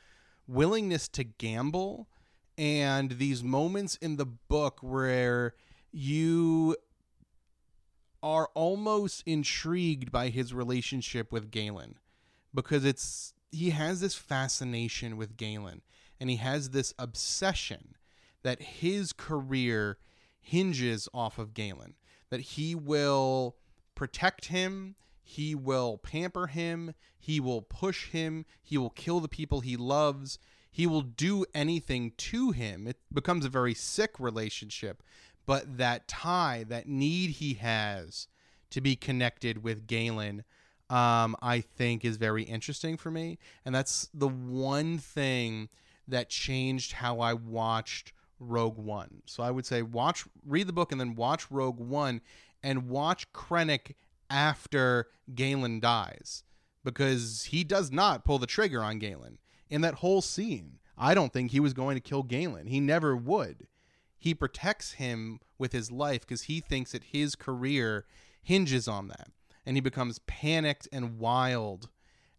willingness 0.47 1.07
to 1.09 1.23
gamble 1.23 2.07
and 2.57 3.11
these 3.11 3.43
moments 3.43 3.95
in 3.97 4.17
the 4.17 4.25
book 4.25 4.79
where 4.81 5.55
you 5.91 6.75
are 8.23 8.49
almost 8.53 9.23
intrigued 9.25 10.11
by 10.11 10.29
his 10.29 10.53
relationship 10.53 11.31
with 11.31 11.51
Galen 11.51 11.97
because 12.53 12.85
it's 12.85 13.33
he 13.51 13.71
has 13.71 13.99
this 13.99 14.15
fascination 14.15 15.17
with 15.17 15.37
Galen 15.37 15.81
and 16.19 16.29
he 16.29 16.35
has 16.37 16.69
this 16.69 16.93
obsession 16.99 17.95
that 18.43 18.61
his 18.61 19.11
career 19.11 19.97
hinges 20.39 21.09
off 21.13 21.37
of 21.37 21.53
Galen 21.53 21.95
that 22.29 22.41
he 22.41 22.75
will 22.75 23.55
protect 23.95 24.45
him 24.45 24.95
he 25.23 25.55
will 25.55 25.97
pamper 25.97 26.47
him, 26.47 26.93
he 27.17 27.39
will 27.39 27.61
push 27.61 28.09
him, 28.09 28.45
he 28.61 28.77
will 28.77 28.89
kill 28.89 29.19
the 29.19 29.27
people 29.27 29.61
he 29.61 29.77
loves, 29.77 30.39
he 30.71 30.87
will 30.87 31.01
do 31.01 31.45
anything 31.53 32.13
to 32.17 32.51
him. 32.51 32.87
It 32.87 32.97
becomes 33.13 33.45
a 33.45 33.49
very 33.49 33.73
sick 33.73 34.19
relationship, 34.19 35.03
but 35.45 35.77
that 35.77 36.07
tie, 36.07 36.65
that 36.69 36.87
need 36.87 37.31
he 37.31 37.55
has 37.55 38.27
to 38.71 38.81
be 38.81 38.95
connected 38.95 39.63
with 39.63 39.87
Galen, 39.87 40.43
um, 40.89 41.35
I 41.41 41.61
think 41.61 42.03
is 42.03 42.17
very 42.17 42.43
interesting 42.43 42.97
for 42.97 43.11
me. 43.11 43.37
And 43.65 43.75
that's 43.75 44.09
the 44.13 44.27
one 44.27 44.97
thing 44.97 45.69
that 46.07 46.29
changed 46.29 46.93
how 46.93 47.19
I 47.19 47.33
watched 47.33 48.13
Rogue 48.39 48.77
One. 48.77 49.21
So 49.25 49.43
I 49.43 49.51
would 49.51 49.65
say 49.65 49.81
watch, 49.81 50.25
read 50.45 50.67
the 50.67 50.73
book, 50.73 50.91
and 50.91 50.99
then 50.99 51.15
watch 51.15 51.49
Rogue 51.51 51.79
One, 51.79 52.21
and 52.63 52.89
watch 52.89 53.31
Krennic 53.33 53.93
after 54.31 55.07
Galen 55.35 55.79
dies, 55.79 56.43
because 56.83 57.43
he 57.51 57.63
does 57.63 57.91
not 57.91 58.25
pull 58.25 58.39
the 58.39 58.47
trigger 58.47 58.81
on 58.81 58.97
Galen 58.97 59.37
in 59.69 59.81
that 59.81 59.95
whole 59.95 60.21
scene. 60.21 60.79
I 60.97 61.13
don't 61.13 61.33
think 61.33 61.51
he 61.51 61.59
was 61.59 61.73
going 61.73 61.95
to 61.95 62.01
kill 62.01 62.23
Galen. 62.23 62.67
He 62.67 62.79
never 62.79 63.15
would. 63.15 63.67
He 64.17 64.33
protects 64.33 64.93
him 64.93 65.39
with 65.57 65.73
his 65.73 65.91
life 65.91 66.21
because 66.21 66.43
he 66.43 66.59
thinks 66.59 66.91
that 66.91 67.03
his 67.03 67.35
career 67.35 68.05
hinges 68.41 68.87
on 68.87 69.07
that. 69.07 69.27
And 69.65 69.77
he 69.77 69.81
becomes 69.81 70.19
panicked 70.19 70.87
and 70.91 71.19
wild 71.19 71.89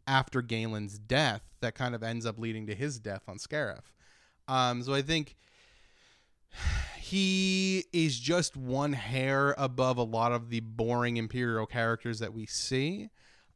after 0.06 0.42
Galen's 0.42 0.98
death. 0.98 1.42
That 1.60 1.74
kind 1.74 1.94
of 1.94 2.02
ends 2.02 2.26
up 2.26 2.38
leading 2.38 2.66
to 2.66 2.74
his 2.74 2.98
death 2.98 3.22
on 3.28 3.38
Scarif. 3.38 3.82
Um, 4.48 4.82
so 4.82 4.94
I 4.94 5.02
think 5.02 5.36
he 7.12 7.84
is 7.92 8.18
just 8.18 8.56
one 8.56 8.94
hair 8.94 9.54
above 9.58 9.98
a 9.98 10.02
lot 10.02 10.32
of 10.32 10.48
the 10.48 10.60
boring 10.60 11.18
Imperial 11.18 11.66
characters 11.66 12.20
that 12.20 12.32
we 12.32 12.46
see. 12.46 13.10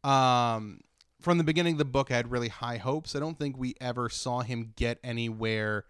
Um, 0.04 0.82
from 1.22 1.38
the 1.38 1.44
beginning 1.44 1.72
of 1.72 1.78
the 1.78 1.86
book, 1.86 2.10
I 2.10 2.16
had 2.16 2.30
really 2.30 2.50
high 2.50 2.76
hopes. 2.76 3.16
I 3.16 3.18
don't 3.18 3.38
think 3.38 3.56
we 3.56 3.74
ever 3.80 4.10
saw 4.10 4.42
him 4.42 4.74
get 4.76 4.98
anywhere 5.02 5.86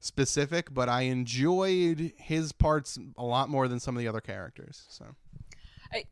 specific, 0.00 0.74
but 0.74 0.90
I 0.90 1.02
enjoyed 1.02 2.12
his 2.18 2.52
parts 2.52 2.98
a 3.16 3.24
lot 3.24 3.48
more 3.48 3.68
than 3.68 3.80
some 3.80 3.96
of 3.96 4.00
the 4.00 4.08
other 4.08 4.20
characters. 4.20 4.84
So 4.90 5.06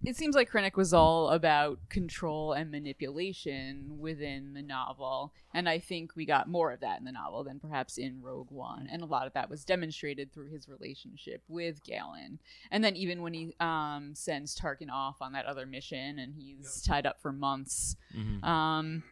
it 0.05 0.17
seems 0.17 0.35
like 0.35 0.51
Krennic 0.51 0.77
was 0.77 0.95
all 0.95 1.31
about 1.31 1.79
control 1.89 2.53
and 2.53 2.71
manipulation 2.71 3.99
within 3.99 4.55
the 4.55 4.63
novel, 4.63 5.33
and 5.53 5.69
I 5.69 5.79
think 5.79 6.17
we 6.17 6.25
got 6.25 6.49
more 6.49 6.73
of 6.73 6.81
that 6.81 6.99
in 6.99 7.05
the 7.05 7.13
novel 7.13 7.45
than 7.45 7.59
perhaps 7.61 7.99
in 7.99 8.23
Rogue 8.23 8.51
One, 8.51 8.89
and 8.91 9.03
a 9.03 9.07
lot 9.07 9.27
of 9.27 9.33
that 9.35 9.51
was 9.51 9.65
demonstrated 9.65 10.33
through 10.33 10.51
his 10.51 10.69
relationship 10.69 11.43
with 11.49 11.83
Galen, 11.85 12.39
and 12.71 12.83
then 12.83 12.97
even 12.97 13.23
when 13.23 13.35
he 13.35 13.55
um, 13.61 14.13
sends 14.15 14.59
Tarkin 14.59 14.91
off 14.91 15.17
on 15.21 15.33
that 15.33 15.47
other 15.47 15.67
mission, 15.67 16.19
and 16.19 16.35
he's 16.35 16.83
tied 16.83 17.07
up 17.07 17.21
for 17.21 17.33
months. 17.33 17.97
Um, 18.45 19.03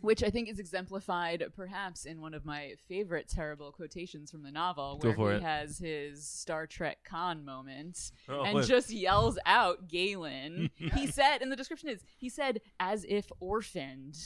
which 0.00 0.22
I 0.22 0.30
think 0.30 0.48
is 0.48 0.58
exemplified 0.58 1.44
perhaps 1.54 2.04
in 2.04 2.20
one 2.20 2.34
of 2.34 2.44
my 2.44 2.74
favorite 2.88 3.28
terrible 3.28 3.72
quotations 3.72 4.30
from 4.30 4.42
the 4.42 4.50
novel, 4.50 4.98
where 5.02 5.14
he 5.32 5.36
it. 5.36 5.42
has 5.42 5.78
his 5.78 6.26
Star 6.26 6.66
Trek 6.66 6.98
Khan 7.04 7.44
moment 7.44 8.12
Oh, 8.28 8.42
and 8.42 8.54
what- 8.54 8.66
just 8.66 8.90
yells 8.90 9.38
out 9.46 9.88
Galen. 9.88 10.70
he 10.94 11.06
said, 11.06 11.42
and 11.42 11.50
the 11.52 11.56
description 11.56 11.88
is, 11.88 12.02
he 12.18 12.28
said, 12.28 12.60
as 12.78 13.04
if 13.08 13.30
orphaned. 13.40 14.16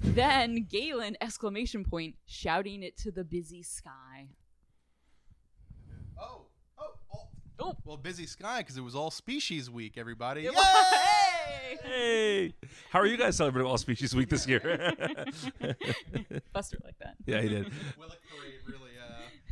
then 0.00 0.66
Galen, 0.68 1.16
exclamation 1.20 1.84
point, 1.84 2.16
shouting 2.26 2.82
it 2.82 2.96
to 2.98 3.10
the 3.10 3.24
busy 3.24 3.62
sky. 3.62 4.28
Oh, 6.20 6.46
oh, 6.78 6.84
oh. 7.14 7.28
Oh. 7.60 7.76
Well, 7.84 7.96
busy 7.96 8.26
sky 8.26 8.58
because 8.58 8.76
it 8.76 8.80
was 8.82 8.96
all 8.96 9.10
species 9.12 9.70
week, 9.70 9.96
everybody. 9.96 10.46
It 10.46 10.54
Yay! 10.54 10.60
Was- 11.44 11.80
Hey! 11.80 11.80
Hey, 11.84 12.52
how 12.90 12.98
are 13.00 13.06
you 13.06 13.16
guys 13.16 13.36
celebrating 13.36 13.70
All 13.70 13.78
Species 13.78 14.14
Week 14.14 14.28
this 14.28 14.46
year? 14.48 14.60
Buster 16.52 16.78
like 16.84 16.98
that. 17.00 17.14
yeah, 17.26 17.40
he 17.40 17.48
did. 17.48 17.66
Willick 17.98 18.18
Parade 18.28 18.54
really, 18.66 18.90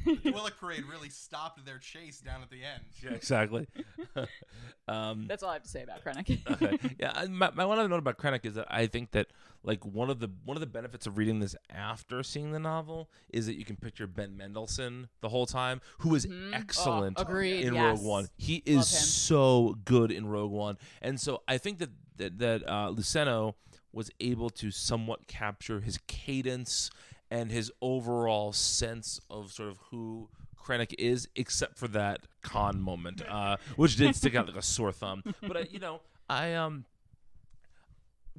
the 0.04 0.12
Willick 0.32 0.56
Parade 0.58 0.84
really 0.84 1.08
stopped 1.08 1.64
their 1.64 1.78
chase 1.78 2.20
down 2.20 2.42
at 2.42 2.50
the 2.50 2.62
end. 2.64 2.82
Yeah, 3.02 3.10
exactly. 3.10 3.66
um, 4.88 5.26
That's 5.28 5.42
all 5.42 5.50
I 5.50 5.54
have 5.54 5.62
to 5.62 5.68
say 5.68 5.82
about 5.82 6.04
Krennic. 6.04 6.40
okay. 6.62 6.78
Yeah, 6.98 7.12
I- 7.14 7.26
my, 7.26 7.50
my 7.54 7.64
one 7.64 7.78
other 7.78 7.88
note 7.88 7.98
about 7.98 8.18
Krennic 8.18 8.44
is 8.44 8.54
that 8.54 8.66
I 8.70 8.86
think 8.86 9.12
that 9.12 9.28
like 9.64 9.84
one 9.84 10.10
of 10.10 10.18
the 10.18 10.28
one 10.44 10.56
of 10.56 10.60
the 10.60 10.66
benefits 10.66 11.06
of 11.06 11.16
reading 11.16 11.38
this 11.40 11.54
after 11.70 12.22
seeing 12.22 12.52
the 12.52 12.58
novel 12.58 13.08
is 13.32 13.46
that 13.46 13.54
you 13.56 13.64
can 13.64 13.76
picture 13.76 14.06
Ben 14.06 14.36
Mendelsohn 14.36 15.08
the 15.20 15.28
whole 15.28 15.46
time, 15.46 15.80
who 15.98 16.14
is 16.14 16.26
excellent 16.52 17.18
Oh, 17.20 17.36
in 17.38 17.74
yes. 17.74 17.98
Rogue 17.98 18.06
One. 18.06 18.28
He 18.36 18.62
is 18.66 18.88
so 18.88 19.76
good 19.84 20.10
in 20.10 20.26
Rogue 20.26 20.50
One, 20.50 20.78
and 21.00 21.20
so 21.20 21.42
I 21.46 21.58
think 21.58 21.78
that 21.78 21.90
that, 22.16 22.38
that 22.40 22.68
uh, 22.68 22.90
Luceno 22.90 23.54
was 23.92 24.10
able 24.20 24.48
to 24.48 24.70
somewhat 24.70 25.26
capture 25.26 25.80
his 25.80 25.98
cadence 26.06 26.90
and 27.32 27.50
his 27.50 27.72
overall 27.80 28.52
sense 28.52 29.18
of 29.30 29.50
sort 29.50 29.70
of 29.70 29.78
who 29.90 30.28
Krennic 30.62 30.94
is, 30.98 31.28
except 31.34 31.78
for 31.78 31.88
that 31.88 32.20
Khan 32.42 32.78
moment, 32.78 33.22
uh, 33.26 33.56
which 33.76 33.96
did 33.96 34.14
stick 34.14 34.34
out 34.34 34.46
like 34.46 34.56
a 34.56 34.62
sore 34.62 34.92
thumb. 34.92 35.24
But 35.40 35.56
I, 35.56 35.66
you 35.70 35.78
know, 35.78 36.02
I 36.28 36.52
um, 36.52 36.84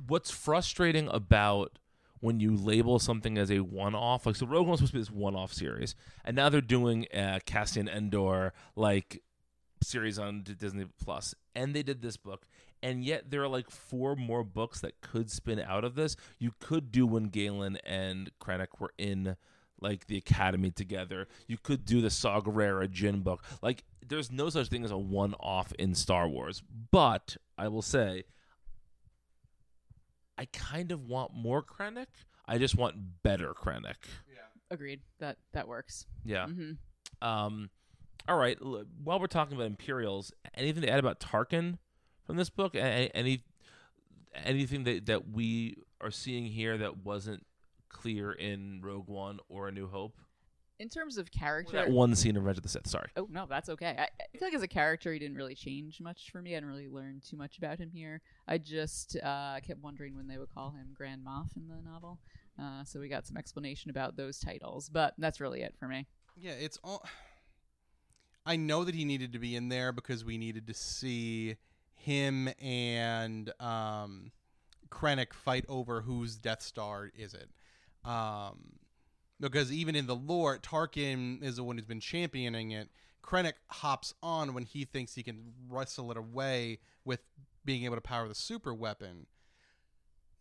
what's 0.08 0.30
frustrating 0.30 1.08
about 1.08 1.80
when 2.20 2.40
you 2.40 2.56
label 2.56 3.00
something 3.00 3.38
as 3.38 3.52
a 3.52 3.60
one-off, 3.62 4.28
like 4.28 4.36
so, 4.36 4.46
Rogue 4.46 4.68
One 4.68 4.72
was 4.72 4.80
supposed 4.80 4.94
to 4.94 4.98
be 4.98 5.02
this 5.02 5.12
one-off 5.12 5.52
series, 5.52 5.96
and 6.24 6.36
now 6.36 6.50
they're 6.50 6.62
doing 6.62 7.08
uh, 7.12 7.40
Cassian 7.48 7.90
Andor 7.90 8.54
like 8.76 9.24
series 9.82 10.20
on 10.20 10.44
Disney 10.44 10.86
Plus, 11.04 11.34
and 11.56 11.74
they 11.74 11.82
did 11.84 12.04
this 12.04 12.16
book, 12.16 12.46
and 12.84 13.04
yet 13.04 13.32
there 13.32 13.42
are 13.42 13.48
like 13.48 13.72
four 13.72 14.16
more 14.16 14.44
books 14.44 14.82
that 14.82 15.02
could 15.02 15.32
spin 15.32 15.60
out 15.60 15.84
of 15.84 15.96
this. 15.96 16.16
You 16.38 16.52
could 16.60 16.92
do 16.92 17.08
when 17.08 17.30
Galen 17.30 17.78
and 17.86 18.30
Krennic 18.40 18.80
were 18.80 18.94
in 18.98 19.38
like 19.82 20.08
the 20.08 20.18
academy 20.18 20.70
together. 20.70 21.28
You 21.48 21.58
could 21.58 21.86
do 21.86 22.02
the 22.02 22.10
Saw 22.10 22.42
Gerrera 22.42 22.88
Jyn 22.88 23.24
book. 23.24 23.44
Like 23.62 23.84
there's 24.06 24.32
no 24.32 24.50
such 24.50 24.68
thing 24.68 24.84
as 24.84 24.92
a 24.92 24.98
one-off 24.98 25.72
in 25.80 25.96
Star 25.96 26.28
Wars. 26.28 26.62
But 26.92 27.38
I 27.58 27.70
will 27.70 27.82
say, 27.82 28.26
I 30.38 30.46
kind 30.46 30.92
of 30.92 31.08
want 31.08 31.34
more 31.34 31.64
Krennic. 31.64 32.08
I 32.46 32.58
just 32.58 32.76
want 32.76 32.96
better 33.24 33.54
Krennic. 33.54 33.96
Yeah. 34.28 34.42
Agreed. 34.70 35.02
That 35.20 35.38
that 35.54 35.68
works. 35.68 36.06
Yeah. 36.26 36.48
hmm 36.48 36.72
Um, 37.22 37.70
all 38.28 38.38
right. 38.38 38.58
While 38.62 39.20
we're 39.20 39.28
talking 39.28 39.56
about 39.56 39.68
Imperials, 39.68 40.34
anything 40.56 40.82
to 40.84 40.90
add 40.90 41.00
about 41.00 41.20
Tarkin 41.20 41.78
from 42.26 42.38
this 42.38 42.50
book? 42.50 42.76
A- 42.76 42.80
a- 42.80 43.12
Any 43.16 43.44
anything 44.36 44.84
that 44.86 45.06
that 45.08 45.30
we 45.30 45.78
are 46.02 46.12
seeing 46.12 46.46
here 46.46 46.78
that 46.78 46.98
wasn't 46.98 47.46
clear 47.90 48.32
in 48.32 48.82
Rogue 48.82 49.08
One 49.08 49.40
or 49.50 49.68
A 49.68 49.72
New 49.72 49.88
Hope? 49.88 50.18
In 50.80 50.90
terms 50.90 51.18
of 51.18 51.28
Or 51.28 51.40
character, 51.40 51.74
that 51.78 51.92
one 51.92 52.16
scene 52.16 52.36
in 52.36 52.42
Revenge 52.42 52.58
of 52.58 52.64
the 52.64 52.70
Sith. 52.70 52.88
Sorry. 52.88 53.08
Oh 53.16 53.28
no, 53.30 53.46
that's 53.48 53.70
okay. 53.70 53.96
I, 53.98 54.04
I 54.04 54.38
feel 54.38 54.48
like 54.48 54.56
as 54.56 54.64
a 54.64 54.68
character, 54.68 55.14
he 55.14 55.20
didn't 55.20 55.38
really 55.38 55.56
change 55.56 56.02
much 56.02 56.32
for 56.32 56.42
me. 56.42 56.52
I 56.52 56.58
didn't 56.58 56.70
really 56.70 56.90
learn 56.90 57.22
too 57.26 57.38
much 57.38 57.58
about 57.58 57.78
him 57.80 57.92
here. 57.94 58.22
I 58.48 58.58
just 58.58 59.16
uh, 59.24 59.60
kept 59.66 59.82
wondering 59.82 60.16
when 60.16 60.28
they 60.28 60.38
would 60.38 60.50
call 60.54 60.72
him 60.72 60.88
Grand 60.94 61.24
Moff 61.26 61.56
in 61.56 61.68
the 61.68 61.76
novel. 61.90 62.20
Uh, 62.60 62.84
so 62.84 63.00
we 63.00 63.08
got 63.08 63.26
some 63.28 63.38
explanation 63.38 63.92
about 63.92 64.18
those 64.18 64.40
titles, 64.40 64.90
but 64.90 65.14
that's 65.18 65.40
really 65.40 65.62
it 65.62 65.76
for 65.80 65.88
me. 65.88 66.08
Yeah, 66.36 66.52
it's 66.60 66.80
all. 66.84 67.06
I 68.46 68.56
know 68.58 68.84
that 68.84 68.96
he 68.96 69.06
needed 69.06 69.32
to 69.34 69.40
be 69.40 69.56
in 69.56 69.70
there 69.70 69.92
because 69.94 70.26
we 70.26 70.38
needed 70.38 70.68
to 70.68 70.74
see 70.74 71.56
him 72.04 72.50
and 72.62 73.52
um, 73.62 74.32
Krennic 74.90 75.34
fight 75.34 75.66
over 75.70 76.02
whose 76.02 76.36
Death 76.36 76.62
Star 76.62 77.10
is 77.18 77.34
it. 77.34 77.50
Um, 78.08 78.74
because 79.40 79.72
even 79.72 79.96
in 79.96 80.06
the 80.06 80.16
lore, 80.16 80.58
Tarkin 80.58 81.42
is 81.42 81.56
the 81.56 81.64
one 81.64 81.78
who's 81.78 81.86
been 81.86 82.02
championing 82.02 82.72
it. 82.72 82.90
Krennic 83.24 83.54
hops 83.70 84.14
on 84.22 84.54
when 84.54 84.64
he 84.64 84.84
thinks 84.84 85.16
he 85.16 85.24
can 85.24 85.54
wrestle 85.70 86.12
it 86.12 86.18
away 86.18 86.80
with 87.06 87.22
being 87.64 87.86
able 87.86 87.96
to 87.96 88.02
power 88.02 88.28
the 88.28 88.36
super 88.36 88.74
weapon. 88.74 89.26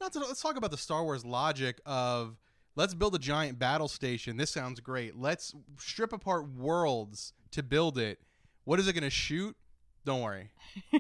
Not 0.01 0.13
to, 0.15 0.19
let's 0.19 0.43
talk 0.43 0.57
about 0.57 0.73
the 0.73 0.77
Star 0.77 1.05
Wars 1.05 1.25
logic 1.25 1.81
of 1.87 2.37
let's 2.75 2.93
build 2.93 3.15
a 3.15 3.21
giant 3.21 3.61
battle 3.61 3.87
station. 3.87 4.37
This 4.37 4.51
sounds 4.51 4.81
great. 4.81 5.17
Let's 5.17 5.55
strip 5.79 6.13
apart 6.13 6.49
worlds 6.49 7.35
to 7.53 7.63
build 7.63 7.99
it. 7.99 8.19
What 8.65 8.81
is 8.81 8.89
it 8.89 8.95
going 8.95 9.05
to 9.05 9.11
shoot? 9.11 9.57
Don't 10.05 10.20
worry. 10.22 10.50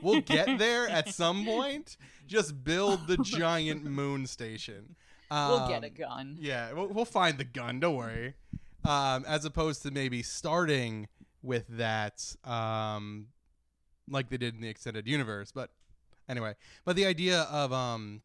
We'll 0.02 0.20
get 0.20 0.58
there 0.58 0.88
at 0.88 1.08
some 1.08 1.44
point. 1.44 1.96
Just 2.26 2.62
build 2.64 3.06
the 3.08 3.16
giant 3.22 3.84
moon 3.84 4.26
station. 4.26 4.94
we'll 5.30 5.66
get 5.68 5.78
Um, 5.78 5.84
a 5.84 5.90
gun. 5.90 6.36
yeah, 6.40 6.72
we'll, 6.72 6.88
we'll 6.88 7.04
find 7.04 7.38
the 7.38 7.44
gun. 7.44 7.80
Don't 7.80 7.96
worry. 7.96 8.34
Um, 8.84 9.24
as 9.26 9.44
opposed 9.44 9.82
to 9.82 9.90
maybe 9.90 10.22
starting 10.22 11.08
with 11.42 11.66
that, 11.68 12.34
um, 12.44 13.26
like 14.08 14.28
they 14.30 14.36
did 14.36 14.54
in 14.54 14.60
the 14.60 14.68
extended 14.68 15.06
universe. 15.06 15.50
But 15.52 15.70
anyway, 16.28 16.54
but 16.84 16.94
the 16.96 17.06
idea 17.06 17.42
of 17.42 17.72
um, 17.72 18.22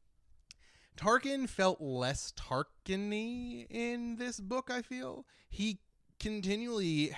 Tarkin 0.96 1.48
felt 1.50 1.80
less 1.82 2.34
Tarkin-y 2.34 3.66
in 3.70 4.18
this 4.18 4.40
book. 4.40 4.70
I 4.72 4.82
feel 4.82 5.26
he 5.50 5.80
continually 6.20 7.12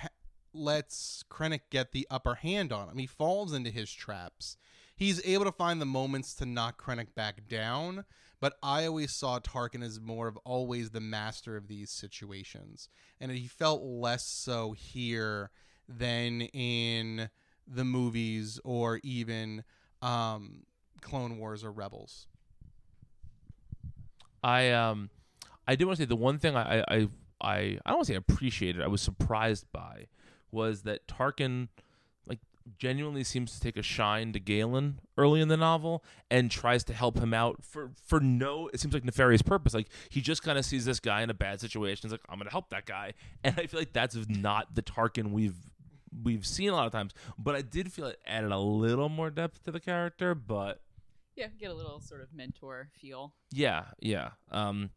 lets 0.52 1.24
Krennic 1.30 1.60
get 1.70 1.92
the 1.92 2.06
upper 2.10 2.36
hand 2.36 2.72
on 2.72 2.88
him. 2.88 2.98
He 2.98 3.06
falls 3.06 3.52
into 3.52 3.70
his 3.70 3.92
traps. 3.92 4.56
he's 4.96 5.24
able 5.24 5.46
to 5.46 5.52
find 5.52 5.80
the 5.80 5.86
moments 5.86 6.34
to 6.34 6.46
knock 6.46 6.82
Krennic 6.82 7.14
back 7.14 7.48
down. 7.48 8.04
But 8.40 8.54
I 8.62 8.86
always 8.86 9.14
saw 9.14 9.38
Tarkin 9.38 9.82
as 9.82 10.00
more 10.00 10.26
of 10.26 10.36
always 10.38 10.90
the 10.90 11.00
master 11.00 11.56
of 11.56 11.68
these 11.68 11.90
situations, 11.90 12.88
and 13.20 13.30
he 13.30 13.46
felt 13.46 13.82
less 13.82 14.26
so 14.26 14.72
here 14.72 15.50
than 15.86 16.42
in 16.42 17.28
the 17.66 17.84
movies 17.84 18.58
or 18.64 18.98
even 19.02 19.62
um, 20.00 20.62
Clone 21.02 21.36
Wars 21.38 21.62
or 21.64 21.70
Rebels. 21.70 22.28
I 24.42 24.70
um, 24.70 25.10
I 25.68 25.76
did 25.76 25.84
want 25.84 25.98
to 25.98 26.02
say 26.02 26.06
the 26.06 26.16
one 26.16 26.38
thing 26.38 26.56
I 26.56 26.78
I 26.78 26.84
I, 26.88 27.08
I, 27.42 27.56
I 27.58 27.78
don't 27.86 27.96
want 27.96 28.06
to 28.06 28.12
say 28.12 28.16
appreciated. 28.16 28.80
I 28.80 28.88
was 28.88 29.02
surprised 29.02 29.66
by 29.70 30.06
was 30.52 30.82
that 30.82 31.06
Tarkin 31.08 31.68
like 32.26 32.38
genuinely 32.78 33.24
seems 33.24 33.52
to 33.52 33.60
take 33.60 33.76
a 33.76 33.82
shine 33.82 34.32
to 34.32 34.40
Galen 34.40 35.00
early 35.16 35.40
in 35.40 35.48
the 35.48 35.56
novel 35.56 36.04
and 36.30 36.50
tries 36.50 36.84
to 36.84 36.92
help 36.94 37.18
him 37.18 37.32
out 37.34 37.64
for 37.64 37.90
for 38.06 38.20
no 38.20 38.68
it 38.72 38.80
seems 38.80 38.94
like 38.94 39.04
nefarious 39.04 39.42
purpose. 39.42 39.74
Like 39.74 39.88
he 40.08 40.20
just 40.20 40.42
kind 40.42 40.58
of 40.58 40.64
sees 40.64 40.84
this 40.84 41.00
guy 41.00 41.22
in 41.22 41.30
a 41.30 41.34
bad 41.34 41.60
situation. 41.60 42.00
He's 42.08 42.12
like, 42.12 42.22
I'm 42.28 42.38
gonna 42.38 42.50
help 42.50 42.70
that 42.70 42.86
guy, 42.86 43.14
and 43.44 43.54
I 43.58 43.66
feel 43.66 43.80
like 43.80 43.92
that's 43.92 44.16
not 44.28 44.74
the 44.74 44.82
Tarkin 44.82 45.30
we've 45.32 45.56
we've 46.24 46.44
seen 46.46 46.70
a 46.70 46.72
lot 46.74 46.86
of 46.86 46.92
times. 46.92 47.12
But 47.38 47.54
I 47.54 47.62
did 47.62 47.92
feel 47.92 48.06
it 48.06 48.18
added 48.26 48.50
a 48.52 48.58
little 48.58 49.08
more 49.08 49.30
depth 49.30 49.62
to 49.64 49.70
the 49.70 49.80
character. 49.80 50.34
But 50.34 50.80
Yeah, 51.36 51.46
get 51.58 51.70
a 51.70 51.74
little 51.74 52.00
sort 52.00 52.20
of 52.20 52.32
mentor 52.34 52.88
feel. 53.00 53.32
yeah, 53.52 53.84
yeah. 54.00 54.30
Um, 54.50 54.90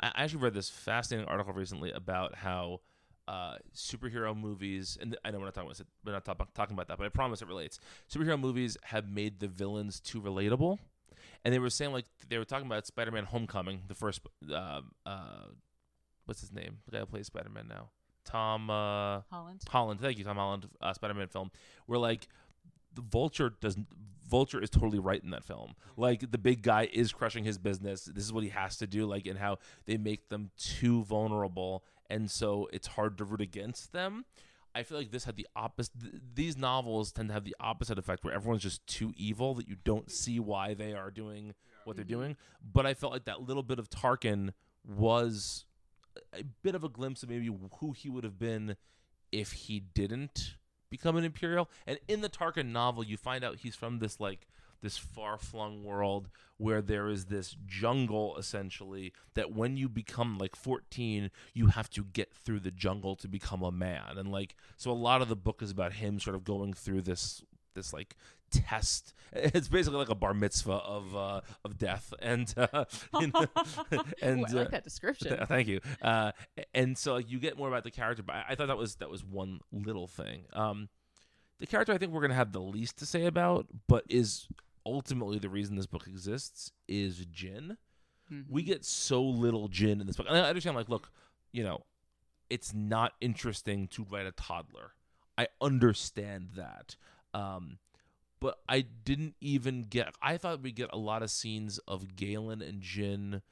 I 0.00 0.08
I 0.08 0.24
actually 0.24 0.40
read 0.42 0.54
this 0.54 0.68
fascinating 0.70 1.28
article 1.28 1.52
recently 1.52 1.90
about 1.92 2.34
how 2.36 2.80
uh, 3.30 3.54
superhero 3.72 4.36
movies, 4.36 4.98
and 5.00 5.16
I 5.24 5.30
know 5.30 5.38
we're 5.38 5.44
not 5.44 5.54
talking 5.54 5.70
about 5.70 5.86
we're 6.04 6.12
not 6.12 6.24
talk, 6.24 6.52
talking 6.52 6.74
about 6.74 6.88
that, 6.88 6.98
but 6.98 7.06
I 7.06 7.10
promise 7.10 7.40
it 7.40 7.46
relates. 7.46 7.78
Superhero 8.12 8.38
movies 8.38 8.76
have 8.82 9.08
made 9.08 9.38
the 9.38 9.46
villains 9.46 10.00
too 10.00 10.20
relatable, 10.20 10.78
and 11.44 11.54
they 11.54 11.60
were 11.60 11.70
saying 11.70 11.92
like 11.92 12.06
they 12.28 12.38
were 12.38 12.44
talking 12.44 12.66
about 12.66 12.88
Spider-Man: 12.88 13.26
Homecoming, 13.26 13.82
the 13.86 13.94
first, 13.94 14.22
uh, 14.52 14.80
uh, 15.06 15.44
what's 16.24 16.40
his 16.40 16.52
name, 16.52 16.78
the 16.86 16.90
guy 16.90 16.98
who 16.98 17.06
plays 17.06 17.26
Spider-Man 17.26 17.68
now, 17.68 17.90
Tom. 18.24 18.68
Uh, 18.68 19.20
Holland. 19.30 19.60
Holland. 19.68 20.00
Thank 20.00 20.18
you, 20.18 20.24
Tom 20.24 20.36
Holland. 20.36 20.66
Uh, 20.80 20.92
Spider-Man 20.92 21.28
film. 21.28 21.52
Where 21.86 22.00
like 22.00 22.26
the 22.92 23.02
Vulture 23.02 23.50
doesn't. 23.60 23.86
Vulture 24.28 24.60
is 24.60 24.70
totally 24.70 24.98
right 24.98 25.22
in 25.22 25.30
that 25.30 25.44
film. 25.44 25.74
Like 25.96 26.32
the 26.32 26.38
big 26.38 26.62
guy 26.62 26.88
is 26.92 27.12
crushing 27.12 27.44
his 27.44 27.58
business. 27.58 28.04
This 28.04 28.24
is 28.24 28.32
what 28.32 28.42
he 28.42 28.50
has 28.50 28.76
to 28.78 28.88
do. 28.88 29.06
Like 29.06 29.26
and 29.26 29.38
how 29.38 29.58
they 29.86 29.96
make 29.96 30.28
them 30.30 30.50
too 30.56 31.04
vulnerable, 31.04 31.84
and 32.10 32.30
so 32.30 32.68
it's 32.72 32.88
hard 32.88 33.16
to 33.18 33.24
root 33.24 33.40
against 33.40 33.92
them. 33.92 34.24
I 34.74 34.82
feel 34.82 34.98
like 34.98 35.10
this 35.10 35.24
had 35.24 35.36
the 35.36 35.48
opposite. 35.56 35.98
Th- 36.00 36.14
these 36.34 36.56
novels 36.56 37.12
tend 37.12 37.28
to 37.28 37.34
have 37.34 37.44
the 37.44 37.56
opposite 37.58 37.98
effect, 37.98 38.24
where 38.24 38.34
everyone's 38.34 38.62
just 38.62 38.86
too 38.86 39.12
evil 39.16 39.54
that 39.54 39.68
you 39.68 39.76
don't 39.84 40.10
see 40.10 40.38
why 40.38 40.74
they 40.74 40.92
are 40.92 41.10
doing 41.10 41.54
what 41.84 41.96
they're 41.96 42.04
mm-hmm. 42.04 42.14
doing. 42.14 42.36
But 42.62 42.86
I 42.86 42.94
felt 42.94 43.12
like 43.12 43.24
that 43.24 43.42
little 43.42 43.62
bit 43.62 43.78
of 43.78 43.88
Tarkin 43.88 44.52
was 44.84 45.64
a 46.32 46.44
bit 46.62 46.74
of 46.74 46.84
a 46.84 46.88
glimpse 46.88 47.22
of 47.22 47.30
maybe 47.30 47.50
who 47.78 47.92
he 47.92 48.08
would 48.08 48.24
have 48.24 48.38
been 48.38 48.76
if 49.32 49.52
he 49.52 49.80
didn't 49.80 50.56
become 50.90 51.16
an 51.16 51.24
imperial. 51.24 51.68
And 51.86 51.98
in 52.08 52.20
the 52.20 52.28
Tarkin 52.28 52.66
novel, 52.66 53.04
you 53.04 53.16
find 53.16 53.44
out 53.44 53.58
he's 53.58 53.76
from 53.76 53.98
this 53.98 54.20
like 54.20 54.46
this 54.82 54.96
far-flung 54.98 55.84
world 55.84 56.28
where 56.56 56.82
there 56.82 57.08
is 57.08 57.26
this 57.26 57.56
jungle 57.66 58.36
essentially 58.36 59.12
that 59.34 59.52
when 59.52 59.76
you 59.76 59.88
become 59.88 60.38
like 60.38 60.56
14 60.56 61.30
you 61.54 61.66
have 61.68 61.88
to 61.90 62.04
get 62.04 62.32
through 62.32 62.60
the 62.60 62.70
jungle 62.70 63.16
to 63.16 63.28
become 63.28 63.62
a 63.62 63.72
man 63.72 64.16
and 64.16 64.30
like 64.30 64.54
so 64.76 64.90
a 64.90 64.92
lot 64.92 65.22
of 65.22 65.28
the 65.28 65.36
book 65.36 65.62
is 65.62 65.70
about 65.70 65.94
him 65.94 66.18
sort 66.20 66.36
of 66.36 66.44
going 66.44 66.72
through 66.72 67.02
this 67.02 67.42
this 67.74 67.92
like 67.92 68.16
test 68.50 69.14
it's 69.32 69.68
basically 69.68 69.98
like 69.98 70.08
a 70.08 70.14
bar 70.14 70.34
mitzvah 70.34 70.72
of 70.72 71.14
uh 71.14 71.40
of 71.64 71.78
death 71.78 72.12
and 72.20 72.52
uh 72.56 72.84
you 73.20 73.28
know, 73.28 73.46
and 74.20 74.40
Ooh, 74.40 74.46
I 74.46 74.52
like 74.52 74.66
uh, 74.66 74.70
that 74.70 74.84
description. 74.84 75.28
Th- 75.28 75.48
Thank 75.48 75.68
you. 75.68 75.80
Uh, 76.02 76.32
and 76.74 76.98
so 76.98 77.14
like, 77.14 77.30
you 77.30 77.38
get 77.38 77.56
more 77.56 77.68
about 77.68 77.84
the 77.84 77.90
character, 77.90 78.22
but 78.22 78.34
I, 78.34 78.44
I 78.50 78.54
thought 78.54 78.66
that 78.66 78.76
was 78.76 78.96
that 78.96 79.08
was 79.08 79.24
one 79.24 79.60
little 79.72 80.06
thing. 80.08 80.44
Um, 80.52 80.88
the 81.60 81.66
character 81.66 81.92
I 81.92 81.98
think 81.98 82.12
we're 82.12 82.22
gonna 82.22 82.34
have 82.34 82.52
the 82.52 82.60
least 82.60 82.98
to 82.98 83.06
say 83.06 83.26
about, 83.26 83.66
but 83.86 84.04
is 84.08 84.48
ultimately 84.84 85.38
the 85.38 85.48
reason 85.48 85.76
this 85.76 85.86
book 85.86 86.06
exists 86.06 86.72
is 86.88 87.26
Jyn. 87.26 87.76
We 88.48 88.62
get 88.62 88.84
so 88.84 89.22
little 89.22 89.68
Jyn 89.68 90.00
in 90.00 90.06
this 90.06 90.16
book, 90.16 90.26
and 90.28 90.36
I 90.36 90.48
understand. 90.48 90.76
Like, 90.76 90.88
look, 90.88 91.10
you 91.52 91.64
know, 91.64 91.84
it's 92.48 92.72
not 92.72 93.12
interesting 93.20 93.88
to 93.88 94.06
write 94.08 94.26
a 94.26 94.32
toddler. 94.32 94.92
I 95.36 95.48
understand 95.60 96.50
that. 96.56 96.96
Um, 97.34 97.78
but 98.40 98.58
I 98.68 98.82
didn't 98.82 99.34
even 99.40 99.86
get. 99.88 100.14
I 100.22 100.36
thought 100.36 100.62
we'd 100.62 100.76
get 100.76 100.90
a 100.92 100.98
lot 100.98 101.22
of 101.22 101.30
scenes 101.30 101.78
of 101.88 102.16
Galen 102.16 102.62
and 102.62 102.80
Jyn 102.80 103.42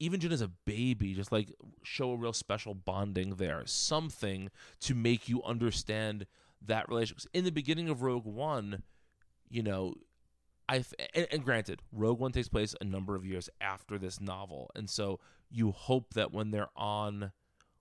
even 0.00 0.18
Jyn 0.18 0.32
as 0.32 0.40
a 0.40 0.48
baby, 0.48 1.14
just 1.14 1.30
like 1.30 1.52
show 1.82 2.12
a 2.12 2.16
real 2.16 2.32
special 2.32 2.74
bonding 2.74 3.36
there, 3.36 3.62
something 3.66 4.50
to 4.80 4.94
make 4.94 5.28
you 5.28 5.42
understand 5.42 6.26
that 6.66 6.88
relationship. 6.88 7.30
In 7.34 7.44
the 7.44 7.52
beginning 7.52 7.90
of 7.90 8.02
Rogue 8.02 8.24
One, 8.24 8.82
you 9.50 9.62
know, 9.62 9.94
I 10.70 10.84
and, 11.14 11.26
and 11.32 11.44
granted, 11.44 11.82
Rogue 11.92 12.20
One 12.20 12.30
takes 12.30 12.48
place 12.48 12.76
a 12.80 12.84
number 12.84 13.16
of 13.16 13.26
years 13.26 13.50
after 13.60 13.98
this 13.98 14.20
novel, 14.20 14.70
and 14.76 14.88
so 14.88 15.18
you 15.50 15.72
hope 15.72 16.14
that 16.14 16.32
when 16.32 16.52
they're 16.52 16.70
on, 16.76 17.32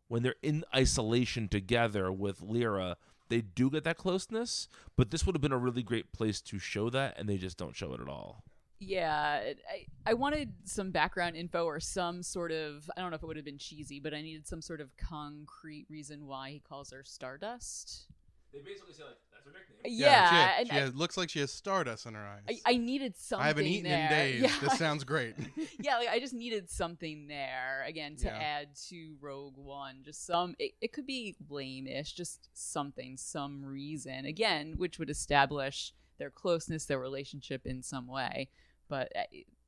when 0.08 0.24
they're 0.24 0.36
in 0.42 0.66
isolation 0.76 1.48
together 1.48 2.12
with 2.12 2.42
Lyra, 2.42 2.98
they 3.30 3.42
do 3.42 3.70
get 3.70 3.84
that 3.84 3.98
closeness. 3.98 4.68
But 4.98 5.12
this 5.12 5.24
would 5.26 5.36
have 5.36 5.42
been 5.42 5.52
a 5.52 5.58
really 5.58 5.84
great 5.84 6.12
place 6.12 6.42
to 6.42 6.58
show 6.58 6.90
that, 6.90 7.18
and 7.20 7.30
they 7.30 7.38
just 7.38 7.58
don't 7.58 7.76
show 7.76 7.94
it 7.94 8.02
at 8.02 8.10
all. 8.10 8.44
Yeah, 8.80 9.42
I, 9.70 9.86
I 10.08 10.14
wanted 10.16 10.54
some 10.64 10.90
background 10.90 11.36
info 11.36 11.66
or 11.66 11.80
some 11.80 12.24
sort 12.24 12.52
of 12.52 12.90
I 12.98 13.02
don't 13.02 13.12
know 13.12 13.18
if 13.18 13.24
it 13.24 13.28
would 13.28 13.36
have 13.36 13.46
been 13.46 13.60
cheesy, 13.60 14.00
but 14.00 14.16
I 14.16 14.22
needed 14.24 14.48
some 14.48 14.64
sort 14.64 14.82
of 14.82 14.98
concrete 14.98 15.86
reason 15.90 16.26
why 16.26 16.50
he 16.50 16.60
calls 16.60 16.90
her 16.90 17.04
Stardust. 17.04 18.08
They 18.54 18.60
basically 18.60 18.94
say 18.94 19.04
like 19.04 19.18
that's 19.32 19.46
her 19.46 19.52
nickname. 19.52 20.00
Yeah, 20.00 20.30
she, 20.30 20.36
has- 20.36 20.68
she 20.68 20.74
I, 20.74 20.80
has- 20.86 20.96
looks 20.96 21.18
like 21.18 21.30
she 21.30 21.40
has 21.40 21.52
stardust 21.54 22.06
in 22.06 22.14
her 22.16 22.26
eyes. 22.28 22.60
I, 22.66 22.74
I 22.74 22.78
needed 22.78 23.16
something. 23.18 23.44
I 23.44 23.48
haven't 23.48 23.66
eaten 23.68 23.90
there. 23.90 24.04
in 24.06 24.10
days. 24.10 24.42
Yeah. 24.42 24.70
This 24.70 24.78
sounds 24.80 25.04
great. 25.04 25.36
yeah, 25.80 25.98
like 25.98 26.10
I 26.10 26.20
just 26.20 26.34
needed 26.34 26.70
something 26.70 27.28
there 27.28 27.84
again 27.88 28.16
to 28.18 28.26
Yeah. 28.26 28.38
add 28.38 28.76
to 28.90 29.16
Rogue 29.22 29.54
One. 29.58 29.98
Just 30.04 30.26
some, 30.26 30.56
it, 30.60 30.72
it 30.82 30.92
could 30.94 31.06
be 31.06 31.36
lame-ish, 31.50 32.14
just 32.14 32.50
something, 32.54 33.18
some 33.18 33.64
reason 33.64 34.26
again, 34.26 34.74
which 34.78 35.00
would 35.00 35.10
establish 35.10 35.94
their 36.18 36.30
closeness, 36.32 36.86
their 36.86 37.00
relationship 37.00 37.66
in 37.66 37.82
some 37.84 38.08
way. 38.08 38.50
But 38.90 39.12
uh, 39.16 39.22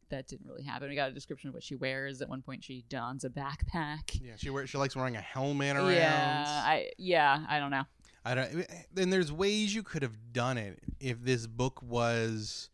that 0.10 0.28
didn't 0.28 0.46
really 0.48 0.64
happen. 0.64 0.90
We 0.90 0.96
got 0.96 1.10
a 1.10 1.14
description 1.14 1.48
of 1.48 1.54
what 1.54 1.64
she 1.64 1.76
wears. 1.76 2.22
At 2.22 2.28
one 2.28 2.42
point, 2.42 2.64
she 2.66 2.84
dons 2.90 3.24
a 3.24 3.30
backpack. 3.30 4.20
yeah, 4.22 4.34
she 4.36 4.50
wears, 4.50 4.70
she 4.70 4.78
likes 4.78 4.94
wearing 4.96 5.16
a 5.16 5.22
helmet 5.22 5.78
around. 5.78 5.94
Yeah, 5.94 6.44
I 6.48 6.90
yeah, 6.98 7.46
I 7.48 7.60
don't 7.60 7.72
know. 7.72 7.84
I 8.24 8.36
don't. 8.36 8.66
Then 8.94 9.10
there's 9.10 9.32
ways 9.32 9.74
you 9.74 9.84
could 9.84 10.04
have 10.04 10.34
done 10.34 10.58
it 10.58 10.80
if 11.00 11.24
this 11.24 11.48
book 11.48 11.82
was 11.82 12.70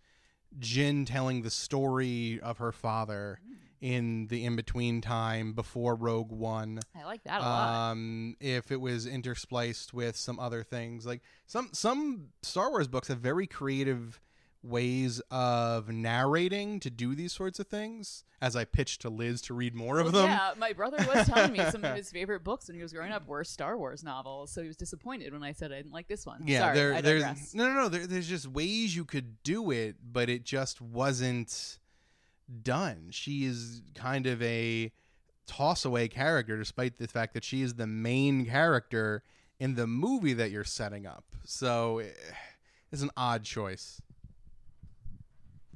Jyn 0.60 1.06
telling 1.06 1.42
the 1.42 1.50
story 1.50 2.40
of 2.42 2.58
her 2.58 2.72
father 2.72 3.40
in 3.80 4.28
the 4.28 4.44
in 4.44 4.56
between 4.56 5.02
time 5.02 5.54
before 5.54 5.96
Rogue 5.96 6.32
One. 6.32 6.80
I 7.00 7.06
like 7.06 7.24
that 7.24 7.42
a 7.42 7.44
lot. 7.44 7.92
Um, 7.92 8.36
if 8.40 8.72
it 8.72 8.82
was 8.82 9.06
interspliced 9.06 9.94
with 9.94 10.16
some 10.16 10.40
other 10.40 10.64
things, 10.64 11.06
like 11.06 11.22
some 11.46 11.70
some 11.74 12.30
Star 12.42 12.70
Wars 12.70 12.88
books 12.88 13.08
have 13.08 13.20
very 13.20 13.48
creative 13.48 14.20
ways 14.68 15.22
of 15.32 15.90
narrating 15.90 16.80
to 16.82 16.90
do 16.90 17.16
these 17.16 17.34
sorts 17.34 17.60
of 17.60 17.68
things. 17.68 18.24
As 18.40 18.56
I 18.56 18.66
pitched 18.66 19.02
to 19.02 19.10
Liz 19.10 19.42
to 19.44 19.54
read 19.54 19.74
more 19.74 20.00
of 20.00 20.14
Well, 20.14 20.24
them. 20.24 20.30
Yeah, 20.30 20.54
my 20.58 20.74
brother 20.74 20.98
was 21.12 21.26
telling 21.28 21.54
me 21.54 21.60
some 21.72 21.84
of 21.84 21.96
his 21.96 22.12
favorite 22.12 22.44
books 22.44 22.68
when 22.68 22.76
he 22.76 22.84
was 22.84 22.94
growing 22.94 23.12
up 23.12 23.28
were 23.28 23.44
Star 23.44 23.78
Wars 23.78 24.04
novels, 24.04 24.52
so 24.52 24.62
he 24.62 24.68
was 24.68 24.78
disappointed 24.78 25.34
when 25.34 25.44
I 25.44 25.54
said 25.54 25.72
I 25.72 25.78
didn't 25.78 25.94
like 25.94 26.08
this 26.08 26.26
one. 26.26 26.44
Yeah, 26.46 26.60
Sorry, 26.60 26.76
there, 26.76 27.02
there's 27.02 27.56
no, 27.56 27.68
no, 27.68 27.74
no. 27.74 27.90
There, 27.90 28.06
there's 28.06 28.28
just 28.28 28.48
ways 28.48 28.96
you 28.96 29.06
could 29.06 29.42
do 29.42 29.72
it, 29.72 29.96
but 30.12 30.30
it 30.30 30.44
just 30.44 30.82
wasn't 30.82 31.80
done. 32.62 33.08
She 33.12 33.46
is 33.46 33.82
kind 33.96 34.28
of 34.28 34.42
a 34.44 34.92
toss 35.48 35.86
away 35.86 36.08
character, 36.08 36.58
despite 36.58 36.98
the 37.00 37.08
fact 37.08 37.34
that 37.34 37.44
she 37.44 37.62
is 37.62 37.76
the 37.76 37.88
main 37.88 38.46
character 38.46 39.24
in 39.60 39.76
the 39.76 39.88
movie 39.88 40.34
that 40.34 40.52
you're 40.52 40.64
setting 40.64 41.08
up. 41.08 41.26
So 41.44 42.00
eh, 42.00 42.10
it's 42.92 43.02
an 43.02 43.12
odd 43.18 43.44
choice. 43.44 44.02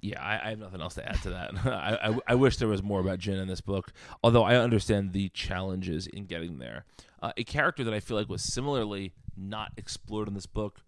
Yeah, 0.02 0.22
I, 0.22 0.47
I 0.47 0.49
have 0.49 0.60
nothing 0.60 0.82
else 0.82 0.95
to 0.95 1.08
add 1.08 1.22
to 1.22 1.30
that. 1.30 1.52
I, 1.66 2.10
I, 2.10 2.18
I 2.30 2.36
wish 2.36 2.58
there 2.58 2.68
was 2.68 2.82
more 2.82 2.99
about 2.99 3.20
Jyn 3.20 3.39
in 3.39 3.47
this 3.47 3.62
book, 3.62 3.93
although 4.24 4.43
I 4.43 4.56
understand 4.56 5.14
the 5.14 5.30
challenges 5.30 6.08
in 6.08 6.26
getting 6.26 6.58
there. 6.58 6.86
Uh, 7.22 7.34
a 7.38 7.43
character 7.43 7.84
that 7.84 7.93
I 7.93 7.99
feel 7.99 8.18
like 8.18 8.28
was 8.28 8.41
similarly 8.41 9.14
not 9.38 9.72
explored 9.78 10.28
in 10.28 10.34
this 10.34 10.47
book, 10.47 10.82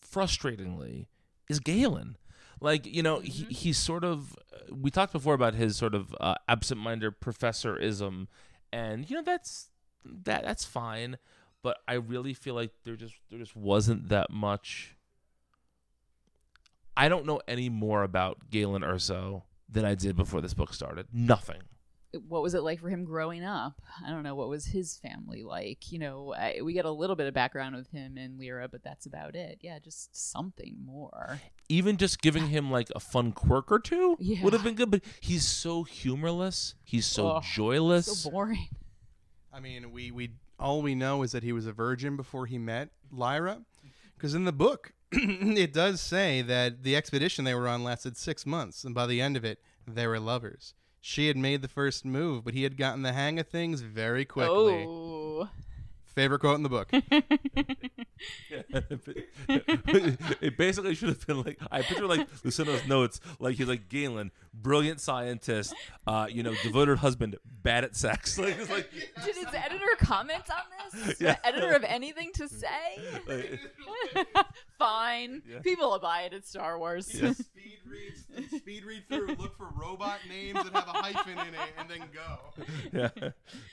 frustratingly, 0.00 1.06
is 1.48 1.58
Galen. 1.58 2.16
Like 2.60 2.86
you 2.86 3.02
know, 3.02 3.20
he, 3.20 3.44
he's 3.44 3.78
sort 3.78 4.04
of. 4.04 4.36
We 4.70 4.90
talked 4.90 5.12
before 5.12 5.34
about 5.34 5.54
his 5.54 5.76
sort 5.76 5.94
of 5.94 6.14
uh, 6.20 6.34
absent-minded 6.48 7.18
professorism, 7.20 8.28
and 8.72 9.08
you 9.08 9.16
know 9.16 9.22
that's 9.22 9.70
that 10.04 10.44
that's 10.44 10.64
fine. 10.64 11.18
But 11.62 11.78
I 11.88 11.94
really 11.94 12.34
feel 12.34 12.54
like 12.54 12.70
there 12.84 12.96
just 12.96 13.14
there 13.30 13.38
just 13.38 13.56
wasn't 13.56 14.08
that 14.10 14.30
much 14.30 14.94
I 16.96 17.08
don't 17.08 17.26
know 17.26 17.40
any 17.48 17.68
more 17.68 18.02
about 18.02 18.50
Galen 18.50 18.82
Erso 18.82 19.42
than 19.68 19.84
I 19.84 19.94
did 19.94 20.16
before 20.16 20.40
this 20.40 20.54
book 20.54 20.74
started. 20.74 21.06
Nothing. 21.12 21.62
what 22.26 22.42
was 22.42 22.54
it 22.54 22.62
like 22.62 22.80
for 22.80 22.88
him 22.88 23.04
growing 23.04 23.44
up? 23.44 23.80
I 24.04 24.10
don't 24.10 24.24
know. 24.24 24.34
What 24.34 24.48
was 24.48 24.66
his 24.66 24.96
family 24.96 25.44
like? 25.44 25.92
You 25.92 26.00
know, 26.00 26.34
I, 26.36 26.60
we 26.62 26.72
get 26.72 26.84
a 26.84 26.90
little 26.90 27.14
bit 27.14 27.28
of 27.28 27.34
background 27.34 27.76
with 27.76 27.88
him 27.92 28.16
and 28.16 28.36
Lyra, 28.38 28.68
but 28.68 28.82
that's 28.82 29.06
about 29.06 29.36
it. 29.36 29.58
Yeah, 29.62 29.78
just 29.78 30.14
something 30.32 30.76
more. 30.84 31.40
Even 31.68 31.96
just 31.96 32.20
giving 32.20 32.48
him 32.48 32.68
like 32.70 32.88
a 32.96 33.00
fun 33.00 33.30
quirk 33.32 33.70
or 33.70 33.78
two 33.78 34.16
Yeah. 34.18 34.42
would 34.42 34.52
have 34.52 34.64
been 34.64 34.74
good. 34.74 34.90
But 34.90 35.02
he's 35.20 35.46
so 35.46 35.84
humorless. 35.84 36.74
He's 36.84 37.06
so 37.06 37.28
Ugh, 37.28 37.44
joyless. 37.54 38.22
So 38.24 38.30
boring. 38.30 38.68
I 39.52 39.60
mean, 39.60 39.92
we 39.92 40.10
we 40.10 40.30
all 40.58 40.82
we 40.82 40.94
know 40.96 41.22
is 41.22 41.30
that 41.32 41.42
he 41.44 41.52
was 41.52 41.66
a 41.66 41.72
virgin 41.72 42.16
before 42.16 42.46
he 42.46 42.58
met 42.58 42.90
Lyra, 43.12 43.62
because 44.16 44.34
in 44.34 44.44
the 44.44 44.52
book 44.52 44.92
it 45.12 45.72
does 45.72 46.00
say 46.00 46.42
that 46.42 46.82
the 46.82 46.96
expedition 46.96 47.44
they 47.44 47.54
were 47.54 47.68
on 47.68 47.82
lasted 47.82 48.16
six 48.16 48.46
months, 48.46 48.84
and 48.84 48.94
by 48.94 49.06
the 49.06 49.20
end 49.20 49.36
of 49.36 49.44
it, 49.44 49.58
they 49.86 50.06
were 50.06 50.20
lovers. 50.20 50.74
She 51.00 51.28
had 51.28 51.36
made 51.36 51.62
the 51.62 51.68
first 51.68 52.04
move, 52.04 52.44
but 52.44 52.54
he 52.54 52.62
had 52.62 52.76
gotten 52.76 53.02
the 53.02 53.12
hang 53.12 53.38
of 53.38 53.48
things 53.48 53.80
very 53.80 54.24
quickly. 54.24 54.84
Oh. 54.86 55.48
Favorite 56.14 56.40
quote 56.40 56.56
in 56.56 56.64
the 56.64 56.68
book. 56.68 56.88
it 60.40 60.58
basically 60.58 60.94
should 60.94 61.08
have 61.08 61.26
been 61.26 61.42
like 61.42 61.58
I 61.70 61.82
picture 61.82 62.06
like 62.06 62.28
Luceno's 62.44 62.86
notes, 62.86 63.20
like 63.38 63.56
he's 63.56 63.68
like 63.68 63.88
Galen, 63.88 64.30
brilliant 64.52 65.00
scientist, 65.00 65.74
uh, 66.06 66.26
you 66.28 66.42
know, 66.42 66.52
devoted 66.62 66.98
husband, 66.98 67.36
bad 67.62 67.84
at 67.84 67.96
sex. 67.96 68.38
Like 68.40 68.58
it's 68.58 68.70
like, 68.70 68.90
Did 69.24 69.36
his 69.36 69.54
editor 69.54 69.96
comment 69.98 70.42
on 70.50 70.62
this? 70.92 71.20
Yeah. 71.20 71.34
The 71.34 71.46
editor 71.46 71.74
of 71.74 71.84
anything 71.84 72.32
to 72.34 72.48
say? 72.48 73.58
Like 74.80 74.88
Fine. 74.88 75.42
Yeah. 75.48 75.58
People 75.60 75.90
will 75.90 75.98
buy 75.98 76.22
it 76.22 76.32
at 76.32 76.46
Star 76.46 76.78
Wars. 76.78 77.12
Yes. 77.12 77.36
Speed 77.50 77.78
read, 77.86 78.60
speed 78.60 78.84
read 78.84 79.02
through, 79.08 79.34
look 79.36 79.56
for 79.56 79.68
robot 79.74 80.18
names 80.28 80.62
that 80.62 80.72
have 80.72 80.88
a 80.88 80.98
hyphen 80.98 81.32
in 81.32 81.54
it, 81.54 81.60
and 81.78 81.88
then 81.88 82.00
go. 82.12 83.08
yeah. 83.22 83.30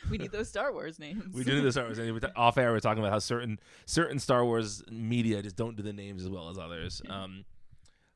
we 0.09 0.17
need 0.17 0.31
those 0.31 0.49
Star 0.49 0.71
Wars 0.73 0.99
names. 0.99 1.33
We 1.33 1.43
do 1.43 1.55
need 1.55 1.61
the 1.61 1.71
Star 1.71 1.85
Wars. 1.85 1.99
And 1.99 2.13
we 2.13 2.19
ta- 2.19 2.31
off 2.35 2.57
air, 2.57 2.71
we're 2.71 2.79
talking 2.79 2.99
about 2.99 3.11
how 3.11 3.19
certain 3.19 3.59
certain 3.85 4.19
Star 4.19 4.43
Wars 4.43 4.83
media 4.91 5.41
just 5.41 5.55
don't 5.55 5.75
do 5.75 5.83
the 5.83 5.93
names 5.93 6.23
as 6.23 6.29
well 6.29 6.49
as 6.49 6.57
others. 6.57 7.01
Um, 7.09 7.45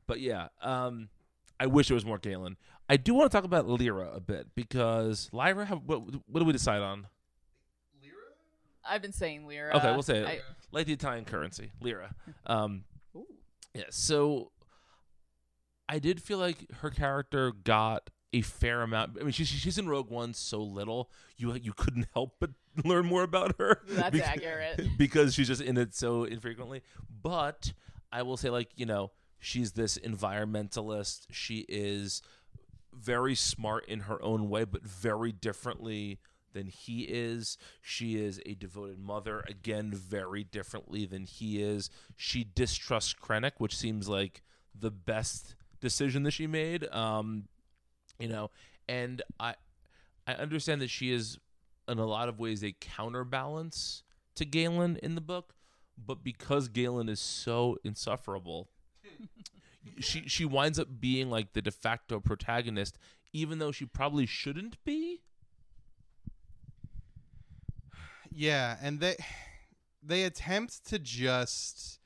but 0.06 0.20
yeah, 0.20 0.48
um, 0.60 1.08
I 1.60 1.66
wish 1.66 1.90
it 1.90 1.94
was 1.94 2.04
more 2.04 2.18
Galen. 2.18 2.56
I 2.88 2.96
do 2.96 3.14
want 3.14 3.30
to 3.30 3.36
talk 3.36 3.44
about 3.44 3.68
Lyra 3.68 4.10
a 4.12 4.20
bit 4.20 4.48
because 4.54 5.30
Lyra. 5.32 5.64
Have, 5.64 5.82
what, 5.86 6.02
what 6.26 6.40
do 6.40 6.44
we 6.44 6.52
decide 6.52 6.82
on? 6.82 7.06
I've 8.88 9.02
been 9.02 9.12
saying 9.12 9.46
lira. 9.46 9.76
Okay, 9.76 9.90
we'll 9.92 10.02
say 10.02 10.18
it. 10.18 10.26
I- 10.26 10.40
like 10.72 10.86
the 10.86 10.92
Italian 10.94 11.24
currency, 11.24 11.70
lira. 11.80 12.14
Um, 12.46 12.84
yeah. 13.74 13.84
So 13.90 14.50
I 15.88 15.98
did 15.98 16.22
feel 16.22 16.38
like 16.38 16.70
her 16.80 16.90
character 16.90 17.52
got 17.52 18.10
a 18.32 18.40
fair 18.40 18.80
amount. 18.82 19.18
I 19.20 19.22
mean, 19.22 19.32
she's 19.32 19.48
she's 19.48 19.76
in 19.78 19.88
Rogue 19.88 20.10
One 20.10 20.32
so 20.34 20.62
little, 20.62 21.10
you 21.36 21.52
you 21.54 21.72
couldn't 21.74 22.08
help 22.14 22.36
but 22.40 22.50
learn 22.84 23.06
more 23.06 23.22
about 23.22 23.56
her. 23.58 23.82
That's 23.88 24.16
Bec- 24.18 24.26
accurate. 24.26 24.86
because 24.98 25.34
she's 25.34 25.48
just 25.48 25.60
in 25.60 25.76
it 25.76 25.94
so 25.94 26.24
infrequently. 26.24 26.82
But 27.22 27.72
I 28.10 28.22
will 28.22 28.36
say, 28.38 28.48
like 28.50 28.70
you 28.76 28.86
know, 28.86 29.12
she's 29.38 29.72
this 29.72 29.98
environmentalist. 29.98 31.26
She 31.30 31.66
is 31.68 32.22
very 32.94 33.34
smart 33.34 33.86
in 33.86 34.00
her 34.00 34.22
own 34.22 34.48
way, 34.48 34.64
but 34.64 34.82
very 34.82 35.32
differently 35.32 36.18
than 36.52 36.66
he 36.66 37.02
is. 37.02 37.58
She 37.80 38.16
is 38.16 38.40
a 38.46 38.54
devoted 38.54 38.98
mother, 38.98 39.44
again, 39.48 39.92
very 39.92 40.44
differently 40.44 41.06
than 41.06 41.24
he 41.24 41.62
is. 41.62 41.90
She 42.16 42.44
distrusts 42.44 43.14
Krennic, 43.14 43.52
which 43.58 43.76
seems 43.76 44.08
like 44.08 44.42
the 44.78 44.90
best 44.90 45.54
decision 45.80 46.22
that 46.22 46.30
she 46.32 46.46
made. 46.46 46.90
Um, 46.92 47.44
you 48.18 48.28
know, 48.28 48.50
and 48.88 49.22
I 49.38 49.54
I 50.26 50.34
understand 50.34 50.80
that 50.80 50.90
she 50.90 51.12
is 51.12 51.38
in 51.88 51.98
a 51.98 52.06
lot 52.06 52.28
of 52.28 52.38
ways 52.38 52.62
a 52.62 52.72
counterbalance 52.72 54.02
to 54.36 54.44
Galen 54.44 54.98
in 55.02 55.14
the 55.14 55.20
book, 55.20 55.54
but 55.98 56.22
because 56.22 56.68
Galen 56.68 57.08
is 57.08 57.20
so 57.20 57.76
insufferable, 57.84 58.68
she 59.98 60.28
she 60.28 60.44
winds 60.44 60.78
up 60.78 61.00
being 61.00 61.30
like 61.30 61.52
the 61.52 61.62
de 61.62 61.70
facto 61.70 62.20
protagonist, 62.20 62.98
even 63.32 63.58
though 63.58 63.72
she 63.72 63.84
probably 63.84 64.26
shouldn't 64.26 64.82
be. 64.84 65.11
Yeah, 68.34 68.76
and 68.82 69.00
they 69.00 69.16
they 70.02 70.24
attempt 70.24 70.86
to 70.88 70.98
just 70.98 71.98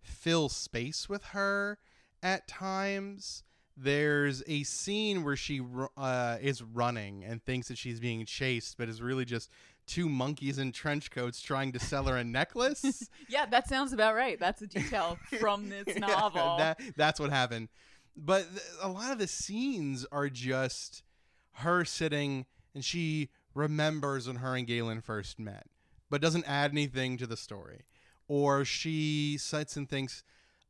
fill 0.00 0.48
space 0.48 1.08
with 1.08 1.24
her 1.26 1.78
at 2.22 2.46
times. 2.48 3.42
There's 3.76 4.42
a 4.46 4.62
scene 4.62 5.24
where 5.24 5.34
she 5.34 5.60
uh, 5.96 6.36
is 6.40 6.62
running 6.62 7.24
and 7.24 7.42
thinks 7.44 7.68
that 7.68 7.76
she's 7.78 7.98
being 7.98 8.24
chased, 8.24 8.76
but 8.78 8.88
is 8.88 9.02
really 9.02 9.24
just 9.24 9.50
two 9.86 10.08
monkeys 10.08 10.58
in 10.58 10.70
trench 10.70 11.10
coats 11.10 11.40
trying 11.42 11.72
to 11.72 11.80
sell 11.80 12.04
her 12.04 12.16
a 12.16 12.22
necklace. 12.24 13.08
yeah, 13.28 13.46
that 13.46 13.68
sounds 13.68 13.92
about 13.92 14.14
right. 14.14 14.38
That's 14.38 14.62
a 14.62 14.68
detail 14.68 15.18
from 15.40 15.68
this 15.70 15.84
Yeah, 15.88 15.98
novel. 15.98 16.56
that 16.58 16.80
that's 16.96 17.18
what 17.18 17.30
happened. 17.30 17.68
But 18.16 18.48
th- 18.50 18.62
a 18.80 18.88
lot 18.88 19.10
of 19.10 19.18
the 19.18 19.26
scenes 19.26 20.06
are 20.12 20.28
just 20.28 21.02
her 21.54 21.84
sitting 21.84 22.46
and 22.74 22.84
she 22.84 23.28
remembers 23.54 24.26
when 24.26 24.36
her 24.36 24.56
and 24.56 24.66
Galen 24.66 25.00
first 25.00 25.38
met, 25.38 25.66
but 26.10 26.20
doesn't 26.20 26.48
add 26.48 26.72
anything 26.72 27.16
to 27.18 27.26
the 27.26 27.36
story. 27.36 27.82
Or 28.26 28.64
she 28.64 29.36
sits 29.38 29.76
and 29.76 29.88
thinks, 29.88 30.22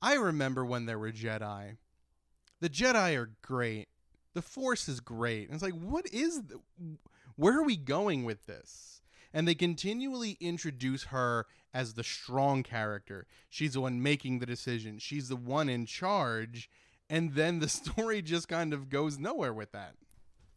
I 0.03 0.15
remember 0.15 0.65
when 0.65 0.87
there 0.87 0.99
were 0.99 1.13
Jedi. 1.13 1.77
The 2.61 2.69
Jedi 2.69 3.17
are 3.17 3.31
great. 3.43 3.89
The 4.35 4.43
Force 4.43 4.89
is 4.89 5.01
great. 5.01 5.49
And 5.49 5.55
it's 5.55 5.63
like, 5.63 5.75
what 5.75 6.07
is 6.13 6.43
the, 6.43 6.61
where 7.37 7.59
are 7.59 7.65
we 7.65 7.77
going 7.77 8.25
with 8.25 8.47
this? 8.47 9.01
And 9.33 9.49
they 9.49 9.55
continually 9.55 10.37
introduce 10.41 11.05
her 11.05 11.47
as 11.73 11.95
the 11.95 12.05
strong 12.05 12.63
character. 12.63 13.27
She's 13.49 13.75
the 13.75 13.81
one 13.81 14.03
making 14.03 14.39
the 14.39 14.47
decision. 14.47 14.99
She's 14.99 15.29
the 15.29 15.37
one 15.37 15.69
in 15.69 15.87
charge. 15.87 16.71
And 17.11 17.35
then 17.35 17.59
the 17.59 17.69
story 17.71 18.23
just 18.23 18.49
kind 18.49 18.73
of 18.73 18.89
goes 18.89 19.19
nowhere 19.19 19.53
with 19.53 19.73
that. 19.73 19.95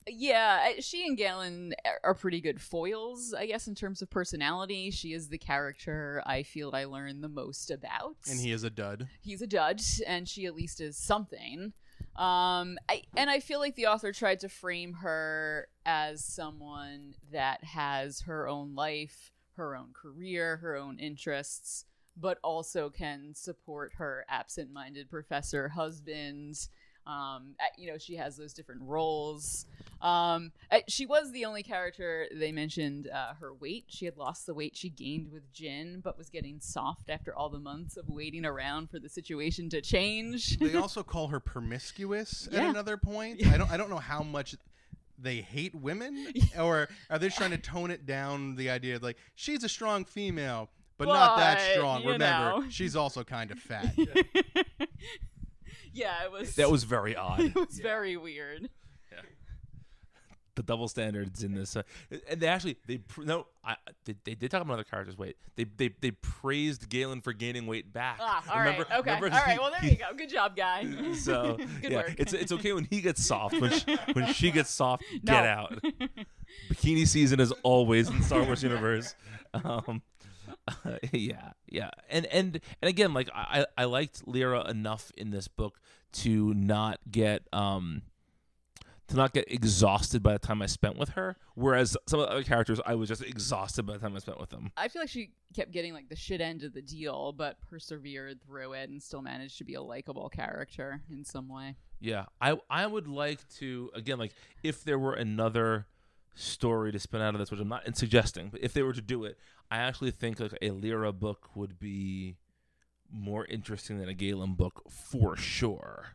Yeah, 0.08 0.72
she 0.80 1.06
and 1.06 1.18
Galen 1.18 1.74
are- 2.04 2.14
pretty 2.16 2.42
good 2.42 2.62
foils, 2.62 3.34
I 3.34 3.46
guess, 3.46 3.68
in 3.68 3.76
terms 3.76 4.02
of 4.02 4.10
personality. 4.10 4.90
She 4.92 5.14
is 5.14 5.30
the 5.30 5.38
character 5.38 6.24
I 6.26 6.44
feel 6.44 6.72
I 6.74 6.86
learn 6.86 7.22
the 7.22 7.30
most 7.30 7.70
about. 7.70 8.16
And 8.30 8.40
he 8.40 8.52
is 8.52 8.64
a 8.64 8.70
dud. 8.70 9.08
he's 9.22 9.42
a 9.42 9.48
dud, 9.48 9.82
and 10.06 10.28
she 10.28 10.46
at 10.46 10.56
least 10.56 10.82
is 10.82 10.98
something. 10.98 11.74
Um, 12.16 12.78
I, 12.90 13.04
and 13.16 13.30
I 13.30 13.40
feel 13.40 13.60
like 13.60 13.76
the 13.76 13.88
author 13.88 14.12
tried 14.12 14.40
to 14.40 14.50
frame 14.50 14.94
her 14.94 15.68
as 15.86 16.24
someone 16.24 17.14
that 17.32 17.64
has 17.64 18.22
her 18.22 18.48
own 18.48 18.74
life, 18.74 19.32
her 19.56 19.76
own 19.76 19.90
career, 19.94 20.58
her 20.58 20.76
own 20.76 20.98
interests, 21.00 21.86
but 22.20 22.40
also 22.44 22.90
can 22.90 23.36
support 23.36 23.94
her 23.98 24.26
absent-minded 24.30 25.10
professor 25.10 25.70
husband. 25.70 26.68
Um, 27.08 27.56
you 27.78 27.88
know, 27.90 27.98
she 27.98 28.16
has 28.16 28.36
those 28.36 28.54
different 28.54 28.82
roles. 28.84 29.66
Um, 30.02 30.52
she 30.88 31.06
was 31.06 31.32
the 31.32 31.46
only 31.46 31.64
character 31.64 32.28
they 32.34 32.52
mentioned 32.52 33.08
uh, 33.08 33.34
her 33.40 33.54
weight. 33.54 33.86
She 33.88 34.06
had 34.06 34.18
lost 34.18 34.46
the 34.46 34.54
weight 34.54 34.76
she 34.76 34.90
gained 34.90 35.32
with 35.32 35.52
Jyn, 35.54 36.04
but 36.04 36.18
was 36.18 36.30
getting 36.30 36.60
soft 36.60 37.10
after 37.10 37.36
all 37.36 37.50
the 37.50 37.60
months 37.60 37.98
of 37.98 38.10
waiting 38.10 38.46
around 38.46 38.90
for 38.90 39.00
the 39.00 39.10
situation 39.10 39.70
to 39.70 39.82
change. 39.82 40.58
They 40.60 40.76
also 40.76 41.02
call 41.02 41.30
her 41.30 41.40
promiscuous 41.40 42.48
Yeah. 42.52 42.64
at 42.64 42.70
another 42.70 42.98
point. 42.98 43.46
I 43.48 43.58
don't 43.58 43.72
I 43.72 43.78
don't 43.78 43.90
know 43.90 43.98
how 43.98 44.22
much 44.22 44.56
they 45.18 45.38
hate 45.38 45.74
women 45.74 46.28
or 46.60 46.90
are 47.10 47.18
they 47.18 47.30
trying 47.30 47.52
to 47.52 47.58
tone 47.58 47.90
it 47.90 48.06
down 48.06 48.56
the 48.56 48.70
idea 48.70 48.98
of 48.98 49.02
like 49.04 49.18
she's 49.34 49.64
a 49.64 49.70
strong 49.70 50.06
female 50.06 50.70
but 50.98 51.08
not 51.08 51.38
that 51.38 51.62
strong. 51.74 52.04
Remember, 52.06 52.62
know. 52.62 52.66
she's 52.70 52.96
also 52.96 53.24
kind 53.24 53.52
of 53.52 53.60
fat. 53.60 53.96
yeah, 55.98 56.24
it 56.24 56.32
was. 56.32 56.56
That 56.56 56.70
was 56.72 56.84
very 56.84 57.16
odd. 57.28 57.40
it 57.42 57.56
was 57.56 57.80
very 57.80 58.16
weird. 58.18 58.70
the 60.56 60.64
double 60.64 60.88
standards 60.88 61.44
in 61.44 61.54
this, 61.54 61.76
uh, 61.76 61.84
and 62.28 62.40
they 62.40 62.48
actually 62.48 62.78
they 62.88 62.98
pr- 62.98 63.22
no, 63.22 63.46
I, 63.64 63.76
they, 64.06 64.16
they 64.24 64.34
did 64.34 64.50
talk 64.50 64.64
about 64.64 64.74
other 64.74 64.84
characters' 64.84 65.16
weight. 65.16 65.36
They 65.56 65.66
they 65.66 65.92
they 66.02 66.10
praised 66.12 66.90
Galen 66.90 67.22
for 67.22 67.32
gaining 67.32 67.68
weight 67.68 67.94
back. 67.94 68.18
Ah, 68.20 68.44
all 68.50 68.56
right, 68.58 68.64
Remember- 68.72 68.84
okay, 68.86 69.12
all 69.12 69.22
remember 69.22 69.28
right. 69.46 69.60
Well, 69.60 69.70
there 69.70 69.82
he- 69.82 69.92
you 69.92 69.98
go. 69.98 70.06
Good 70.18 70.30
job, 70.30 70.56
guy. 70.56 70.88
So 71.14 71.58
Good 71.82 71.92
yeah, 71.92 71.98
work. 71.98 72.16
it's 72.18 72.34
it's 72.34 72.52
okay 72.54 72.74
when 72.74 72.86
he 72.86 73.02
gets 73.02 73.24
soft. 73.24 73.60
When 73.62 73.70
she, 73.72 73.98
when 74.14 74.34
she 74.34 74.50
gets 74.50 74.72
soft, 74.72 75.04
No. 75.22 75.34
get 75.34 75.46
out. 75.46 75.80
Bikini 76.72 77.08
season 77.08 77.40
is 77.40 77.52
always 77.62 78.10
in 78.10 78.24
Star 78.24 78.42
Wars 78.44 78.64
universe. 78.64 79.14
Um, 79.54 80.02
yeah, 81.12 81.52
yeah, 81.68 81.90
and 82.10 82.26
and 82.28 82.60
and 82.82 82.90
again, 82.90 83.14
like 83.14 83.30
I 83.34 83.66
I 83.78 83.86
liked 83.86 84.28
Lyra 84.28 84.70
enough 84.70 85.12
in 85.18 85.32
this 85.32 85.48
book 85.48 85.80
to 86.14 86.54
not 86.54 87.00
get 87.10 87.48
um 87.54 88.02
to 89.08 89.16
not 89.16 89.34
get 89.34 89.50
exhausted 89.52 90.22
by 90.22 90.34
the 90.34 90.40
time 90.40 90.62
I 90.62 90.66
spent 90.66 90.98
with 90.98 91.10
her. 91.10 91.38
Whereas 91.56 91.96
some 92.08 92.20
of 92.20 92.28
the 92.28 92.32
other 92.34 92.44
characters, 92.44 92.82
I 92.86 92.96
was 92.96 93.08
just 93.08 93.24
exhausted 93.24 93.86
by 93.86 93.94
the 93.94 94.00
time 94.00 94.16
I 94.16 94.20
spent 94.20 94.40
with 94.40 94.50
them. 94.50 94.72
I 94.76 94.90
feel 94.90 95.02
like 95.02 95.10
she 95.10 95.32
kept 95.56 95.72
getting 95.72 95.94
like 95.94 96.10
the 96.10 96.16
shit 96.16 96.42
end 96.42 96.64
of 96.64 96.74
the 96.74 96.82
deal, 96.82 97.32
but 97.32 97.58
persevered 97.70 98.42
through 98.42 98.74
it 98.74 98.90
and 98.90 99.02
still 99.02 99.22
managed 99.22 99.58
to 99.60 99.64
be 99.64 99.76
a 99.76 99.82
likable 99.82 100.30
character 100.30 101.02
in 101.10 101.24
some 101.24 101.48
way. 101.48 101.76
Yeah, 102.00 102.26
I 102.42 102.58
I 102.70 102.86
would 102.86 103.08
like 103.08 103.48
to 103.56 103.90
again 103.96 104.20
like 104.20 104.34
if 104.62 104.84
there 104.84 105.00
were 105.00 105.14
another 105.14 105.88
story 106.36 106.92
to 106.92 107.00
spin 107.00 107.22
out 107.22 107.34
of 107.34 107.40
this, 107.40 107.50
which 107.50 107.60
I'm 107.60 107.68
not 107.68 107.98
suggesting, 107.98 108.50
but 108.50 108.62
if 108.62 108.74
they 108.74 108.84
were 108.84 108.94
to 108.94 109.02
do 109.02 109.26
it, 109.26 109.38
I 109.70 109.78
actually 109.78 110.12
think 110.12 110.40
like 110.40 110.54
a 110.62 110.72
Lyra 110.72 111.12
book 111.12 111.50
would 111.56 111.80
be 111.80 112.38
more 113.12 113.46
interesting 113.46 114.00
than 114.00 114.10
a 114.10 114.14
Galen 114.14 114.54
book 114.54 114.82
for 114.90 115.36
sure. 115.38 116.08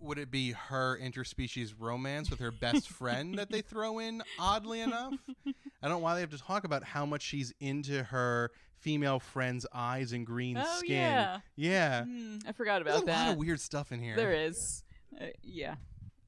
Would 0.00 0.18
it 0.18 0.30
be 0.30 0.52
her 0.52 0.98
interspecies 0.98 1.74
romance 1.78 2.30
with 2.30 2.40
her 2.40 2.50
best 2.50 2.88
friend 2.98 3.36
that 3.38 3.50
they 3.50 3.60
throw 3.60 3.98
in? 3.98 4.22
Oddly 4.38 4.80
enough, 4.80 5.12
I 5.46 5.52
don't 5.82 5.90
know 5.90 5.98
why 5.98 6.14
they 6.14 6.20
have 6.22 6.30
to 6.30 6.38
talk 6.38 6.64
about 6.64 6.82
how 6.84 7.04
much 7.04 7.22
she's 7.22 7.52
into 7.60 8.02
her 8.04 8.50
female 8.78 9.20
friend's 9.20 9.66
eyes 9.74 10.12
and 10.12 10.26
green 10.26 10.56
Oh, 10.56 10.78
skin. 10.78 10.92
yeah. 10.96 11.38
yeah. 11.54 12.04
Hmm, 12.04 12.38
I 12.46 12.52
forgot 12.52 12.82
There's 12.82 12.96
about 12.96 13.02
a 13.02 13.06
that. 13.06 13.24
lot 13.26 13.32
of 13.32 13.38
weird 13.38 13.60
stuff 13.60 13.92
in 13.92 14.00
here. 14.00 14.16
There 14.16 14.32
is. 14.32 14.82
Uh, 15.20 15.26
yeah. 15.42 15.74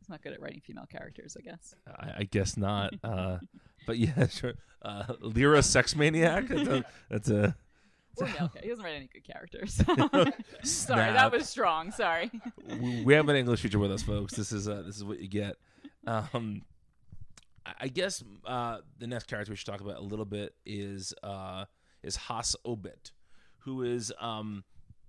It's 0.00 0.10
not 0.10 0.20
good 0.20 0.34
at 0.34 0.40
writing 0.42 0.60
female 0.60 0.84
characters, 0.86 1.34
I 1.38 1.42
guess. 1.42 1.74
I, 1.86 2.12
I 2.18 2.24
guess 2.24 2.56
not. 2.58 2.92
Uh, 3.04 3.38
but 3.86 3.98
yeah, 3.98 4.26
sure. 4.30 4.54
Uh, 4.82 5.14
Lyra 5.20 5.62
sex 5.62 5.94
maniac. 5.94 6.48
That's 6.48 6.68
a, 6.68 6.84
that's 7.10 7.30
a 7.30 7.56
Or 8.16 8.26
male 8.26 8.48
ca- 8.52 8.60
He 8.62 8.68
doesn't 8.68 8.84
write 8.84 8.94
any 8.96 9.08
good 9.12 9.24
characters. 9.24 9.74
Sorry, 10.64 11.12
that 11.12 11.30
was 11.32 11.48
strong. 11.48 11.90
Sorry. 11.92 12.30
we 12.80 13.04
we 13.04 13.14
have 13.14 13.28
an 13.28 13.36
English 13.36 13.62
teacher 13.62 13.78
with 13.78 13.92
us, 13.92 14.02
folks. 14.02 14.34
This 14.34 14.52
is 14.52 14.68
uh, 14.68 14.82
this 14.84 14.96
is 14.96 15.04
what 15.04 15.20
you 15.20 15.28
get. 15.28 15.56
Um, 16.06 16.62
I- 17.64 17.74
I 17.82 17.88
guess 17.88 18.24
uh, 18.44 18.78
the 18.98 19.06
next 19.06 19.26
character 19.28 19.52
we 19.52 19.56
should 19.56 19.66
talk 19.66 19.80
about 19.80 19.96
a 19.98 20.02
little 20.02 20.24
bit 20.24 20.54
is 20.66 21.14
uh, 21.22 21.64
is 22.02 22.16
Haas 22.16 22.56
Obitt, 22.66 23.12
who 23.58 23.82
is 23.82 24.12
um, 24.20 24.64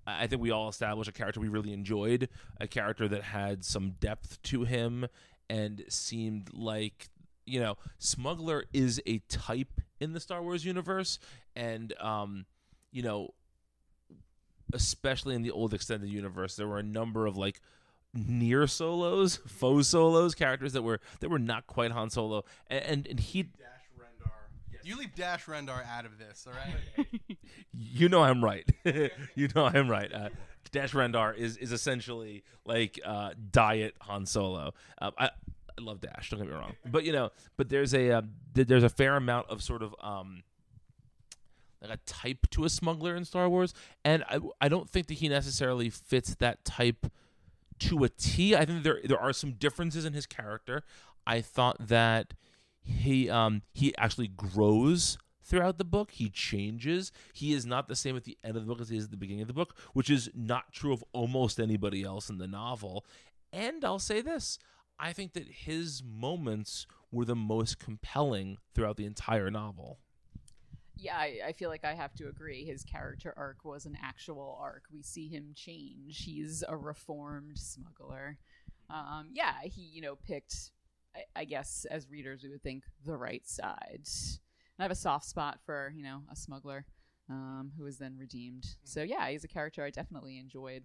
I 0.05 0.23
I 0.23 0.27
think 0.27 0.41
we 0.41 0.51
all 0.51 0.69
established 0.69 1.09
a 1.09 1.13
character 1.13 1.39
we 1.39 1.47
really 1.47 1.73
enjoyed, 1.73 2.29
a 2.61 2.67
character 2.67 3.07
that 3.07 3.23
had 3.23 3.65
some 3.65 3.91
depth 3.99 4.39
to 4.43 4.65
him 4.65 5.07
and 5.49 5.83
seemed 5.89 6.51
like 6.53 7.09
you 7.45 7.59
know 7.59 7.77
smuggler 7.97 8.65
is 8.73 9.01
a 9.05 9.19
type 9.29 9.81
in 9.99 10.13
the 10.13 10.19
Star 10.19 10.41
Wars 10.41 10.65
universe, 10.65 11.19
and 11.55 11.93
um, 11.99 12.45
you 12.91 13.03
know 13.03 13.33
especially 14.73 15.35
in 15.35 15.41
the 15.43 15.51
old 15.51 15.73
extended 15.73 16.09
universe, 16.09 16.55
there 16.55 16.67
were 16.67 16.79
a 16.79 16.83
number 16.83 17.25
of 17.25 17.37
like 17.37 17.61
near 18.13 18.67
solos, 18.67 19.37
faux 19.47 19.87
solos, 19.87 20.35
characters 20.35 20.73
that 20.73 20.81
were 20.81 20.99
that 21.19 21.29
were 21.29 21.39
not 21.39 21.67
quite 21.67 21.91
Han 21.91 22.09
Solo, 22.09 22.43
and 22.67 22.83
and, 22.83 23.07
and 23.07 23.19
he, 23.19 23.43
Dash 23.43 23.51
Rendar. 23.97 24.31
You 24.83 24.97
leave 24.97 25.15
Dash 25.15 25.45
Rendar 25.45 25.85
out 25.87 26.05
of 26.05 26.17
this, 26.17 26.47
all 26.47 26.53
right? 26.53 27.37
you 27.73 28.09
know 28.09 28.23
I'm 28.23 28.43
right, 28.43 28.69
you 29.35 29.47
know 29.55 29.65
I'm 29.65 29.89
right. 29.89 30.11
Uh, 30.13 30.29
Dash 30.71 30.93
Rendar 30.93 31.35
is 31.37 31.57
is 31.57 31.71
essentially 31.71 32.43
like 32.65 32.99
uh, 33.05 33.31
diet 33.51 33.95
Han 34.01 34.25
Solo. 34.25 34.73
Uh, 34.99 35.11
I. 35.17 35.29
I 35.77 35.81
love 35.81 36.01
Dash. 36.01 36.29
Don't 36.29 36.39
get 36.39 36.49
me 36.49 36.53
wrong, 36.53 36.75
but 36.85 37.03
you 37.03 37.11
know, 37.11 37.31
but 37.57 37.69
there's 37.69 37.93
a 37.93 38.11
uh, 38.11 38.21
there's 38.53 38.83
a 38.83 38.89
fair 38.89 39.15
amount 39.15 39.49
of 39.49 39.63
sort 39.63 39.81
of 39.81 39.95
um, 40.01 40.43
like 41.81 41.91
a 41.91 41.99
type 42.05 42.47
to 42.51 42.65
a 42.65 42.69
smuggler 42.69 43.15
in 43.15 43.25
Star 43.25 43.49
Wars, 43.49 43.73
and 44.05 44.23
I 44.29 44.39
I 44.61 44.69
don't 44.69 44.89
think 44.89 45.07
that 45.07 45.15
he 45.15 45.29
necessarily 45.29 45.89
fits 45.89 46.35
that 46.35 46.63
type 46.63 47.07
to 47.79 48.03
a 48.03 48.09
T. 48.09 48.55
I 48.55 48.65
think 48.65 48.83
there 48.83 48.99
there 49.03 49.19
are 49.19 49.33
some 49.33 49.53
differences 49.53 50.05
in 50.05 50.13
his 50.13 50.25
character. 50.25 50.83
I 51.25 51.41
thought 51.41 51.87
that 51.87 52.33
he 52.81 53.29
um 53.29 53.63
he 53.73 53.95
actually 53.97 54.27
grows 54.27 55.17
throughout 55.43 55.77
the 55.77 55.85
book. 55.85 56.11
He 56.11 56.29
changes. 56.29 57.11
He 57.33 57.53
is 57.53 57.65
not 57.65 57.87
the 57.87 57.95
same 57.95 58.15
at 58.15 58.23
the 58.23 58.37
end 58.43 58.55
of 58.55 58.63
the 58.65 58.67
book 58.67 58.81
as 58.81 58.89
he 58.89 58.97
is 58.97 59.05
at 59.05 59.11
the 59.11 59.17
beginning 59.17 59.41
of 59.41 59.47
the 59.47 59.53
book, 59.53 59.75
which 59.93 60.09
is 60.09 60.29
not 60.33 60.71
true 60.71 60.93
of 60.93 61.03
almost 61.13 61.59
anybody 61.59 62.03
else 62.03 62.29
in 62.29 62.37
the 62.37 62.47
novel. 62.47 63.05
And 63.51 63.83
I'll 63.85 63.99
say 63.99 64.21
this. 64.21 64.57
I 65.03 65.11
think 65.11 65.33
that 65.33 65.49
his 65.49 66.01
moments 66.01 66.87
were 67.11 67.25
the 67.25 67.35
most 67.35 67.77
compelling 67.77 68.57
throughout 68.73 68.95
the 68.95 69.05
entire 69.05 69.51
novel. 69.51 69.99
Yeah, 70.95 71.17
I, 71.17 71.39
I 71.47 71.51
feel 71.51 71.69
like 71.69 71.83
I 71.83 71.93
have 71.93 72.13
to 72.15 72.29
agree. 72.29 72.63
His 72.63 72.85
character 72.85 73.33
arc 73.35 73.65
was 73.65 73.85
an 73.85 73.97
actual 74.01 74.57
arc. 74.61 74.83
We 74.93 75.01
see 75.01 75.27
him 75.27 75.51
change. 75.55 76.23
He's 76.23 76.63
a 76.65 76.77
reformed 76.77 77.57
smuggler. 77.57 78.37
Um, 78.89 79.27
yeah, 79.33 79.55
he 79.63 79.81
you 79.81 80.01
know 80.01 80.15
picked. 80.15 80.71
I, 81.13 81.41
I 81.41 81.43
guess 81.43 81.85
as 81.91 82.09
readers 82.09 82.41
we 82.41 82.49
would 82.49 82.63
think 82.63 82.85
the 83.05 83.17
right 83.17 83.45
side. 83.45 84.07
And 84.07 84.79
I 84.79 84.83
have 84.83 84.91
a 84.91 84.95
soft 84.95 85.25
spot 85.25 85.59
for 85.65 85.93
you 85.93 86.03
know 86.03 86.21
a 86.31 86.35
smuggler 86.37 86.85
um, 87.29 87.73
who 87.77 87.83
was 87.83 87.97
then 87.97 88.15
redeemed. 88.17 88.67
So 88.85 89.03
yeah, 89.03 89.27
he's 89.27 89.43
a 89.43 89.49
character 89.49 89.83
I 89.83 89.89
definitely 89.89 90.39
enjoyed. 90.39 90.83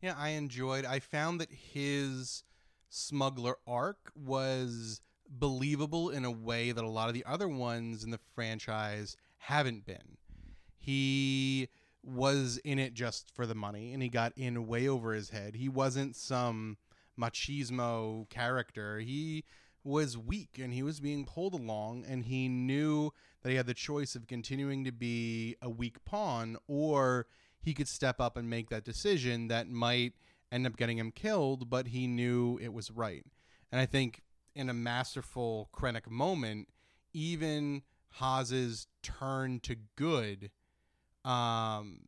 Yeah, 0.00 0.14
I 0.16 0.30
enjoyed. 0.30 0.86
I 0.86 1.00
found 1.00 1.42
that 1.42 1.50
his 1.50 2.42
smuggler 2.88 3.56
arc 3.66 4.12
was 4.14 5.00
believable 5.28 6.10
in 6.10 6.24
a 6.24 6.30
way 6.30 6.72
that 6.72 6.84
a 6.84 6.88
lot 6.88 7.08
of 7.08 7.14
the 7.14 7.24
other 7.24 7.48
ones 7.48 8.04
in 8.04 8.10
the 8.10 8.20
franchise 8.34 9.16
haven't 9.38 9.84
been. 9.84 10.16
He 10.78 11.68
was 12.02 12.58
in 12.58 12.78
it 12.78 12.94
just 12.94 13.34
for 13.34 13.46
the 13.46 13.54
money 13.54 13.92
and 13.92 14.02
he 14.02 14.08
got 14.08 14.32
in 14.36 14.66
way 14.66 14.88
over 14.88 15.12
his 15.12 15.30
head. 15.30 15.56
He 15.56 15.68
wasn't 15.68 16.14
some 16.14 16.76
machismo 17.18 18.28
character. 18.30 19.00
He 19.00 19.44
was 19.82 20.16
weak 20.16 20.58
and 20.60 20.72
he 20.72 20.82
was 20.82 21.00
being 21.00 21.24
pulled 21.24 21.54
along 21.54 22.04
and 22.08 22.24
he 22.24 22.48
knew 22.48 23.12
that 23.42 23.50
he 23.50 23.56
had 23.56 23.66
the 23.66 23.74
choice 23.74 24.14
of 24.14 24.26
continuing 24.26 24.84
to 24.84 24.92
be 24.92 25.56
a 25.62 25.70
weak 25.70 26.04
pawn 26.04 26.56
or 26.66 27.26
he 27.60 27.74
could 27.74 27.88
step 27.88 28.20
up 28.20 28.36
and 28.36 28.48
make 28.48 28.70
that 28.70 28.84
decision 28.84 29.48
that 29.48 29.68
might 29.68 30.12
end 30.52 30.66
up 30.66 30.76
getting 30.76 30.98
him 30.98 31.10
killed, 31.10 31.68
but 31.68 31.88
he 31.88 32.06
knew 32.06 32.58
it 32.62 32.72
was 32.72 32.90
right. 32.90 33.24
And 33.72 33.80
I 33.80 33.86
think 33.86 34.22
in 34.54 34.70
a 34.70 34.74
masterful 34.74 35.68
Krennic 35.74 36.08
moment, 36.08 36.68
even 37.12 37.82
Haas's 38.10 38.86
turn 39.02 39.60
to 39.60 39.76
good, 39.96 40.50
um, 41.24 42.00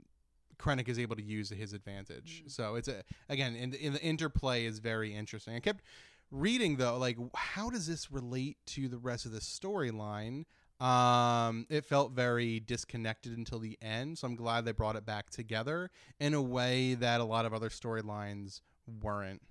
Krennic 0.59 0.89
is 0.89 0.99
able 0.99 1.16
to 1.16 1.22
use 1.22 1.49
to 1.51 1.55
his 1.55 1.72
advantage. 1.72 2.45
So 2.49 2.74
it's 2.74 2.89
a 2.89 3.03
again, 3.28 3.55
in, 3.55 3.74
in 3.74 3.93
the 3.93 4.03
interplay 4.03 4.64
is 4.64 4.78
very 4.78 5.14
interesting. 5.14 5.55
I 5.55 5.61
kept 5.61 5.84
reading 6.30 6.76
though, 6.76 6.99
like 6.99 7.16
how 7.34 7.70
does 7.70 7.86
this 7.86 8.11
relate 8.11 8.57
to 8.66 8.89
the 8.89 8.99
rest 8.99 9.26
of 9.26 9.32
the 9.32 9.41
storyline? 9.41 10.45
Um, 10.80 11.66
it 11.68 11.84
felt 11.84 12.12
very 12.12 12.60
disconnected 12.60 13.36
until 13.36 13.58
the 13.58 13.76
end, 13.82 14.18
so 14.18 14.28
I'm 14.28 14.36
glad 14.36 14.64
they 14.64 14.72
brought 14.72 14.94
it 14.94 15.04
back 15.04 15.28
together 15.30 15.90
in 16.20 16.34
a 16.34 16.42
way 16.42 16.94
that 16.94 17.20
a 17.20 17.24
lot 17.24 17.46
of 17.46 17.52
other 17.52 17.68
storylines 17.68 18.60
weren't. 19.02 19.42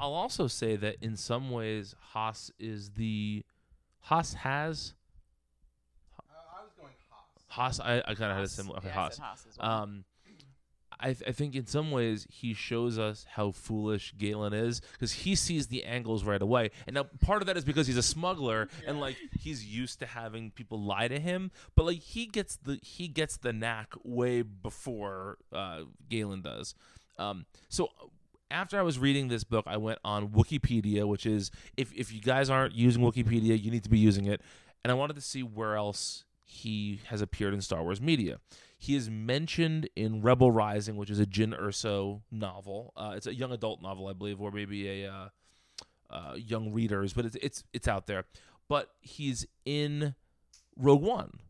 I'll 0.00 0.14
also 0.14 0.46
say 0.48 0.76
that 0.76 0.96
in 1.00 1.16
some 1.16 1.50
ways, 1.50 1.94
Haas 2.12 2.50
is 2.58 2.90
the 2.90 3.44
Haas 4.00 4.34
has 4.34 4.94
I 6.18 6.62
was 6.62 6.72
going 6.78 6.92
Haas. 7.10 7.78
Haas. 7.78 7.80
I, 7.80 7.98
I 7.98 8.14
kind 8.14 8.30
of 8.30 8.36
had 8.36 8.44
a 8.44 8.48
similar 8.48 8.78
okay, 8.78 8.90
Haas. 8.90 9.20
Um, 9.60 10.04
I, 11.00 11.12
th- 11.12 11.22
I 11.28 11.32
think 11.32 11.54
in 11.54 11.66
some 11.66 11.90
ways 11.90 12.26
he 12.30 12.54
shows 12.54 12.98
us 12.98 13.26
how 13.30 13.52
foolish 13.52 14.14
Galen 14.18 14.52
is 14.52 14.80
because 14.92 15.12
he 15.12 15.34
sees 15.34 15.68
the 15.68 15.84
angles 15.84 16.24
right 16.24 16.40
away, 16.42 16.70
and 16.86 16.94
now 16.94 17.04
part 17.20 17.42
of 17.42 17.46
that 17.46 17.56
is 17.56 17.64
because 17.64 17.86
he's 17.86 17.96
a 17.96 18.02
smuggler 18.02 18.68
and 18.86 19.00
like 19.00 19.16
he's 19.40 19.64
used 19.64 20.00
to 20.00 20.06
having 20.06 20.50
people 20.50 20.80
lie 20.80 21.08
to 21.08 21.18
him, 21.18 21.50
but 21.74 21.86
like 21.86 21.98
he 21.98 22.26
gets 22.26 22.56
the 22.56 22.78
he 22.82 23.08
gets 23.08 23.36
the 23.36 23.52
knack 23.52 23.94
way 24.04 24.42
before 24.42 25.38
uh, 25.52 25.80
Galen 26.08 26.42
does. 26.42 26.74
Um, 27.18 27.46
so 27.68 27.90
after 28.50 28.78
I 28.78 28.82
was 28.82 28.98
reading 28.98 29.28
this 29.28 29.44
book, 29.44 29.64
I 29.66 29.76
went 29.76 29.98
on 30.04 30.28
Wikipedia, 30.28 31.06
which 31.06 31.26
is 31.26 31.50
if 31.76 31.92
if 31.94 32.12
you 32.12 32.20
guys 32.20 32.50
aren't 32.50 32.74
using 32.74 33.02
Wikipedia, 33.02 33.62
you 33.62 33.70
need 33.70 33.84
to 33.84 33.90
be 33.90 33.98
using 33.98 34.26
it, 34.26 34.40
and 34.84 34.90
I 34.90 34.94
wanted 34.94 35.14
to 35.16 35.22
see 35.22 35.42
where 35.42 35.76
else 35.76 36.24
he 36.44 37.00
has 37.06 37.20
appeared 37.20 37.52
in 37.54 37.60
Star 37.60 37.82
Wars 37.82 38.00
media. 38.00 38.38
He 38.80 38.94
is 38.94 39.10
mentioned 39.10 39.90
in 39.96 40.22
Rebel 40.22 40.52
Rising, 40.52 40.96
which 40.96 41.10
is 41.10 41.18
a 41.18 41.26
Jyn 41.26 41.58
Erso 41.58 42.22
novel. 42.30 42.92
Uh, 42.96 43.14
it's 43.16 43.26
a 43.26 43.34
young 43.34 43.50
adult 43.50 43.82
novel, 43.82 44.06
I 44.06 44.12
believe, 44.12 44.40
or 44.40 44.52
maybe 44.52 44.88
a 44.88 45.12
uh, 45.12 45.28
uh, 46.10 46.34
young 46.36 46.72
readers, 46.72 47.12
but 47.12 47.24
it's 47.26 47.36
it's 47.42 47.64
it's 47.72 47.88
out 47.88 48.06
there. 48.06 48.24
But 48.68 48.90
he's 49.00 49.46
in 49.64 50.14
Rogue 50.76 51.02
One 51.02 51.40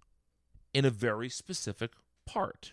in 0.73 0.87
a 0.87 0.91
very 0.91 1.29
specific 1.29 1.93
part. 2.25 2.73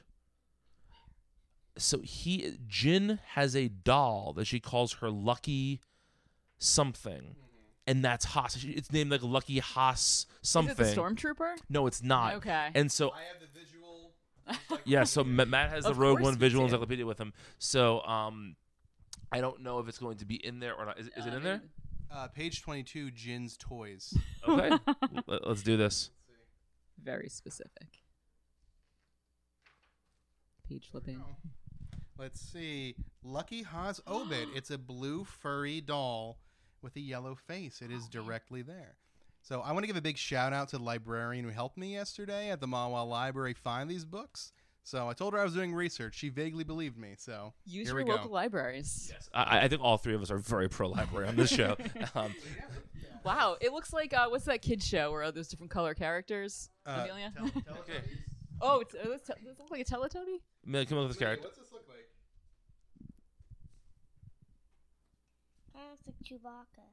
So 1.77 1.99
he 1.99 2.57
Jyn 2.69 3.19
has 3.33 3.57
a 3.57 3.67
doll 3.67 4.31
that 4.37 4.45
she 4.45 4.61
calls 4.61 4.93
her 4.93 5.09
Lucky 5.09 5.81
something, 6.57 7.35
and 7.85 8.05
that's 8.05 8.23
Haas. 8.23 8.63
It's 8.63 8.91
named 8.93 9.11
like 9.11 9.21
Lucky 9.21 9.59
Haas 9.59 10.27
something. 10.41 10.71
Is 10.71 10.79
it 10.79 10.95
the 10.95 11.01
stormtrooper? 11.01 11.55
No, 11.69 11.87
it's 11.87 12.01
not. 12.01 12.35
Okay. 12.35 12.69
And 12.73 12.89
so 12.89 13.09
I 13.09 13.23
have 13.23 13.41
the 13.41 13.47
visual. 13.47 13.74
yeah, 14.85 15.03
so 15.03 15.23
Matt 15.23 15.69
has 15.69 15.83
the 15.85 15.91
Of 15.91 15.97
Rogue 15.97 16.17
course 16.17 16.23
One 16.23 16.33
you 16.33 16.39
visual 16.39 16.61
do. 16.63 16.65
encyclopedia 16.67 17.05
with 17.05 17.19
him. 17.19 17.33
So 17.59 18.01
um, 18.01 18.55
I 19.31 19.41
don't 19.41 19.61
know 19.61 19.79
if 19.79 19.87
it's 19.87 19.97
going 19.97 20.17
to 20.17 20.25
be 20.25 20.35
in 20.35 20.59
there 20.59 20.75
or 20.75 20.85
not. 20.85 20.99
Is, 20.99 21.09
is 21.17 21.25
it 21.25 21.33
in 21.33 21.43
there? 21.43 21.61
Uh, 22.11 22.27
page 22.27 22.61
22, 22.61 23.11
Jyn's 23.11 23.57
Toys. 23.57 24.13
Okay, 24.47 24.69
Let, 25.25 25.47
let's 25.47 25.63
do 25.63 25.75
this. 25.75 26.11
Very 27.03 27.29
specific. 27.29 27.87
Page 30.69 30.87
flipping. 30.91 31.21
Let's 32.17 32.39
see. 32.39 32.95
Lucky 33.23 33.63
Haas 33.63 33.99
Obitt. 34.07 34.47
It's 34.55 34.69
a 34.71 34.77
blue 34.77 35.23
furry 35.23 35.81
doll 35.81 36.37
with 36.81 36.95
a 36.95 36.99
yellow 36.99 37.35
face. 37.35 37.81
It 37.81 37.91
is 37.91 38.07
directly 38.11 38.61
there. 38.61 38.95
So 39.45 39.61
I 39.61 39.73
want 39.73 39.83
to 39.83 39.87
give 39.87 39.95
a 39.95 40.01
big 40.01 40.17
shout 40.17 40.53
out 40.53 40.69
to 40.69 40.79
the 40.79 40.83
librarian 40.83 41.45
who 41.45 41.51
helped 41.51 41.77
me 41.77 41.93
yesterday 41.93 42.49
at 42.49 42.59
the 42.59 42.65
Mahwah 42.65 43.07
Library 43.07 43.53
find 43.53 43.87
these 43.87 44.03
books. 44.03 44.51
So 44.81 45.07
I 45.07 45.13
told 45.13 45.33
her 45.35 45.39
I 45.39 45.43
was 45.43 45.53
doing 45.53 45.71
research. 45.71 46.15
She 46.15 46.29
vaguely 46.29 46.63
believed 46.63 46.97
me. 46.97 47.13
So 47.15 47.53
Use 47.63 47.87
here 47.87 47.95
your 47.99 48.05
we 48.05 48.09
go. 48.09 48.15
local 48.15 48.31
libraries. 48.31 49.07
Yes. 49.13 49.29
I, 49.35 49.59
I 49.59 49.67
think 49.67 49.83
all 49.83 49.97
three 49.99 50.15
of 50.15 50.21
us 50.23 50.31
are 50.31 50.39
very 50.39 50.67
pro 50.67 50.87
library 50.87 51.27
on 51.27 51.35
this 51.35 51.51
show. 51.51 51.77
Um, 52.15 52.33
Wow, 53.23 53.57
it 53.61 53.71
looks 53.71 53.91
like 53.93 54.13
uh, 54.13 54.27
what's 54.29 54.45
that 54.45 54.61
kid 54.63 54.81
show 54.83 55.11
where 55.11 55.31
there's 55.31 55.47
different 55.47 55.71
color 55.71 55.93
characters? 55.95 56.69
Uh, 56.85 57.01
Amelia. 57.05 57.31
tell- 57.35 57.49
tell 57.49 57.57
Okay. 57.57 57.73
what 57.77 57.89
it 57.89 58.11
is. 58.11 58.17
oh, 58.61 58.79
it's, 58.81 58.95
uh, 58.95 59.03
does 59.03 59.29
it 59.29 59.59
look 59.59 59.69
like 59.71 59.81
a 59.81 59.83
Teletubby? 59.83 60.41
Amelia, 60.65 60.85
come 60.87 60.97
up 60.99 61.03
with 61.03 61.11
this 61.11 61.19
character. 61.19 61.47
What's 61.47 61.57
this 61.59 61.71
look 61.71 61.85
like? 61.87 62.07
That's 65.73 66.03
like 66.05 66.15
Chewbacca. 66.23 66.85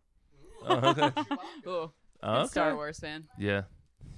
Oh, 0.65 0.91
okay. 0.91 1.37
Oh, 1.67 1.93
Okay. 2.23 2.47
Star 2.49 2.75
Wars 2.75 2.99
fan. 2.99 3.25
Yeah, 3.39 3.63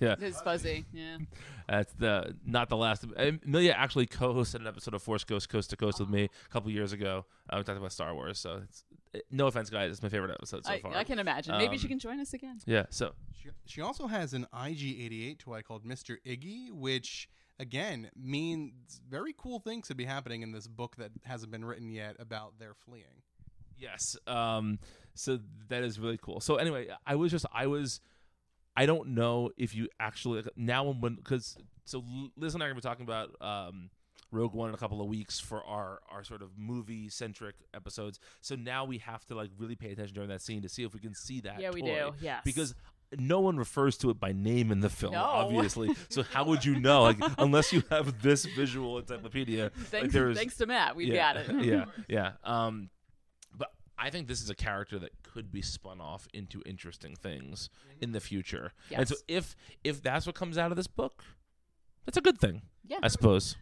yeah. 0.01 0.17
It's 0.21 0.41
fuzzy. 0.43 0.85
Yeah. 0.93 1.19
That's 1.69 1.93
the 1.95 2.35
not 2.45 2.69
the 2.69 2.77
last. 2.77 3.05
Amelia 3.17 3.73
actually 3.73 4.05
co-hosted 4.07 4.57
an 4.57 4.67
episode 4.67 4.93
of 4.93 5.03
Force 5.03 5.25
Ghost 5.25 5.49
Coast 5.49 5.71
to 5.71 5.77
Coast 5.77 5.99
with 5.99 6.11
me 6.11 6.25
a 6.25 6.49
couple 6.51 6.71
years 6.71 6.93
ago. 6.93 7.25
Uh, 7.49 7.57
we 7.57 7.63
talked 7.65 7.79
about 7.79 7.93
Star 7.93 8.15
Wars, 8.15 8.39
so 8.39 8.61
it's 8.65 8.85
no 9.31 9.47
offense, 9.47 9.71
guys. 9.71 9.91
It's 9.93 10.03
my 10.03 10.11
favorite 10.11 10.33
episode 10.33 10.67
so 10.67 10.73
I, 10.73 10.81
far. 10.81 10.95
I 10.95 11.05
can 11.05 11.19
imagine. 11.19 11.57
Maybe 11.57 11.79
she 11.79 11.85
Um, 11.87 11.91
can 11.91 11.99
join 12.01 12.21
us 12.21 12.35
again. 12.35 12.59
Yeah. 12.67 12.85
So 12.91 13.13
She, 13.43 13.49
she 13.65 13.81
also 13.81 14.07
has 14.09 14.35
an 14.35 14.47
IG88 14.53 15.39
toy 15.39 15.63
called 15.63 15.85
Mr. 15.87 16.17
Iggy, 16.27 16.71
which 16.71 17.29
again 17.59 18.11
means 18.15 19.01
very 19.09 19.33
cool 19.39 19.59
things 19.61 19.89
could 19.89 19.97
be 19.97 20.05
happening 20.05 20.43
in 20.43 20.53
this 20.53 20.67
book 20.67 20.97
that 20.97 21.13
hasn't 21.23 21.51
been 21.51 21.65
written 21.65 21.89
yet 21.89 22.17
about 22.19 22.59
their 22.59 22.75
fleeing. 22.75 23.23
Yes. 23.79 24.17
Um. 24.27 24.79
So 25.15 25.39
that 25.69 25.83
is 25.83 25.99
really 26.01 26.19
cool. 26.21 26.41
So 26.41 26.57
anyway, 26.57 26.89
I 27.07 27.15
was 27.15 27.31
just 27.31 27.47
I 27.53 27.67
was, 27.67 28.01
I 28.77 28.87
don't 28.87 29.11
know 29.11 29.51
if 29.57 29.75
you 29.75 29.89
actually 30.01 30.43
now 30.57 30.85
when 30.91 31.15
because 31.17 31.57
so 31.85 32.03
Liz 32.37 32.55
and 32.55 32.63
I 32.63 32.67
are 32.67 32.69
gonna 32.71 32.77
be 32.77 32.81
talking 32.83 33.05
about 33.05 33.31
um 33.41 33.91
Rogue 34.31 34.55
One 34.55 34.71
in 34.71 34.75
a 34.75 34.79
couple 34.79 35.01
of 35.01 35.07
weeks 35.07 35.39
for 35.39 35.63
our 35.65 36.01
our 36.11 36.25
sort 36.25 36.43
of 36.43 36.51
movie 36.59 37.09
centric 37.09 37.55
episodes. 37.73 38.19
So 38.41 38.57
now 38.57 38.85
we 38.85 38.99
have 38.99 39.25
to 39.27 39.35
like 39.35 39.51
really 39.59 39.77
pay 39.77 39.93
attention 39.93 40.15
during 40.15 40.31
that 40.31 40.43
scene 40.43 40.63
to 40.63 40.69
see 40.69 40.83
if 40.83 40.93
we 40.93 41.01
can 41.01 41.15
see 41.15 41.41
that. 41.43 41.61
Yeah, 41.61 41.71
we 41.71 41.83
toy. 41.83 41.87
do. 41.87 42.11
Yes. 42.21 42.43
Because 42.45 42.75
no 43.17 43.39
one 43.39 43.57
refers 43.57 43.97
to 43.99 44.11
it 44.11 44.19
by 44.19 44.33
name 44.33 44.73
in 44.73 44.81
the 44.81 44.89
film, 44.89 45.13
No. 45.13 45.23
obviously. 45.23 45.95
So 46.09 46.25
how 46.25 46.45
would 46.47 46.65
you 46.65 46.81
know? 46.81 47.03
Like, 47.03 47.19
unless 47.39 47.73
you 47.73 47.85
have 47.91 48.21
this 48.23 48.45
visual 48.45 48.99
encyclopedia. 48.99 49.71
thanks, 49.71 50.13
there's- 50.13 50.37
thanks 50.37 50.57
to 50.57 50.67
Matt, 50.67 50.97
we've 50.97 51.09
yeah, 51.09 51.35
got 51.35 51.37
it. 51.49 51.65
yeah, 51.65 51.85
yeah. 52.09 52.33
Um, 52.43 52.91
I 53.97 54.11
think 54.11 54.27
this 54.29 54.43
is 54.43 54.51
a 54.51 54.55
character 54.55 54.99
that 54.99 55.23
could 55.23 55.53
be 55.53 55.63
spun 55.63 56.01
off 56.01 56.27
into 56.35 56.63
interesting 56.67 57.15
things 57.15 57.69
in 58.01 58.13
the 58.13 58.21
future. 58.21 58.73
And 58.91 59.07
so 59.09 59.15
if 59.29 59.55
if 59.85 60.03
that's 60.03 60.27
what 60.27 60.35
comes 60.35 60.59
out 60.59 60.71
of 60.73 60.77
this 60.77 60.87
book, 60.89 61.25
that's 62.05 62.19
a 62.19 62.21
good 62.21 62.39
thing, 62.41 62.63
Yeah. 62.87 62.99
I 63.03 63.09
suppose. 63.09 63.57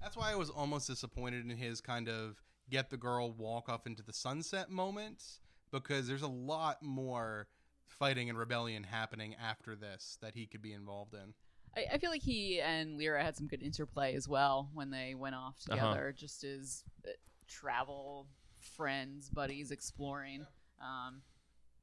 That's 0.00 0.16
why 0.16 0.32
I 0.32 0.34
was 0.36 0.50
almost 0.50 0.86
disappointed 0.88 1.44
in 1.48 1.56
his 1.56 1.80
kind 1.80 2.08
of 2.08 2.42
get 2.70 2.90
the 2.90 2.96
girl 2.96 3.32
walk 3.32 3.68
off 3.68 3.86
into 3.86 4.02
the 4.02 4.12
sunset 4.12 4.70
moment 4.70 5.22
because 5.70 6.06
there's 6.08 6.22
a 6.22 6.28
lot 6.28 6.82
more 6.82 7.48
fighting 7.86 8.28
and 8.30 8.38
rebellion 8.38 8.82
happening 8.84 9.34
after 9.34 9.76
this 9.76 10.16
that 10.22 10.34
he 10.34 10.46
could 10.46 10.62
be 10.62 10.72
involved 10.72 11.14
in. 11.14 11.34
I, 11.76 11.94
I 11.94 11.98
feel 11.98 12.10
like 12.10 12.22
he 12.22 12.60
and 12.60 12.98
Lyra 12.98 13.22
had 13.22 13.36
some 13.36 13.46
good 13.46 13.62
interplay 13.62 14.14
as 14.14 14.28
well 14.28 14.70
when 14.74 14.90
they 14.90 15.14
went 15.14 15.34
off 15.34 15.56
Uh-huh. 15.68 15.76
together, 15.76 16.14
just 16.16 16.44
as 16.44 16.84
uh, 17.06 17.10
travel 17.48 18.26
friends, 18.62 19.28
buddies, 19.28 19.70
exploring. 19.70 20.46
Um, 20.80 21.22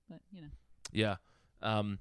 but 0.10 0.20
you 0.32 0.42
know, 0.42 0.48
Yeah. 0.92 1.16
Um, 1.62 2.00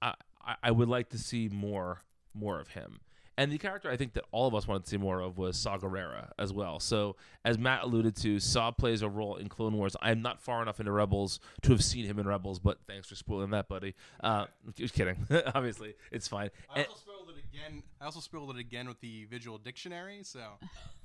I 0.00 0.14
I- 0.44 0.56
I 0.64 0.70
would 0.72 0.88
like 0.88 1.10
to 1.10 1.18
see 1.18 1.48
more 1.48 2.02
more 2.34 2.58
of 2.58 2.68
him. 2.68 3.00
And 3.38 3.50
the 3.50 3.58
character 3.58 3.90
I 3.90 3.96
think 3.96 4.12
that 4.14 4.24
all 4.30 4.46
of 4.46 4.54
us 4.54 4.66
wanted 4.68 4.84
to 4.84 4.90
see 4.90 4.96
more 4.98 5.20
of 5.20 5.38
was 5.38 5.56
Saw 5.58 5.78
Gerrera 5.78 6.32
as 6.38 6.52
well. 6.52 6.78
So 6.80 7.16
as 7.44 7.56
Matt 7.58 7.82
alluded 7.82 8.14
to, 8.16 8.38
Saw 8.38 8.70
plays 8.70 9.00
a 9.02 9.08
role 9.08 9.36
in 9.36 9.48
Clone 9.48 9.74
Wars. 9.76 9.96
I'm 10.02 10.20
not 10.20 10.40
far 10.40 10.60
enough 10.62 10.80
into 10.80 10.92
Rebels 10.92 11.40
to 11.62 11.72
have 11.72 11.82
seen 11.82 12.04
him 12.04 12.18
in 12.18 12.26
Rebels, 12.26 12.58
but 12.58 12.78
thanks 12.86 13.08
for 13.08 13.14
spoiling 13.14 13.50
that, 13.50 13.68
buddy. 13.68 13.94
Uh, 14.22 14.46
just 14.74 14.92
kidding. 14.94 15.26
Obviously, 15.54 15.94
it's 16.10 16.28
fine. 16.28 16.50
I 16.68 16.80
And- 16.80 16.88
also 16.88 17.00
spoiled 17.00 17.30
it 17.30 17.44
again. 17.54 17.82
I 18.00 18.04
also 18.04 18.20
spoiled 18.20 18.50
it 18.50 18.58
again 18.58 18.86
with 18.86 19.00
the 19.00 19.24
visual 19.26 19.56
dictionary. 19.58 20.22
So 20.24 20.40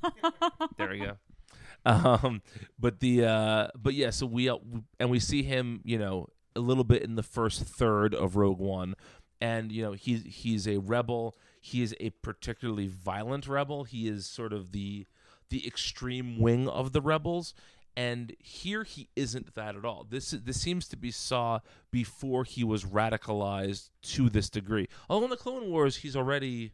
there 0.78 0.90
we 0.90 1.00
go. 1.00 1.18
Um, 1.86 2.42
but 2.78 3.00
the 3.00 3.24
uh, 3.24 3.68
but 3.82 3.94
yeah, 3.94 4.10
so 4.10 4.26
we 4.26 4.50
uh, 4.50 4.58
and 5.00 5.10
we 5.10 5.20
see 5.22 5.44
him, 5.44 5.80
you 5.86 5.98
know, 5.98 6.28
a 6.54 6.60
little 6.60 6.84
bit 6.84 7.02
in 7.02 7.16
the 7.16 7.24
first 7.24 7.64
third 7.64 8.14
of 8.14 8.36
Rogue 8.36 8.60
One, 8.60 8.96
and 9.40 9.72
you 9.72 9.84
know 9.84 9.94
he's 9.94 10.24
he's 10.24 10.68
a 10.68 10.80
rebel. 10.80 11.38
He 11.62 11.82
is 11.82 11.96
a 12.02 12.10
particularly 12.10 12.88
violent 12.88 13.48
rebel. 13.48 13.86
He 13.86 14.10
is 14.10 14.26
sort 14.26 14.52
of 14.52 14.74
the 14.74 15.06
the 15.50 15.66
extreme 15.66 16.40
wing 16.40 16.68
of 16.68 16.92
the 16.92 17.00
rebels. 17.00 17.54
And 17.96 18.36
here 18.38 18.84
he 18.84 19.10
isn't 19.16 19.56
that 19.56 19.76
at 19.76 19.84
all. 19.84 20.06
This 20.08 20.30
this 20.30 20.62
seems 20.62 20.88
to 20.90 20.98
be 20.98 21.10
Saw 21.10 21.62
before 21.90 22.44
he 22.44 22.64
was 22.64 22.84
radicalized 22.84 23.90
to 24.04 24.30
this 24.30 24.52
degree. 24.52 24.88
Although 25.10 25.26
in 25.26 25.30
the 25.32 25.38
Clone 25.38 25.72
Wars, 25.72 25.98
he's 25.98 26.16
already 26.16 26.74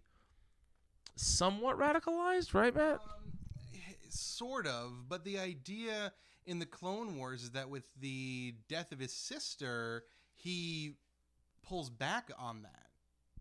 somewhat 1.15 1.80
radicalized, 1.80 2.53
right, 2.53 2.76
Matt? 2.76 2.99
Sort 4.14 4.68
of, 4.68 5.09
but 5.09 5.24
the 5.24 5.39
idea 5.39 6.14
in 6.45 6.59
the 6.59 6.66
Clone 6.66 7.18
Wars 7.18 7.43
is 7.43 7.51
that 7.51 7.70
with 7.70 7.86
the 7.99 8.55
death 8.70 8.91
of 8.91 8.99
his 8.99 9.14
sister, 9.14 10.03
he 10.36 10.93
pulls 11.68 11.89
back 11.89 12.32
on 12.38 12.64
that. 12.64 12.88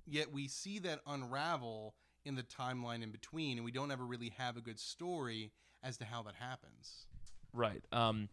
Yet 0.06 0.32
we 0.32 0.48
see 0.48 0.78
that 0.80 1.00
unravel 1.06 1.94
in 2.24 2.34
the 2.34 2.42
timeline 2.42 3.02
in 3.02 3.10
between, 3.10 3.58
and 3.58 3.64
we 3.64 3.72
don't 3.72 3.90
ever 3.90 4.04
really 4.04 4.32
have 4.38 4.56
a 4.56 4.60
good 4.60 4.78
story 4.78 5.52
as 5.82 5.96
to 5.98 6.04
how 6.04 6.22
that 6.22 6.34
happens. 6.34 7.06
Right. 7.52 7.82
Um, 7.92 8.28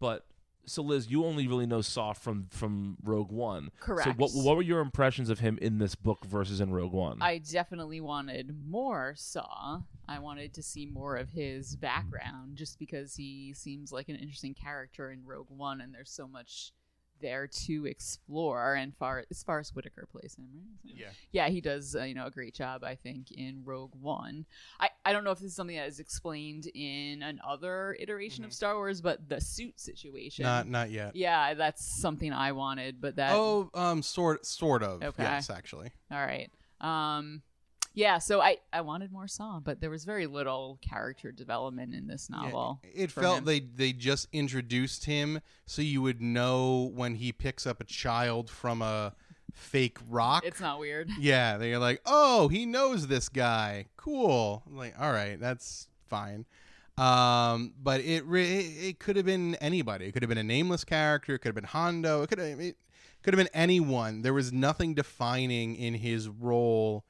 but 0.00 0.26
so 0.66 0.82
Liz, 0.82 1.10
you 1.10 1.24
only 1.24 1.46
really 1.48 1.66
know 1.66 1.80
Saw 1.80 2.12
from 2.12 2.46
from 2.50 2.96
Rogue 3.02 3.32
One. 3.32 3.70
Correct. 3.80 4.08
So 4.08 4.12
what 4.16 4.30
what 4.32 4.56
were 4.56 4.62
your 4.62 4.80
impressions 4.80 5.30
of 5.30 5.40
him 5.40 5.58
in 5.60 5.78
this 5.78 5.94
book 5.94 6.24
versus 6.24 6.60
in 6.60 6.70
Rogue 6.70 6.92
One? 6.92 7.18
I 7.20 7.38
definitely 7.38 8.00
wanted 8.00 8.54
more 8.66 9.14
Saw. 9.16 9.80
I 10.08 10.18
wanted 10.18 10.54
to 10.54 10.62
see 10.62 10.86
more 10.86 11.16
of 11.16 11.30
his 11.30 11.76
background, 11.76 12.56
just 12.56 12.78
because 12.78 13.14
he 13.14 13.52
seems 13.54 13.92
like 13.92 14.08
an 14.08 14.16
interesting 14.16 14.54
character 14.54 15.10
in 15.10 15.24
Rogue 15.24 15.50
One, 15.50 15.80
and 15.80 15.94
there's 15.94 16.10
so 16.10 16.26
much 16.26 16.72
there 17.20 17.46
to 17.46 17.86
explore. 17.86 18.74
And 18.74 18.94
far 18.96 19.24
as 19.30 19.42
Forest 19.42 19.74
Whitaker 19.74 20.06
plays 20.10 20.34
him, 20.36 20.46
right? 20.54 20.94
Yeah. 20.96 21.06
yeah, 21.32 21.48
he 21.48 21.60
does 21.60 21.94
uh, 21.94 22.02
you 22.04 22.14
know 22.14 22.26
a 22.26 22.30
great 22.30 22.54
job, 22.54 22.84
I 22.84 22.94
think, 22.94 23.30
in 23.32 23.62
Rogue 23.64 23.92
One. 24.00 24.46
I 24.80 24.90
I 25.04 25.12
don't 25.12 25.24
know 25.24 25.30
if 25.30 25.38
this 25.38 25.50
is 25.50 25.56
something 25.56 25.76
that 25.76 25.88
is 25.88 26.00
explained 26.00 26.66
in 26.74 27.22
another 27.22 27.96
iteration 28.00 28.44
of 28.44 28.52
Star 28.52 28.74
Wars, 28.76 29.00
but 29.00 29.28
the 29.28 29.40
suit 29.40 29.78
situation. 29.80 30.44
Not 30.44 30.68
not 30.68 30.90
yet. 30.90 31.14
yeah, 31.16 31.54
that's 31.54 31.84
something 31.84 32.32
I 32.32 32.52
wanted, 32.52 33.00
but 33.00 33.16
that 33.16 33.32
Oh, 33.34 33.70
um, 33.74 34.02
sort 34.02 34.44
sort 34.46 34.82
of. 34.82 35.02
Okay. 35.02 35.22
Yes, 35.22 35.50
actually. 35.50 35.90
All 36.10 36.18
right. 36.18 36.50
Um 36.80 37.42
yeah, 37.98 38.18
so 38.18 38.40
I 38.40 38.58
I 38.72 38.80
wanted 38.82 39.10
more 39.10 39.26
Saw, 39.26 39.58
but 39.58 39.80
there 39.80 39.90
was 39.90 40.04
very 40.04 40.26
little 40.26 40.78
character 40.80 41.32
development 41.32 41.94
in 41.94 42.06
this 42.06 42.28
Yeah, 42.30 42.42
novel. 42.42 42.80
it 42.84 43.10
felt 43.10 43.38
him. 43.38 43.44
they 43.44 43.60
they 43.60 43.92
just 43.92 44.28
introduced 44.32 45.04
him 45.06 45.40
so 45.66 45.82
you 45.82 46.00
would 46.02 46.20
know 46.22 46.90
when 46.94 47.16
he 47.16 47.32
picks 47.32 47.66
up 47.66 47.80
a 47.80 47.84
child 47.84 48.48
from 48.50 48.82
a 48.82 49.14
fake 49.52 49.98
rock. 50.08 50.44
It's 50.46 50.60
not 50.60 50.78
weird. 50.78 51.10
yeah, 51.18 51.58
they're 51.58 51.80
like, 51.80 52.00
"Oh, 52.06 52.46
he 52.46 52.66
knows 52.66 53.08
this 53.08 53.28
guy. 53.28 53.86
Cool." 53.96 54.62
I'm 54.66 54.76
like, 54.76 54.94
"All 55.00 55.10
right, 55.12 55.38
that's 55.40 55.88
fine." 56.06 56.46
Um, 56.96 57.74
but 57.82 58.00
it 58.00 58.24
re- 58.26 58.58
it 58.88 58.98
could 59.00 59.16
have 59.16 59.26
been 59.26 59.54
anybody. 59.56 60.06
It 60.06 60.12
could 60.12 60.22
have 60.22 60.28
been 60.28 60.38
a 60.38 60.42
nameless 60.42 60.84
character. 60.84 61.34
It 61.34 61.40
could 61.40 61.48
have 61.48 61.54
been 61.54 61.64
Hondo. 61.64 62.22
It 62.22 62.28
could 62.28 62.38
have 62.38 62.60
it 62.60 62.76
could 63.22 63.34
have 63.34 63.38
been 63.38 63.54
anyone. 63.54 64.22
There 64.22 64.34
was 64.34 64.52
nothing 64.52 64.94
defining 64.94 65.74
in 65.76 65.94
his 65.94 66.28
role 66.28 67.04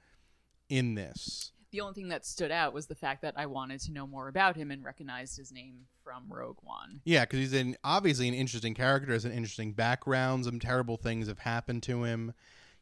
in 0.69 0.95
this. 0.95 1.53
The 1.71 1.83
only 1.83 1.95
thing 1.95 2.09
that 2.09 2.25
stood 2.25 2.51
out 2.51 2.73
was 2.73 2.87
the 2.87 2.95
fact 2.95 3.21
that 3.23 3.35
I 3.37 3.45
wanted 3.47 3.81
to 3.83 3.93
know 3.93 4.07
more 4.07 4.29
about 4.29 4.57
him 4.57 4.71
and 4.71 4.83
recognized 4.83 5.37
his 5.37 5.53
name 5.53 5.81
from 6.03 6.25
Rogue 6.29 6.59
One. 6.63 7.03
Yeah, 7.05 7.25
because 7.25 7.41
he's 7.41 7.53
an 7.53 7.77
obviously 7.85 8.27
an 8.27 8.35
interesting 8.35 8.73
character, 8.75 9.13
has 9.13 9.27
an 9.27 9.33
interesting 9.33 9.73
background. 9.73 10.47
Some 10.47 10.61
terrible 10.61 10.97
things 10.97 11.29
have 11.29 11.41
happened 11.41 11.83
to 11.85 12.05
him. 12.05 12.33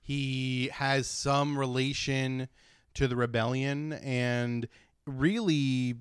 He 0.00 0.70
has 0.72 1.08
some 1.08 1.58
relation 1.58 2.48
to 2.94 3.08
the 3.08 3.16
rebellion, 3.16 3.94
and 3.94 4.68
really, 5.04 5.96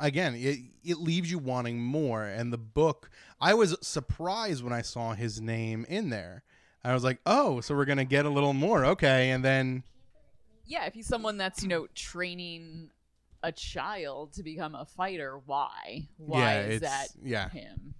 again, 0.00 0.34
it 0.34 0.58
it 0.82 0.98
leaves 0.98 1.30
you 1.30 1.38
wanting 1.38 1.80
more. 1.80 2.24
And 2.24 2.52
the 2.52 2.58
book, 2.58 3.10
I 3.40 3.54
was 3.54 3.76
surprised 3.80 4.64
when 4.64 4.72
I 4.72 4.82
saw 4.82 5.12
his 5.12 5.40
name 5.40 5.86
in 5.88 6.10
there. 6.10 6.42
I 6.82 6.94
was 6.94 7.04
like, 7.04 7.20
oh, 7.26 7.60
so 7.60 7.76
we're 7.76 7.84
gonna 7.84 8.04
get 8.04 8.26
a 8.26 8.30
little 8.30 8.54
more, 8.54 8.84
okay? 8.84 9.30
And 9.30 9.44
then 9.44 9.84
Yeah, 10.68 10.84
if 10.86 10.94
he's 10.94 11.06
someone 11.06 11.36
that's 11.38 11.62
you 11.62 11.68
know 11.68 11.86
training 11.94 12.90
a 13.42 13.52
child 13.52 14.34
to 14.34 14.42
become 14.42 14.74
a 14.74 14.84
fighter, 14.84 15.40
why? 15.46 16.08
Why 16.18 16.38
Yeah, 16.40 16.60
is 16.66 16.80
that 16.82 17.08
yeah. 17.22 17.48
him? 17.50 17.94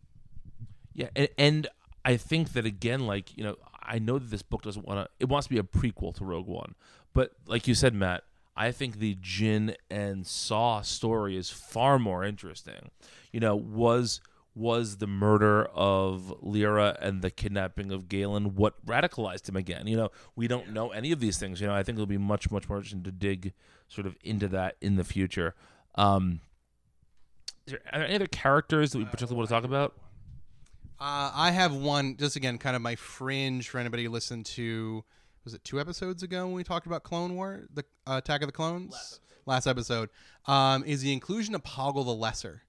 Yeah, 0.95 1.09
and, 1.17 1.29
and 1.39 1.67
I 2.05 2.17
think 2.17 2.53
that 2.53 2.65
again, 2.67 3.07
like 3.07 3.37
you 3.37 3.45
know, 3.45 3.57
I 3.83 3.99
know 3.99 4.19
that 4.19 4.31
this 4.31 4.43
book 4.43 4.63
doesn't 4.63 4.87
want 4.87 5.01
to. 5.07 5.11
It 5.19 5.29
wants 5.29 5.47
to 5.47 5.55
be 5.55 5.59
a 5.59 5.63
prequel 5.63 6.15
to 6.17 6.25
Rogue 6.25 6.47
One, 6.47 6.75
but 7.15 7.33
like 7.47 7.67
you 7.67 7.75
said, 7.75 7.95
Matt, 7.95 8.25
I 8.57 8.73
think 8.73 8.99
the 8.99 9.15
Jyn 9.17 9.75
and 9.91 10.27
Saw 10.27 10.83
story 10.83 11.37
is 11.37 11.51
far 11.51 11.99
more 11.99 12.25
interesting. 12.25 12.91
You 13.33 13.41
know, 13.41 13.55
was 13.57 14.21
was 14.59 14.97
the 14.97 15.07
murder 15.07 15.67
of 15.67 16.35
Lyra 16.43 16.97
and 17.01 17.23
the 17.23 17.31
kidnapping 17.31 17.93
of 17.93 18.09
Galen 18.09 18.57
what 18.57 18.85
radicalized 18.85 19.49
him 19.49 19.57
again? 19.57 19.87
You 19.87 19.97
know, 19.97 20.11
we 20.35 20.49
don't 20.49 20.73
know 20.73 20.91
any 20.91 21.13
of 21.13 21.21
these 21.21 21.39
things. 21.39 21.61
You 21.61 21.69
know, 21.69 21.75
I 21.75 21.83
think 21.83 21.97
it'll 21.97 22.07
be 22.07 22.19
much 22.19 22.51
much 22.51 22.69
more 22.69 22.79
interesting 22.79 23.05
to 23.05 23.13
dig 23.13 23.53
sort 23.87 24.07
of 24.07 24.17
into 24.23 24.49
that 24.49 24.77
in 24.81 24.97
the 24.97 25.05
future. 25.05 25.55
Um, 25.95 26.41
is 27.67 27.73
there, 27.73 27.81
are 27.93 27.99
there 28.01 28.09
any 28.09 28.17
other 28.17 28.27
characters 28.27 28.93
that 28.93 28.99
we 28.99 29.05
particularly 29.05 29.37
want 29.37 29.49
to 29.49 29.55
talk 29.55 29.65
about? 29.65 29.95
Uh, 31.01 31.31
I 31.33 31.53
have 31.53 31.75
one, 31.75 32.17
just 32.17 32.35
again, 32.35 32.59
kind 32.59 32.75
of 32.75 32.83
my 32.83 32.97
fringe 32.97 33.69
for 33.69 33.79
anybody 33.79 34.05
who 34.05 34.11
listened 34.11 34.47
to, 34.47 35.05
was 35.45 35.55
it 35.55 35.63
two 35.63 35.79
episodes 35.81 36.25
ago 36.25 36.47
when 36.47 36.55
we 36.55 36.65
talked 36.65 36.87
about 36.87 37.05
Clone 37.05 37.37
War, 37.37 37.69
the 37.73 37.85
uh, 38.07 38.17
Attack 38.19 38.43
of 38.43 38.49
the 38.49 38.53
Clones? 38.53 39.21
Last 39.47 39.67
episode. 39.67 40.11
um, 40.47 40.85
is 40.85 41.01
the 41.03 41.13
inclusion 41.13 41.55
of 41.55 41.63
Poggle 41.63 42.05
the 42.05 42.13
Lesser 42.13 42.63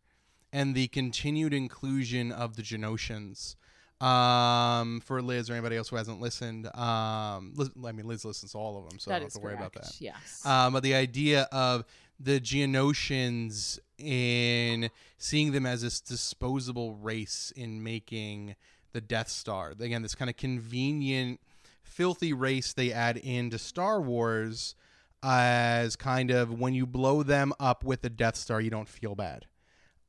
and 0.51 0.75
the 0.75 0.87
continued 0.87 1.53
inclusion 1.53 2.31
of 2.31 2.55
the 2.55 2.61
Geonosians. 2.61 3.55
Um, 4.01 5.01
for 5.01 5.21
Liz 5.21 5.49
or 5.49 5.53
anybody 5.53 5.75
else 5.75 5.89
who 5.89 5.97
hasn't 5.97 6.21
listened, 6.21 6.73
um, 6.73 7.51
Liz, 7.57 7.69
I 7.85 7.91
mean, 7.91 8.07
Liz 8.07 8.23
listens 8.23 8.53
to 8.53 8.57
all 8.57 8.77
of 8.77 8.89
them, 8.89 8.97
so 8.97 9.11
I 9.11 9.15
don't 9.15 9.23
have 9.23 9.33
to 9.33 9.39
worry 9.39 9.57
correct. 9.57 9.75
about 9.75 9.87
that. 9.87 9.95
Yes. 9.99 10.45
Um, 10.45 10.71
but 10.71 10.83
the 10.83 10.95
idea 10.95 11.49
of 11.51 11.83
the 12.17 12.39
Geonosians 12.39 13.79
in 13.97 14.89
seeing 15.17 15.51
them 15.51 15.65
as 15.65 15.81
this 15.81 15.99
disposable 15.99 16.93
race 16.93 17.51
in 17.55 17.83
making 17.83 18.55
the 18.93 19.01
Death 19.01 19.29
Star. 19.29 19.73
Again, 19.79 20.01
this 20.01 20.15
kind 20.15 20.29
of 20.29 20.37
convenient, 20.37 21.39
filthy 21.83 22.33
race 22.33 22.73
they 22.73 22.91
add 22.91 23.17
into 23.17 23.57
Star 23.57 24.01
Wars 24.01 24.75
as 25.21 25.95
kind 25.95 26.31
of 26.31 26.57
when 26.57 26.73
you 26.73 26.85
blow 26.85 27.23
them 27.23 27.53
up 27.59 27.83
with 27.83 28.01
the 28.01 28.09
Death 28.09 28.35
Star, 28.35 28.61
you 28.61 28.69
don't 28.69 28.87
feel 28.87 29.15
bad. 29.15 29.45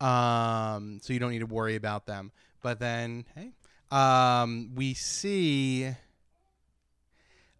Um, 0.00 1.00
so 1.02 1.12
you 1.12 1.18
don't 1.18 1.30
need 1.30 1.40
to 1.40 1.46
worry 1.46 1.76
about 1.76 2.06
them. 2.06 2.32
But 2.62 2.78
then, 2.78 3.26
hey, 3.34 3.52
um, 3.90 4.70
we 4.74 4.94
see 4.94 5.90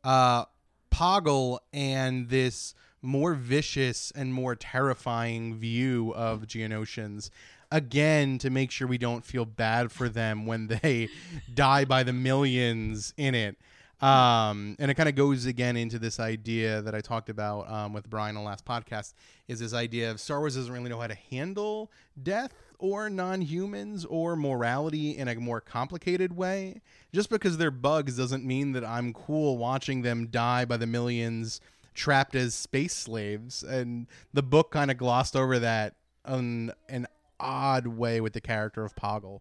uh, 0.04 0.44
Poggle 0.90 1.58
and 1.72 2.28
this 2.28 2.74
more 3.02 3.34
vicious 3.34 4.12
and 4.14 4.32
more 4.32 4.54
terrifying 4.54 5.54
view 5.56 6.12
of 6.14 6.42
Geonosians. 6.46 7.30
Again, 7.72 8.38
to 8.38 8.50
make 8.50 8.70
sure 8.70 8.86
we 8.86 8.98
don't 8.98 9.24
feel 9.24 9.44
bad 9.44 9.92
for 9.92 10.08
them 10.08 10.44
when 10.44 10.66
they 10.66 11.08
die 11.54 11.84
by 11.84 12.02
the 12.02 12.12
millions 12.12 13.14
in 13.16 13.34
it. 13.34 13.56
Um, 14.00 14.76
and 14.78 14.90
it 14.90 14.94
kind 14.94 15.08
of 15.08 15.14
goes 15.14 15.44
again 15.44 15.76
into 15.76 15.98
this 15.98 16.18
idea 16.18 16.80
that 16.82 16.94
I 16.94 17.00
talked 17.00 17.28
about 17.28 17.70
um, 17.70 17.92
with 17.92 18.08
Brian 18.08 18.36
on 18.36 18.44
the 18.44 18.48
last 18.48 18.64
podcast 18.64 19.12
is 19.46 19.60
this 19.60 19.74
idea 19.74 20.10
of 20.10 20.20
Star 20.20 20.38
Wars 20.38 20.54
doesn't 20.54 20.72
really 20.72 20.88
know 20.88 20.98
how 20.98 21.06
to 21.06 21.18
handle 21.30 21.90
death 22.22 22.54
or 22.78 23.10
non-humans 23.10 24.06
or 24.06 24.36
morality 24.36 25.18
in 25.18 25.28
a 25.28 25.34
more 25.34 25.60
complicated 25.60 26.34
way. 26.34 26.80
Just 27.12 27.28
because 27.28 27.58
they're 27.58 27.70
bugs 27.70 28.16
doesn't 28.16 28.44
mean 28.44 28.72
that 28.72 28.84
I'm 28.84 29.12
cool 29.12 29.58
watching 29.58 30.00
them 30.00 30.28
die 30.28 30.64
by 30.64 30.78
the 30.78 30.86
millions 30.86 31.60
trapped 31.92 32.34
as 32.34 32.54
space 32.54 32.94
slaves. 32.94 33.62
And 33.62 34.06
the 34.32 34.42
book 34.42 34.70
kind 34.70 34.90
of 34.90 34.96
glossed 34.96 35.36
over 35.36 35.58
that 35.58 35.96
in 36.26 36.72
an 36.88 37.06
odd 37.38 37.86
way 37.86 38.22
with 38.22 38.32
the 38.32 38.40
character 38.40 38.82
of 38.82 38.96
Poggle. 38.96 39.40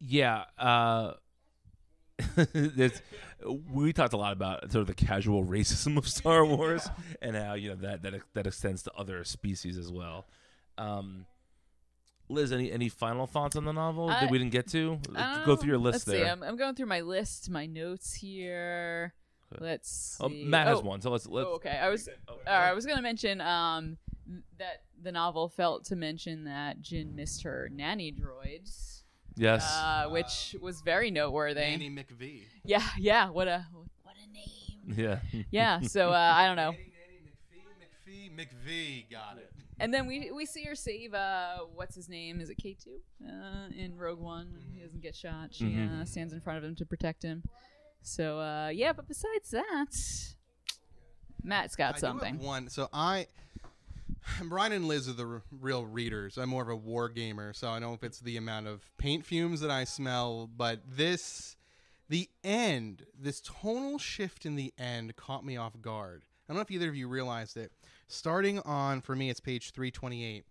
Yeah, 0.00 0.44
uh, 0.58 1.14
we 3.72 3.92
talked 3.92 4.12
a 4.12 4.16
lot 4.16 4.32
about 4.32 4.72
sort 4.72 4.82
of 4.82 4.86
the 4.86 4.94
casual 4.94 5.44
racism 5.46 5.96
of 5.96 6.08
Star 6.08 6.44
Wars 6.44 6.88
and 7.22 7.36
how 7.36 7.54
you 7.54 7.70
know 7.70 7.76
that 7.76 8.02
that 8.02 8.14
that 8.34 8.46
extends 8.46 8.82
to 8.84 8.92
other 8.96 9.24
species 9.24 9.76
as 9.76 9.92
well. 9.92 10.26
Um, 10.76 11.26
Liz, 12.28 12.52
any 12.52 12.70
any 12.70 12.88
final 12.88 13.26
thoughts 13.26 13.56
on 13.56 13.64
the 13.64 13.72
novel 13.72 14.08
that 14.08 14.30
we 14.30 14.38
didn't 14.38 14.52
get 14.52 14.68
to? 14.68 14.98
Go 15.06 15.44
don't 15.46 15.60
through 15.60 15.70
your 15.70 15.78
list 15.78 15.94
Let's 15.94 16.04
there. 16.04 16.24
see. 16.24 16.30
I'm, 16.30 16.42
I'm 16.42 16.56
going 16.56 16.74
through 16.74 16.86
my 16.86 17.00
list, 17.00 17.48
my 17.50 17.66
notes 17.66 18.14
here. 18.14 19.14
Let's. 19.58 20.18
oh, 20.20 20.28
See. 20.28 20.44
Matt 20.44 20.66
has 20.66 20.78
Oh, 20.78 20.82
one, 20.82 21.00
so 21.00 21.10
let's 21.10 21.26
let's. 21.26 21.46
Oh, 21.48 21.54
okay. 21.54 21.70
I 21.70 21.88
was. 21.88 22.08
All 22.28 22.36
right, 22.46 22.68
I 22.68 22.74
was 22.74 22.84
gonna 22.84 23.02
mention 23.02 23.40
um 23.40 23.96
that 24.58 24.82
the 25.00 25.12
novel 25.12 25.48
felt 25.48 25.84
to 25.86 25.96
mention 25.96 26.44
that 26.44 26.82
Jyn 26.82 27.14
missed 27.14 27.44
her 27.44 27.70
nanny 27.72 28.12
droids, 28.12 28.97
Yes, 29.38 29.64
uh, 29.64 30.08
which 30.10 30.56
was 30.60 30.80
very 30.82 31.10
noteworthy. 31.10 31.60
Annie 31.60 31.90
McVee. 31.90 32.42
Yeah, 32.64 32.82
yeah. 32.98 33.30
What 33.30 33.48
a 33.48 33.66
what 34.02 34.16
a 34.16 34.32
name. 34.32 34.94
yeah. 35.32 35.44
Yeah. 35.50 35.80
So 35.80 36.10
uh, 36.10 36.32
I 36.34 36.46
don't 36.46 36.56
know. 36.56 36.72
McPhee, 36.72 38.30
McPhee, 38.30 38.46
McVie. 38.66 39.10
Got 39.10 39.38
it. 39.38 39.50
And 39.80 39.94
then 39.94 40.06
we 40.06 40.30
we 40.32 40.44
see 40.44 40.64
her 40.64 40.74
save 40.74 41.14
uh 41.14 41.58
what's 41.74 41.94
his 41.94 42.08
name? 42.08 42.40
Is 42.40 42.50
it 42.50 42.56
K 42.56 42.74
two? 42.82 42.98
Uh, 43.24 43.68
in 43.76 43.96
Rogue 43.96 44.18
One 44.18 44.48
when 44.52 44.62
he 44.72 44.80
doesn't 44.80 45.00
get 45.02 45.14
shot, 45.14 45.50
she 45.54 45.66
Mhm. 45.66 46.02
uh, 46.02 46.04
stands 46.04 46.32
in 46.32 46.40
front 46.40 46.58
of 46.58 46.64
him 46.64 46.74
to 46.76 46.84
protect 46.84 47.22
him. 47.22 47.44
So 48.02 48.40
uh, 48.40 48.68
yeah, 48.68 48.92
but 48.92 49.06
besides 49.06 49.50
that, 49.52 49.94
Matt's 51.44 51.76
got 51.76 51.94
I 51.96 51.98
something. 51.98 52.34
Do 52.34 52.38
have 52.40 52.46
one. 52.46 52.68
So 52.70 52.88
I, 52.92 53.26
Brian 54.44 54.72
and 54.72 54.86
Liz 54.86 55.08
are 55.08 55.12
the 55.12 55.26
r- 55.26 55.42
real 55.50 55.84
readers. 55.84 56.38
I'm 56.38 56.48
more 56.48 56.62
of 56.62 56.68
a 56.68 56.76
war 56.76 57.08
gamer, 57.08 57.52
so 57.52 57.68
I 57.68 57.72
don't 57.74 57.90
know 57.90 57.94
if 57.94 58.04
it's 58.04 58.20
the 58.20 58.36
amount 58.36 58.66
of 58.66 58.90
paint 58.98 59.24
fumes 59.24 59.60
that 59.60 59.70
I 59.70 59.84
smell, 59.84 60.48
but 60.54 60.80
this, 60.88 61.56
the 62.08 62.28
end, 62.44 63.04
this 63.18 63.40
tonal 63.40 63.98
shift 63.98 64.46
in 64.46 64.56
the 64.56 64.72
end 64.78 65.16
caught 65.16 65.44
me 65.44 65.56
off 65.56 65.80
guard. 65.80 66.24
I 66.48 66.52
don't 66.52 66.56
know 66.56 66.62
if 66.62 66.70
either 66.70 66.88
of 66.88 66.96
you 66.96 67.08
realized 67.08 67.56
it. 67.56 67.72
Starting 68.06 68.58
on, 68.60 69.00
for 69.00 69.14
me, 69.14 69.28
it's 69.30 69.40
page 69.40 69.72
328. 69.72 70.44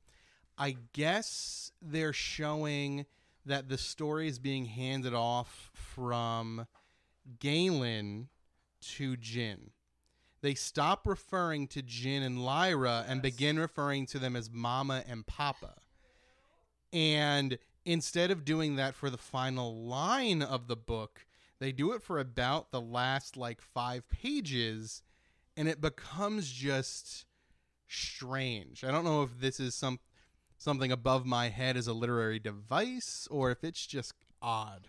I 0.57 0.77
guess 0.93 1.71
they're 1.81 2.13
showing 2.13 3.05
that 3.45 3.69
the 3.69 3.77
story 3.77 4.27
is 4.27 4.39
being 4.39 4.65
handed 4.65 5.13
off 5.13 5.71
from 5.73 6.67
Galen 7.39 8.29
to 8.81 9.15
Jyn 9.17 9.69
they 10.41 10.53
stop 10.53 11.07
referring 11.07 11.67
to 11.69 11.81
Jyn 11.81 12.21
and 12.21 12.43
Lyra 12.43 13.05
and 13.07 13.21
begin 13.21 13.57
referring 13.59 14.05
to 14.07 14.19
them 14.19 14.35
as 14.35 14.51
Mama 14.51 15.03
and 15.07 15.25
Papa. 15.25 15.75
And 16.93 17.57
instead 17.85 18.31
of 18.31 18.45
doing 18.45 18.75
that 18.75 18.95
for 18.95 19.09
the 19.09 19.17
final 19.17 19.85
line 19.85 20.41
of 20.41 20.67
the 20.67 20.75
book, 20.75 21.25
they 21.59 21.71
do 21.71 21.93
it 21.93 22.03
for 22.03 22.19
about 22.19 22.71
the 22.71 22.81
last 22.81 23.35
like 23.35 23.61
five 23.61 24.07
pages, 24.09 25.01
and 25.55 25.67
it 25.67 25.81
becomes 25.81 26.51
just 26.51 27.25
strange. 27.87 28.83
I 28.83 28.91
don't 28.91 29.05
know 29.05 29.23
if 29.23 29.39
this 29.39 29.59
is 29.59 29.73
some 29.73 29.99
something 30.57 30.91
above 30.91 31.25
my 31.25 31.49
head 31.49 31.77
as 31.77 31.87
a 31.87 31.93
literary 31.93 32.39
device 32.39 33.27
or 33.29 33.51
if 33.51 33.63
it's 33.63 33.85
just 33.85 34.13
odd. 34.41 34.87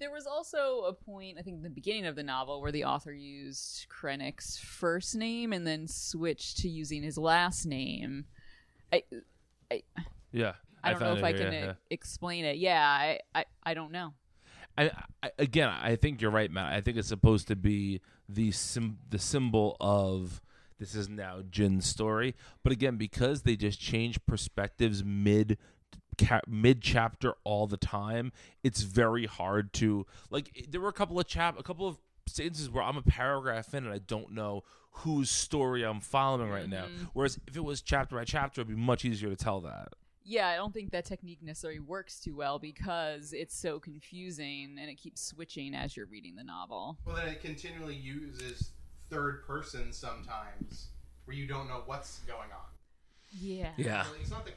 There 0.00 0.10
was 0.10 0.26
also 0.26 0.84
a 0.88 0.92
point, 0.92 1.36
I 1.38 1.42
think, 1.42 1.58
in 1.58 1.62
the 1.62 1.70
beginning 1.70 2.06
of 2.06 2.16
the 2.16 2.22
novel, 2.22 2.60
where 2.60 2.72
the 2.72 2.84
author 2.84 3.12
used 3.12 3.86
Krennic's 3.88 4.58
first 4.58 5.14
name 5.14 5.52
and 5.52 5.66
then 5.66 5.86
switched 5.86 6.58
to 6.58 6.68
using 6.68 7.02
his 7.02 7.18
last 7.18 7.66
name. 7.66 8.24
I, 8.92 9.04
I, 9.70 9.82
Yeah, 10.32 10.54
I 10.82 10.92
don't 10.92 11.00
know 11.02 11.14
if 11.14 11.22
I 11.22 11.32
can 11.32 11.52
yeah, 11.52 11.64
yeah. 11.64 11.72
explain 11.90 12.44
it. 12.46 12.56
Yeah, 12.56 12.82
I, 12.82 13.20
I, 13.34 13.44
I 13.62 13.74
don't 13.74 13.92
know. 13.92 14.14
I, 14.78 14.90
I, 15.22 15.30
again, 15.38 15.68
I 15.68 15.96
think 15.96 16.22
you're 16.22 16.30
right, 16.30 16.50
Matt. 16.50 16.72
I 16.72 16.80
think 16.80 16.96
it's 16.96 17.08
supposed 17.08 17.48
to 17.48 17.56
be 17.56 18.00
the 18.28 18.50
sim- 18.52 18.98
the 19.10 19.18
symbol 19.18 19.76
of 19.80 20.40
this 20.78 20.94
is 20.94 21.08
now 21.10 21.42
Jyn's 21.50 21.86
story. 21.86 22.34
But 22.62 22.72
again, 22.72 22.96
because 22.96 23.42
they 23.42 23.56
just 23.56 23.78
change 23.78 24.24
perspectives 24.24 25.04
mid 25.04 25.58
ca- 26.26 26.40
mid 26.46 26.80
chapter 26.80 27.34
all 27.44 27.66
the 27.66 27.76
time, 27.76 28.32
it's 28.62 28.82
very 28.82 29.26
hard 29.26 29.72
to 29.74 30.06
like. 30.30 30.66
There 30.68 30.80
were 30.80 30.88
a 30.88 30.92
couple 30.92 31.18
of 31.18 31.26
chap, 31.26 31.58
a 31.58 31.62
couple 31.62 31.86
of 31.86 31.98
instances 32.26 32.70
where 32.70 32.84
I'm 32.84 32.96
a 32.96 33.02
paragraph 33.02 33.74
in 33.74 33.84
and 33.84 33.92
I 33.92 33.98
don't 33.98 34.32
know 34.32 34.62
whose 34.92 35.30
story 35.30 35.82
I'm 35.84 36.00
following 36.00 36.50
right 36.50 36.68
now. 36.68 36.84
Mm-hmm. 36.84 37.04
Whereas 37.12 37.38
if 37.46 37.56
it 37.56 37.64
was 37.64 37.82
chapter 37.82 38.16
by 38.16 38.24
chapter, 38.24 38.60
it'd 38.60 38.74
be 38.74 38.80
much 38.80 39.04
easier 39.04 39.28
to 39.28 39.36
tell 39.36 39.60
that. 39.62 39.94
Yeah, 40.22 40.48
I 40.48 40.56
don't 40.56 40.72
think 40.72 40.90
that 40.92 41.06
technique 41.06 41.42
necessarily 41.42 41.80
works 41.80 42.20
too 42.20 42.36
well 42.36 42.58
because 42.58 43.32
it's 43.32 43.56
so 43.56 43.80
confusing 43.80 44.76
and 44.80 44.90
it 44.90 44.96
keeps 44.96 45.22
switching 45.22 45.74
as 45.74 45.96
you're 45.96 46.06
reading 46.06 46.36
the 46.36 46.44
novel. 46.44 46.98
Well, 47.04 47.16
then 47.16 47.28
it 47.28 47.40
continually 47.40 47.96
uses 47.96 48.72
third 49.08 49.44
person 49.46 49.92
sometimes, 49.92 50.88
where 51.24 51.36
you 51.36 51.46
don't 51.46 51.68
know 51.68 51.82
what's 51.86 52.20
going 52.20 52.50
on. 52.52 52.70
Yeah. 53.30 53.70
Yeah. 53.76 54.04
It's 54.20 54.30
not 54.30 54.44
the. 54.44 54.52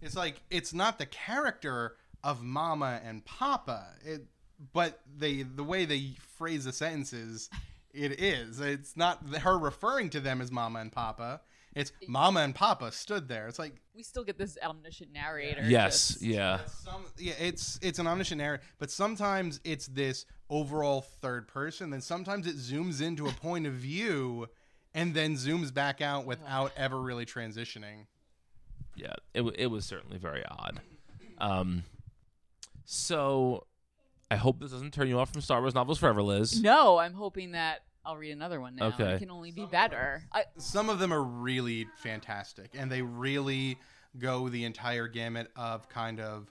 Ca- 0.00 0.06
It's 0.06 0.16
like 0.16 0.40
it's 0.50 0.72
not 0.72 0.98
the 0.98 1.06
character 1.06 1.96
of 2.24 2.42
Mama 2.42 3.00
and 3.04 3.24
Papa. 3.24 3.86
It, 4.04 4.26
but 4.72 5.00
they 5.16 5.42
the 5.42 5.64
way 5.64 5.84
they 5.84 6.12
phrase 6.36 6.64
the 6.64 6.72
sentences, 6.72 7.48
it 7.92 8.20
is. 8.20 8.60
It's 8.60 8.96
not 8.96 9.22
her 9.38 9.58
referring 9.58 10.10
to 10.10 10.20
them 10.20 10.40
as 10.40 10.50
Mama 10.52 10.80
and 10.80 10.92
Papa. 10.92 11.40
It's 11.74 11.92
Mama 12.08 12.40
and 12.40 12.52
Papa 12.54 12.90
stood 12.90 13.28
there. 13.28 13.46
It's 13.46 13.58
like 13.58 13.74
We 13.94 14.02
still 14.02 14.24
get 14.24 14.36
this 14.38 14.58
omniscient 14.62 15.12
narrator. 15.12 15.62
Yes. 15.64 16.08
just- 16.08 16.22
Yeah. 16.22 16.60
some 16.66 17.04
yeah 17.16 17.34
it's 17.38 17.78
it's 17.80 17.98
an 18.00 18.06
omniscient 18.08 18.38
narrator, 18.38 18.62
but 18.78 18.90
sometimes 18.90 19.60
it's 19.64 19.86
this 19.86 20.26
overall 20.50 21.00
third 21.00 21.46
person 21.46 21.90
then 21.90 22.00
sometimes 22.00 22.44
it 22.48 22.56
zooms 22.56 23.00
into 23.00 23.28
a 23.28 23.32
point 23.32 23.68
of 23.68 23.72
view 23.74 24.48
and 24.94 25.14
then 25.14 25.36
zooms 25.36 25.72
back 25.72 26.00
out 26.00 26.26
without 26.26 26.72
ever 26.76 27.00
really 27.00 27.24
transitioning 27.24 28.06
yeah, 28.94 29.14
it 29.34 29.42
it 29.58 29.66
was 29.66 29.84
certainly 29.84 30.18
very 30.18 30.44
odd. 30.44 30.80
Um, 31.38 31.84
so 32.84 33.66
I 34.30 34.36
hope 34.36 34.60
this 34.60 34.72
doesn't 34.72 34.92
turn 34.92 35.08
you 35.08 35.18
off 35.18 35.32
from 35.32 35.40
Star 35.40 35.60
Wars 35.60 35.74
novels 35.74 35.98
forever, 35.98 36.22
Liz. 36.22 36.60
No, 36.60 36.98
I'm 36.98 37.14
hoping 37.14 37.52
that 37.52 37.80
I'll 38.04 38.16
read 38.16 38.32
another 38.32 38.60
one 38.60 38.76
now. 38.76 38.86
Okay. 38.88 39.12
It 39.12 39.18
can 39.18 39.30
only 39.30 39.50
be 39.50 39.66
better. 39.66 40.22
I, 40.32 40.44
some 40.56 40.88
of 40.88 40.98
them 40.98 41.12
are 41.12 41.22
really 41.22 41.86
fantastic 41.98 42.70
and 42.74 42.90
they 42.90 43.02
really 43.02 43.78
go 44.18 44.48
the 44.48 44.64
entire 44.64 45.08
gamut 45.08 45.50
of 45.56 45.88
kind 45.88 46.20
of 46.20 46.50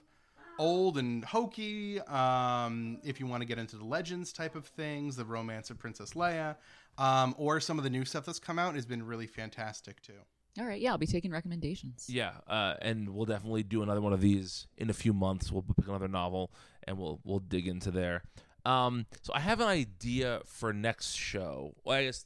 old 0.58 0.98
and 0.98 1.24
hokey 1.24 2.00
um, 2.02 2.98
if 3.02 3.18
you 3.18 3.26
want 3.26 3.40
to 3.40 3.46
get 3.46 3.58
into 3.58 3.76
the 3.76 3.84
legends 3.84 4.32
type 4.32 4.54
of 4.54 4.66
things 4.66 5.16
the 5.16 5.24
romance 5.24 5.70
of 5.70 5.78
princess 5.78 6.12
leia 6.12 6.54
um, 6.98 7.34
or 7.38 7.60
some 7.60 7.78
of 7.78 7.84
the 7.84 7.88
new 7.88 8.04
stuff 8.04 8.26
that's 8.26 8.38
come 8.38 8.58
out 8.58 8.74
has 8.74 8.84
been 8.84 9.02
really 9.02 9.26
fantastic 9.26 10.02
too 10.02 10.12
all 10.58 10.66
right. 10.66 10.80
Yeah, 10.80 10.92
I'll 10.92 10.98
be 10.98 11.06
taking 11.06 11.30
recommendations. 11.30 12.06
Yeah, 12.08 12.32
uh, 12.48 12.74
and 12.82 13.10
we'll 13.10 13.26
definitely 13.26 13.62
do 13.62 13.82
another 13.82 14.00
one 14.00 14.12
of 14.12 14.20
these 14.20 14.66
in 14.76 14.90
a 14.90 14.92
few 14.92 15.12
months. 15.12 15.52
We'll 15.52 15.62
pick 15.62 15.86
another 15.86 16.08
novel 16.08 16.50
and 16.84 16.98
we'll 16.98 17.20
we'll 17.24 17.38
dig 17.38 17.68
into 17.68 17.90
there. 17.90 18.22
Um, 18.64 19.06
so 19.22 19.32
I 19.34 19.40
have 19.40 19.60
an 19.60 19.68
idea 19.68 20.40
for 20.44 20.72
next 20.72 21.14
show. 21.14 21.74
Well, 21.84 21.96
I 21.96 22.04
guess 22.04 22.24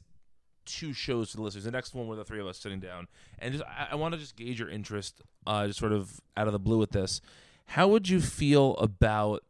two 0.65 0.93
shows 0.93 1.31
to 1.31 1.37
the 1.37 1.43
listeners. 1.43 1.63
The 1.65 1.71
next 1.71 1.93
one 1.93 2.07
where 2.07 2.17
the 2.17 2.25
three 2.25 2.39
of 2.39 2.47
us 2.47 2.57
sitting 2.57 2.79
down, 2.79 3.07
and 3.39 3.53
just 3.53 3.65
I, 3.65 3.89
I 3.91 3.95
want 3.95 4.13
to 4.13 4.19
just 4.19 4.35
gauge 4.35 4.59
your 4.59 4.69
interest, 4.69 5.21
uh, 5.45 5.67
just 5.67 5.79
sort 5.79 5.91
of 5.91 6.19
out 6.35 6.47
of 6.47 6.53
the 6.53 6.59
blue 6.59 6.77
with 6.77 6.91
this. 6.91 7.21
How 7.67 7.87
would 7.87 8.09
you 8.09 8.21
feel 8.21 8.75
about 8.77 9.43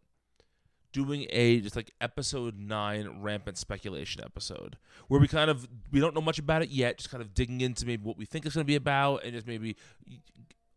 doing 0.96 1.28
a 1.30 1.60
just 1.60 1.76
like 1.76 1.92
episode 2.00 2.58
nine 2.58 3.18
rampant 3.20 3.58
speculation 3.58 4.24
episode 4.24 4.78
where 5.10 5.20
we 5.20 5.28
kind 5.28 5.50
of 5.50 5.68
we 5.92 6.00
don't 6.00 6.16
know 6.16 6.22
much 6.22 6.40
about 6.40 6.62
it 6.62 6.70
yet 6.70 6.98
just 6.98 7.12
kind 7.12 7.22
of 7.22 7.34
digging 7.34 7.60
into 7.60 7.86
maybe 7.86 8.02
what 8.02 8.18
we 8.18 8.24
think 8.24 8.46
it's 8.46 8.56
going 8.56 8.64
to 8.64 8.68
be 8.68 8.78
about 8.78 9.22
and 9.26 9.34
just 9.34 9.46
maybe 9.46 9.76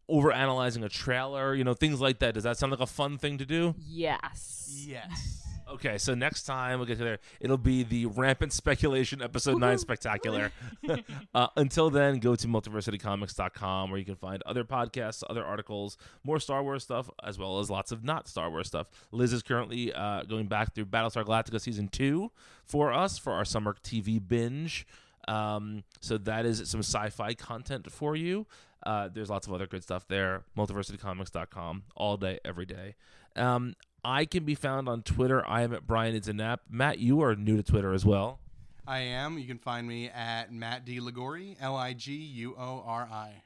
over 0.09 0.33
analyzing 0.33 0.83
a 0.83 0.89
trailer 0.89 1.55
you 1.55 1.63
know 1.63 1.73
things 1.73 2.01
like 2.01 2.19
that. 2.19 2.35
Does 2.35 2.43
that 2.43 2.59
sound 2.59 2.73
like 2.73 2.81
a 2.81 2.87
fun 2.87 3.17
thing 3.17 3.39
to 3.39 3.47
do? 3.47 3.77
Yes. 3.79 4.85
yes 4.89 5.48
okay 5.73 5.99
so 5.99 6.15
next 6.15 6.45
time 6.45 6.79
we'll 6.79 6.87
get 6.87 6.99
to 6.99 7.05
there 7.05 7.19
it'll 7.41 7.57
be 7.57 7.83
the 7.83 8.07
rampant 8.07 8.53
speculation 8.53 9.23
episode 9.23 9.59
9 9.59 9.79
spectacular. 9.79 10.51
Uh, 11.35 11.49
until 11.57 11.91
then 11.91 12.19
go 12.19 12.35
to 12.35 12.47
multiversitycomics.com 12.47 13.91
where 13.91 13.99
you 13.99 14.05
can 14.05 14.17
find 14.17 14.43
other 14.47 14.65
podcasts 14.65 15.23
other 15.29 15.45
articles 15.45 15.97
more 16.25 16.41
star 16.41 16.63
wars 16.63 16.83
stuff 16.83 17.11
as 17.23 17.39
well 17.39 17.59
as 17.59 17.71
lots 17.71 17.93
of 17.93 18.03
not 18.03 18.27
star 18.29 18.51
wars 18.51 18.67
stuff. 18.67 18.89
Liz 19.13 19.33
is 19.33 19.43
currently 19.43 19.93
uh, 19.93 20.23
going 20.23 20.47
back 20.47 20.75
through 20.75 20.87
battlestar 20.87 21.25
galactica 21.25 21.61
season 21.61 21.89
2 21.89 22.31
for 22.65 22.93
us 22.93 23.19
for 23.19 23.33
our 23.33 23.45
summer 23.45 23.75
tv 23.83 24.21
binge. 24.27 24.87
Um, 25.27 25.85
so 26.01 26.17
that 26.19 26.47
is 26.47 26.69
some 26.69 26.81
sci-fi 26.81 27.35
content 27.35 27.93
for 27.93 28.17
you. 28.17 28.47
Uh, 28.85 29.09
there's 29.13 29.31
lots 29.31 29.47
of 29.47 29.53
other 29.53 29.67
good 29.67 29.83
stuff 29.83 30.07
there. 30.09 30.43
multiversitycomics.com 30.57 31.85
all 31.97 32.17
day 32.17 32.39
every 32.45 32.67
day. 32.67 32.95
Um, 33.37 33.75
I 34.11 34.25
can 34.25 34.45
be 34.45 34.55
found 34.55 34.89
on 34.89 35.03
Twitter. 35.03 35.47
I 35.47 35.61
am 35.63 35.75
at 35.75 35.87
Brian 35.87 36.15
It's 36.15 36.29
a 36.29 36.33
Nap. 36.33 36.63
Matt, 36.71 36.99
you 36.99 37.21
are 37.21 37.37
new 37.37 37.59
to 37.59 37.63
Twitter 37.63 37.93
as 37.93 38.07
well. 38.07 38.41
I 38.87 39.01
am. 39.01 39.39
You 39.39 39.47
can 39.47 39.59
find 39.59 39.87
me 39.87 40.09
at 40.09 40.51
Matt 40.51 40.87
D. 40.87 40.99
Liguori, 40.99 41.59
L 41.61 41.77
I 41.77 41.93
G 41.93 42.15
U 42.15 42.55
O 42.59 42.83
R 42.87 43.07
I. 43.13 43.43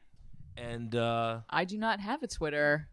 And 0.56 0.94
uh, 0.94 1.40
I 1.50 1.64
do 1.64 1.76
not 1.78 1.98
have 1.98 2.22
a 2.22 2.28
Twitter 2.28 2.86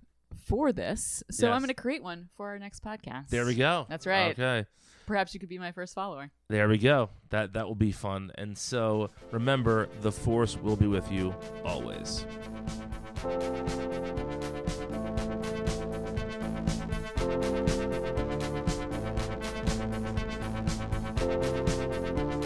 for 0.47 0.72
this, 0.72 1.22
so 1.30 1.45
Yes. 1.45 1.53
I'm 1.53 1.59
going 1.59 1.67
to 1.67 1.76
create 1.76 2.01
one 2.01 2.30
for 2.36 2.47
our 2.49 2.57
next 2.57 2.84
podcast. 2.84 3.30
there 3.30 3.45
we 3.45 3.53
go. 3.53 3.86
That's 3.88 4.07
right. 4.07 4.32
Okay. 4.32 4.65
Perhaps 5.05 5.36
you 5.36 5.39
could 5.39 5.49
be 5.49 5.59
my 5.59 5.72
first 5.72 5.93
follower. 5.93 6.32
There 6.47 6.67
we 6.70 6.80
go. 6.80 7.09
That 7.30 7.53
that 7.53 7.67
will 7.67 7.76
be 7.76 7.91
fun. 7.91 8.32
And 8.36 8.57
so 8.57 9.11
remember, 9.32 9.89
the 10.01 10.11
force 10.11 10.57
will 10.57 10.76
be 10.76 10.88
with 10.88 11.11
you 11.11 11.36
always. 11.63 12.26
Thank 17.41 17.69
you. 22.33 22.38